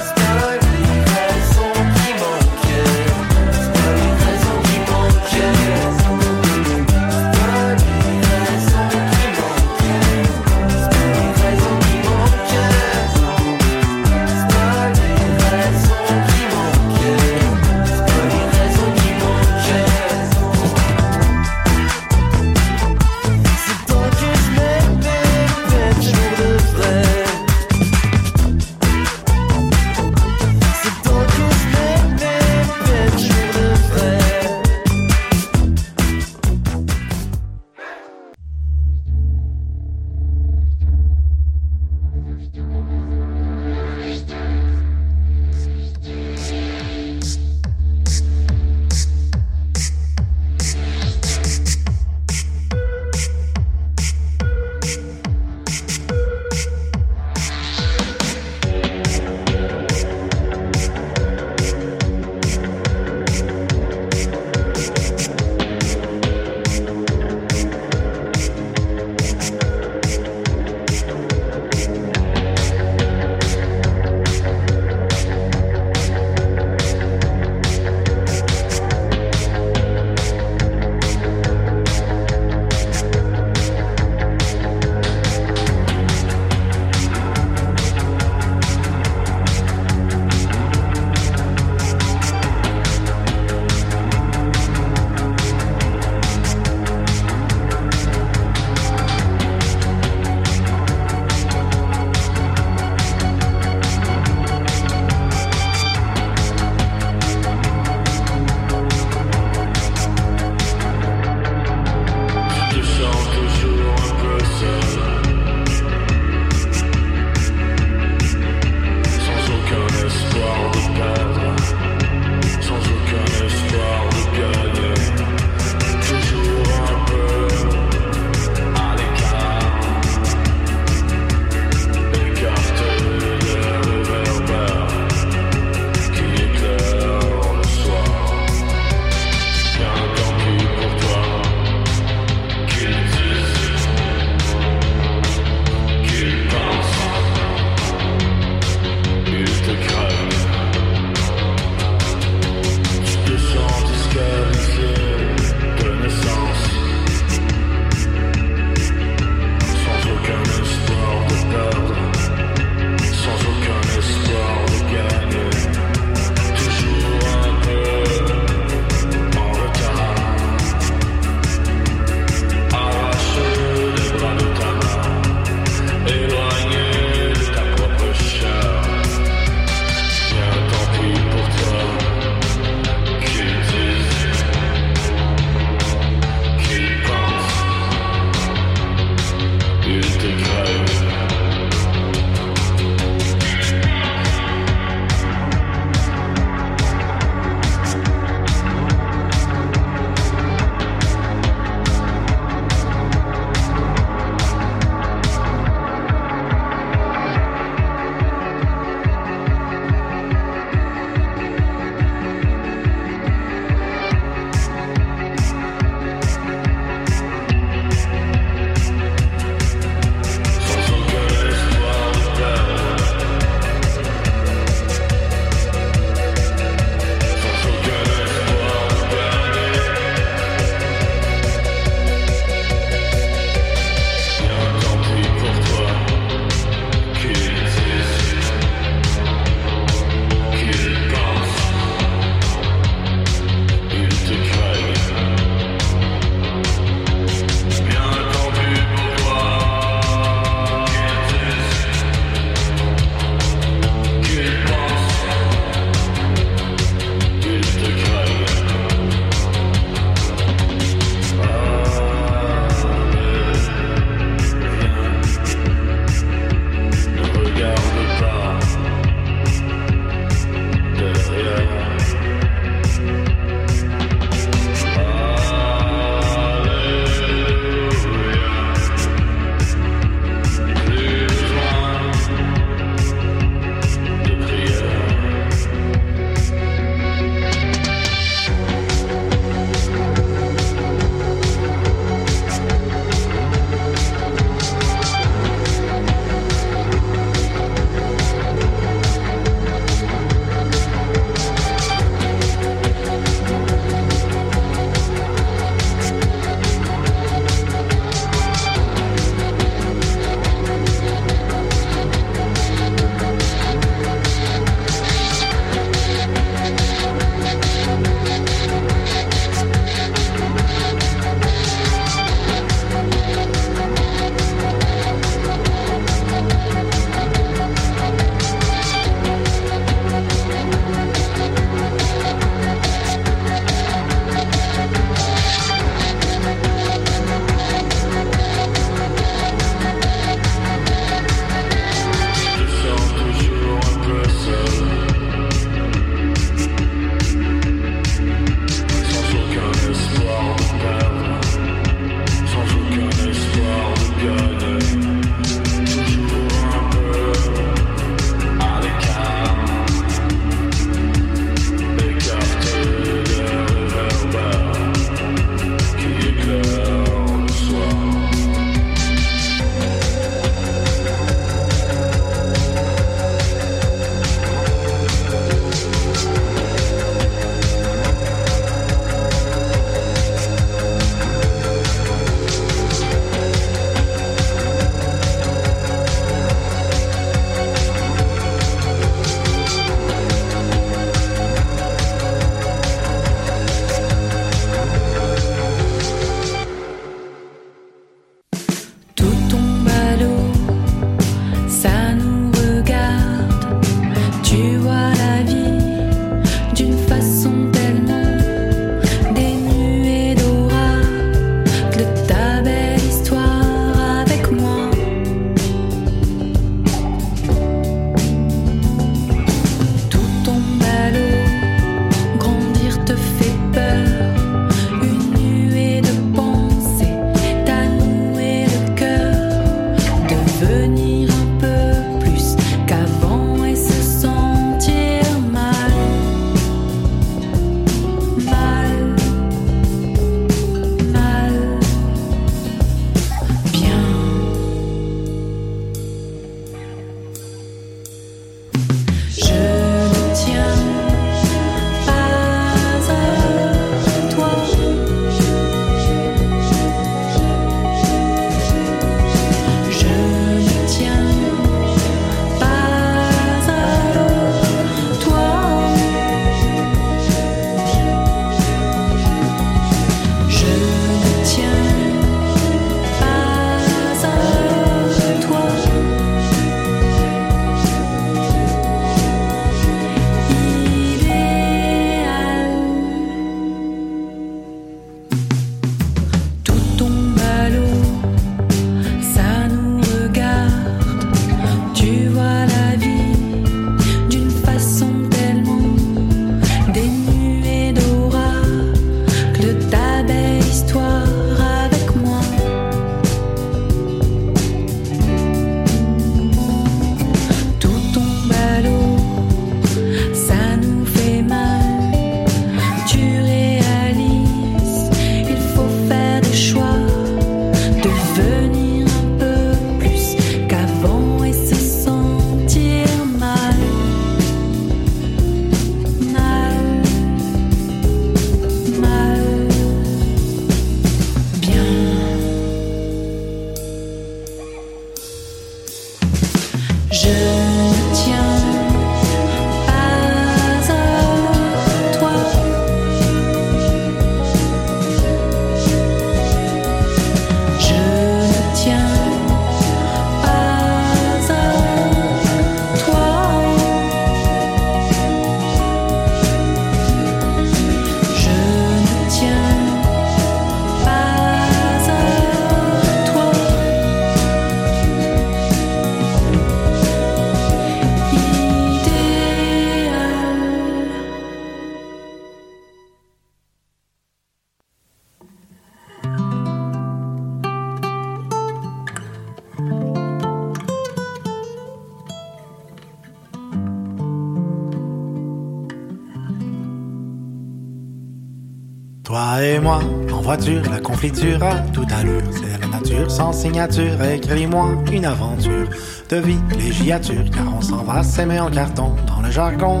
La 590.56 591.00
confiture 591.00 591.60
à 591.64 591.80
toute 591.92 592.12
allure. 592.12 592.42
C'est 592.52 592.80
la 592.80 592.86
nature 592.86 593.28
sans 593.28 593.52
signature. 593.52 594.22
Écris-moi 594.22 594.86
une 595.12 595.24
aventure 595.24 595.88
de 596.30 596.36
villégiature, 596.36 597.44
car 597.52 597.64
on 597.76 597.80
s'en 597.80 598.04
va 598.04 598.22
s'aimer 598.22 598.60
en 598.60 598.70
carton 598.70 599.16
dans 599.26 599.42
le 599.42 599.50
jargon 599.50 600.00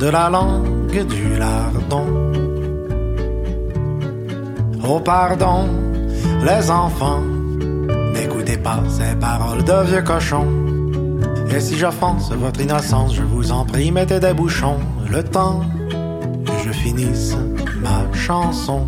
de 0.00 0.06
la 0.06 0.30
langue 0.30 1.06
du 1.06 1.36
lardon. 1.38 2.32
Oh 4.88 5.00
pardon, 5.00 5.68
les 6.44 6.70
enfants, 6.70 7.20
n'écoutez 8.14 8.56
pas 8.56 8.82
ces 8.88 9.14
paroles 9.16 9.64
de 9.64 9.84
vieux 9.84 10.02
cochons. 10.02 10.48
Et 11.54 11.60
si 11.60 11.76
j'offense 11.76 12.32
votre 12.32 12.60
innocence, 12.60 13.14
je 13.14 13.22
vous 13.22 13.52
en 13.52 13.66
prie, 13.66 13.92
mettez 13.92 14.18
des 14.18 14.32
bouchons. 14.32 14.78
Le 15.10 15.22
temps 15.22 15.60
que 15.90 16.52
je 16.64 16.72
finisse 16.72 17.36
ma 17.82 18.10
chanson. 18.16 18.86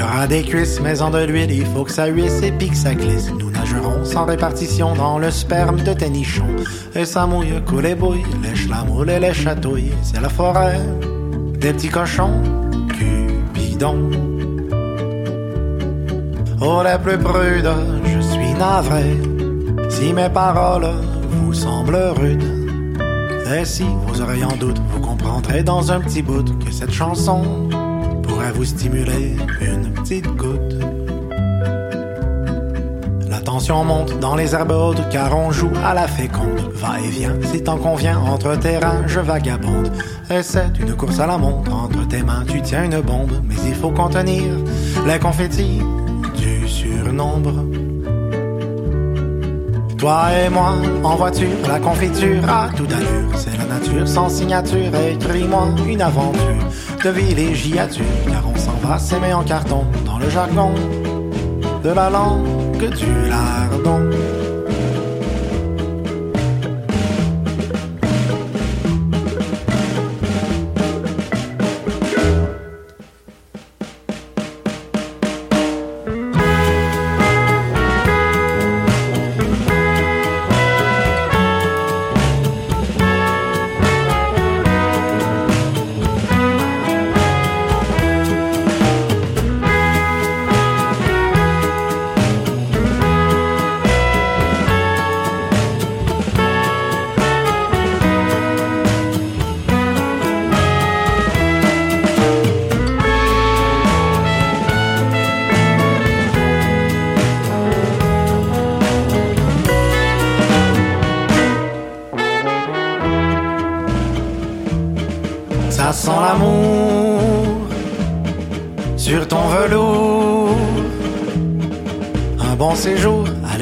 Y 0.00 0.02
aura 0.02 0.26
des 0.26 0.42
cuisses, 0.42 0.80
mais 0.80 1.02
en 1.02 1.10
de 1.10 1.18
l'huile, 1.18 1.50
il 1.52 1.66
faut 1.66 1.84
que 1.84 1.92
ça 1.92 2.06
huisse 2.06 2.40
et 2.42 2.52
puis 2.52 2.74
ça 2.74 2.94
glisse. 2.94 3.30
Nous 3.38 3.50
nagerons 3.50 4.02
sans 4.02 4.24
répartition 4.24 4.94
dans 4.94 5.18
le 5.18 5.30
sperme 5.30 5.82
de 5.82 5.92
tes 5.92 6.08
nichons. 6.08 6.56
Et 6.94 7.04
ça 7.04 7.26
mouille, 7.26 7.62
coule 7.66 7.84
et 7.84 7.94
bouille, 7.94 8.24
lèche 8.42 8.66
la 8.70 8.82
moule 8.82 9.10
et 9.10 9.20
les 9.20 9.34
chatouilles. 9.34 9.92
C'est 10.02 10.22
la 10.22 10.30
forêt 10.30 10.80
des 11.58 11.74
petits 11.74 11.90
cochons, 11.90 12.32
Cupidon. 12.98 14.10
Oh, 16.62 16.82
les 16.82 16.98
plus 16.98 17.18
prudes, 17.18 17.70
je 18.06 18.20
suis 18.20 18.54
navré. 18.54 19.18
Si 19.90 20.14
mes 20.14 20.30
paroles 20.30 20.94
vous 21.28 21.52
semblent 21.52 22.14
rudes, 22.16 22.70
et 23.54 23.66
si 23.66 23.84
vos 24.06 24.18
oreilles 24.22 24.44
en 24.44 24.56
doutent, 24.56 24.80
vous 24.92 25.00
comprendrez 25.00 25.62
dans 25.62 25.92
un 25.92 26.00
petit 26.00 26.22
bout 26.22 26.58
que 26.64 26.72
cette 26.72 26.92
chanson 26.92 27.68
vous 28.52 28.64
stimuler 28.64 29.36
une 29.60 29.92
petite 29.92 30.26
goutte. 30.36 30.74
La 33.28 33.40
tension 33.40 33.84
monte 33.84 34.18
dans 34.18 34.34
les 34.34 34.54
herbes 34.54 34.96
car 35.10 35.36
on 35.36 35.50
joue 35.50 35.70
à 35.84 35.94
la 35.94 36.08
féconde. 36.08 36.72
Va 36.74 37.00
et 37.00 37.08
vient, 37.08 37.34
si 37.52 37.62
t'en 37.62 37.76
convient, 37.76 38.18
entre 38.18 38.56
terrains 38.56 39.02
je 39.06 39.20
vagabonde. 39.20 39.90
Et 40.30 40.42
c'est 40.42 40.78
une 40.78 40.94
course 40.94 41.20
à 41.20 41.26
la 41.26 41.38
montre, 41.38 41.72
entre 41.72 42.06
tes 42.08 42.22
mains 42.22 42.44
tu 42.48 42.60
tiens 42.62 42.84
une 42.84 43.00
bombe. 43.00 43.32
Mais 43.44 43.56
il 43.66 43.74
faut 43.74 43.90
contenir 43.90 44.44
les 45.06 45.18
confettis 45.18 45.80
du 46.36 46.68
surnombre. 46.68 47.64
Toi 49.98 50.28
et 50.32 50.48
moi, 50.48 50.72
en 51.04 51.14
voiture, 51.16 51.48
la 51.68 51.78
confiture 51.78 52.42
à 52.48 52.68
toute 52.74 52.90
allure. 52.90 53.36
C'est 53.36 53.56
la 53.58 53.66
nature 53.66 54.08
sans 54.08 54.30
signature. 54.30 54.94
Écris-moi 55.12 55.68
une 55.86 56.00
aventure 56.00 56.70
de 57.04 57.10
villégiature. 57.10 58.04
Car 58.28 58.44
on 58.46 58.56
s'en 58.56 58.74
va 58.82 58.98
s'aimer 58.98 59.32
en 59.32 59.42
carton 59.42 59.84
dans 60.04 60.18
le 60.18 60.28
jargon 60.28 60.72
de 61.82 61.90
la 61.90 62.10
langue 62.10 62.90
du 62.90 63.28
lardon. 63.28 64.10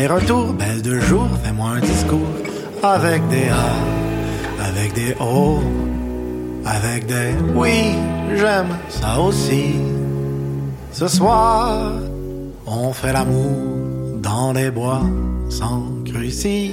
Séjour, 0.08 0.16
aller-retour, 0.16 0.52
belle 0.54 0.82
de 0.82 1.00
jour, 1.00 1.28
fais-moi 1.44 1.70
un 1.70 1.80
discours 1.80 2.18
avec 2.82 3.26
des 3.28 3.48
A, 3.48 4.66
avec 4.66 4.94
des 4.94 5.14
O, 5.20 5.60
avec 6.64 7.06
des 7.06 7.34
oui, 7.54 7.94
j'aime 8.34 8.76
ça 8.88 9.20
aussi. 9.20 9.74
Ce 10.92 11.08
soir, 11.08 11.92
on 12.66 12.92
fait 12.92 13.12
l'amour 13.12 14.18
dans 14.20 14.52
les 14.52 14.70
bois 14.70 15.02
sans 15.48 15.84
crucifix. 16.04 16.72